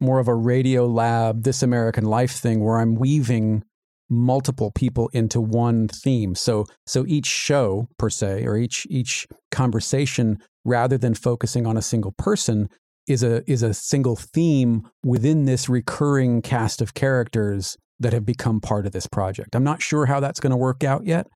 more 0.00 0.18
of 0.18 0.28
a 0.28 0.34
radio 0.34 0.86
lab 0.86 1.42
this 1.42 1.62
American 1.62 2.04
life 2.04 2.32
thing 2.32 2.64
where 2.64 2.78
I'm 2.78 2.94
weaving 2.94 3.64
multiple 4.08 4.70
people 4.70 5.08
into 5.12 5.40
one 5.40 5.88
theme. 5.88 6.34
So 6.34 6.64
so 6.86 7.04
each 7.06 7.26
show 7.26 7.88
per 7.98 8.08
se 8.08 8.44
or 8.46 8.56
each 8.56 8.86
each 8.88 9.26
conversation 9.50 10.38
rather 10.64 10.96
than 10.96 11.14
focusing 11.14 11.66
on 11.66 11.76
a 11.76 11.82
single 11.82 12.12
person 12.12 12.68
is 13.06 13.22
a 13.22 13.42
is 13.50 13.62
a 13.62 13.74
single 13.74 14.16
theme 14.16 14.82
within 15.04 15.44
this 15.44 15.68
recurring 15.68 16.40
cast 16.40 16.80
of 16.80 16.94
characters 16.94 17.76
that 18.00 18.12
have 18.12 18.24
become 18.24 18.60
part 18.60 18.86
of 18.86 18.92
this 18.92 19.06
project. 19.06 19.54
I'm 19.54 19.64
not 19.64 19.82
sure 19.82 20.06
how 20.06 20.20
that's 20.20 20.40
going 20.40 20.50
to 20.50 20.56
work 20.56 20.84
out 20.84 21.06
yet 21.06 21.26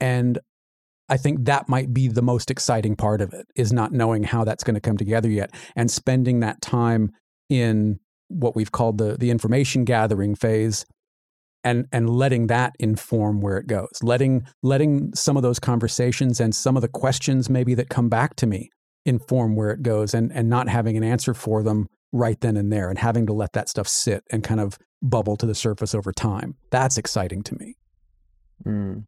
and 0.00 0.38
I 1.08 1.16
think 1.16 1.44
that 1.46 1.68
might 1.68 1.94
be 1.94 2.08
the 2.08 2.22
most 2.22 2.50
exciting 2.50 2.94
part 2.94 3.20
of 3.20 3.32
it 3.32 3.46
is 3.56 3.72
not 3.72 3.92
knowing 3.92 4.24
how 4.24 4.44
that's 4.44 4.64
going 4.64 4.74
to 4.74 4.80
come 4.80 4.96
together 4.96 5.30
yet 5.30 5.54
and 5.74 5.90
spending 5.90 6.40
that 6.40 6.60
time 6.60 7.12
in 7.48 7.98
what 8.28 8.54
we've 8.54 8.72
called 8.72 8.98
the 8.98 9.16
the 9.16 9.30
information 9.30 9.84
gathering 9.84 10.34
phase 10.34 10.84
and 11.64 11.86
and 11.92 12.10
letting 12.10 12.48
that 12.48 12.74
inform 12.78 13.40
where 13.40 13.56
it 13.56 13.66
goes 13.66 13.88
letting 14.02 14.46
letting 14.62 15.10
some 15.14 15.36
of 15.36 15.42
those 15.42 15.58
conversations 15.58 16.40
and 16.40 16.54
some 16.54 16.76
of 16.76 16.82
the 16.82 16.88
questions 16.88 17.48
maybe 17.48 17.74
that 17.74 17.88
come 17.88 18.10
back 18.10 18.36
to 18.36 18.46
me 18.46 18.68
inform 19.06 19.56
where 19.56 19.70
it 19.70 19.82
goes 19.82 20.12
and 20.12 20.30
and 20.32 20.50
not 20.50 20.68
having 20.68 20.98
an 20.98 21.02
answer 21.02 21.32
for 21.32 21.62
them 21.62 21.88
right 22.12 22.40
then 22.42 22.58
and 22.58 22.70
there 22.70 22.90
and 22.90 22.98
having 22.98 23.26
to 23.26 23.32
let 23.32 23.52
that 23.54 23.68
stuff 23.68 23.88
sit 23.88 24.22
and 24.30 24.44
kind 24.44 24.60
of 24.60 24.78
bubble 25.02 25.36
to 25.36 25.46
the 25.46 25.54
surface 25.54 25.94
over 25.94 26.12
time 26.12 26.56
that's 26.70 26.98
exciting 26.98 27.42
to 27.42 27.54
me 27.58 27.74
Mm. 28.66 29.04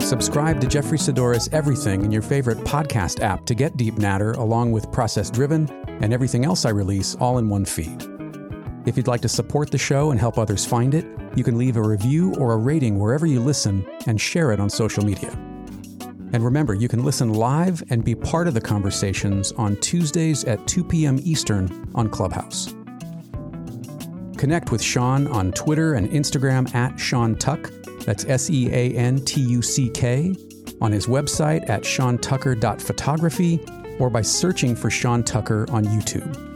Subscribe 0.00 0.60
to 0.60 0.68
Jeffery 0.68 0.98
Saddoris 0.98 1.52
Everything 1.52 2.04
in 2.04 2.12
your 2.12 2.22
favorite 2.22 2.58
podcast 2.58 3.20
app 3.20 3.44
to 3.46 3.54
get 3.54 3.76
Deep 3.76 3.98
Natter 3.98 4.32
along 4.32 4.70
with 4.70 4.90
Process 4.92 5.30
Driven 5.30 5.68
and 6.00 6.12
everything 6.12 6.44
else 6.44 6.64
I 6.64 6.70
release 6.70 7.16
all 7.16 7.38
in 7.38 7.48
one 7.48 7.64
feed. 7.64 8.06
If 8.86 8.96
you'd 8.96 9.08
like 9.08 9.22
to 9.22 9.28
support 9.28 9.72
the 9.72 9.78
show 9.78 10.12
and 10.12 10.20
help 10.20 10.38
others 10.38 10.64
find 10.64 10.94
it, 10.94 11.06
you 11.34 11.42
can 11.42 11.58
leave 11.58 11.76
a 11.76 11.82
review 11.82 12.34
or 12.36 12.52
a 12.52 12.56
rating 12.56 12.98
wherever 13.00 13.26
you 13.26 13.40
listen 13.40 13.84
and 14.06 14.20
share 14.20 14.52
it 14.52 14.60
on 14.60 14.70
social 14.70 15.04
media. 15.04 15.36
And 16.32 16.44
remember, 16.44 16.74
you 16.74 16.88
can 16.88 17.04
listen 17.04 17.32
live 17.32 17.82
and 17.90 18.04
be 18.04 18.14
part 18.14 18.48
of 18.48 18.54
the 18.54 18.60
conversations 18.60 19.52
on 19.52 19.76
Tuesdays 19.76 20.44
at 20.44 20.66
2 20.66 20.84
p.m. 20.84 21.18
Eastern 21.22 21.90
on 21.94 22.08
Clubhouse. 22.08 22.74
Connect 24.36 24.70
with 24.70 24.82
Sean 24.82 25.26
on 25.28 25.52
Twitter 25.52 25.94
and 25.94 26.10
Instagram 26.10 26.72
at 26.74 26.98
Sean 26.98 27.36
Tuck. 27.36 27.70
That's 28.00 28.24
S 28.26 28.50
E 28.50 28.68
A 28.70 28.92
N 28.92 29.24
T 29.24 29.40
U 29.40 29.62
C 29.62 29.88
K. 29.90 30.34
On 30.80 30.92
his 30.92 31.06
website 31.06 31.68
at 31.70 31.82
seantucker.photography 31.82 33.60
or 33.98 34.10
by 34.10 34.20
searching 34.20 34.76
for 34.76 34.90
Sean 34.90 35.22
Tucker 35.22 35.66
on 35.70 35.84
YouTube. 35.84 36.55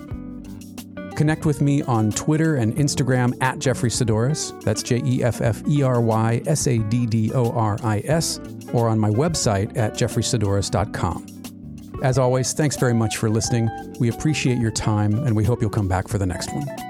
Connect 1.20 1.44
with 1.44 1.60
me 1.60 1.82
on 1.82 2.10
Twitter 2.12 2.56
and 2.56 2.74
Instagram 2.76 3.36
at 3.42 3.58
Jeffery 3.58 3.90
Saddoris. 3.90 4.58
That's 4.62 4.82
J 4.82 5.02
E 5.04 5.22
F 5.22 5.42
F 5.42 5.62
E 5.68 5.82
R 5.82 6.00
Y 6.00 6.40
S 6.46 6.66
A 6.66 6.78
D 6.78 7.04
D 7.04 7.30
O 7.34 7.50
R 7.50 7.78
I 7.82 7.98
S, 8.06 8.40
or 8.72 8.88
on 8.88 8.98
my 8.98 9.10
website 9.10 9.76
at 9.76 9.92
jefferysaddoris.com. 9.92 11.26
As 12.02 12.16
always, 12.16 12.54
thanks 12.54 12.78
very 12.78 12.94
much 12.94 13.18
for 13.18 13.28
listening. 13.28 13.68
We 13.98 14.08
appreciate 14.08 14.56
your 14.56 14.70
time 14.70 15.12
and 15.12 15.36
we 15.36 15.44
hope 15.44 15.60
you'll 15.60 15.68
come 15.68 15.88
back 15.88 16.08
for 16.08 16.16
the 16.16 16.24
next 16.24 16.50
one. 16.54 16.89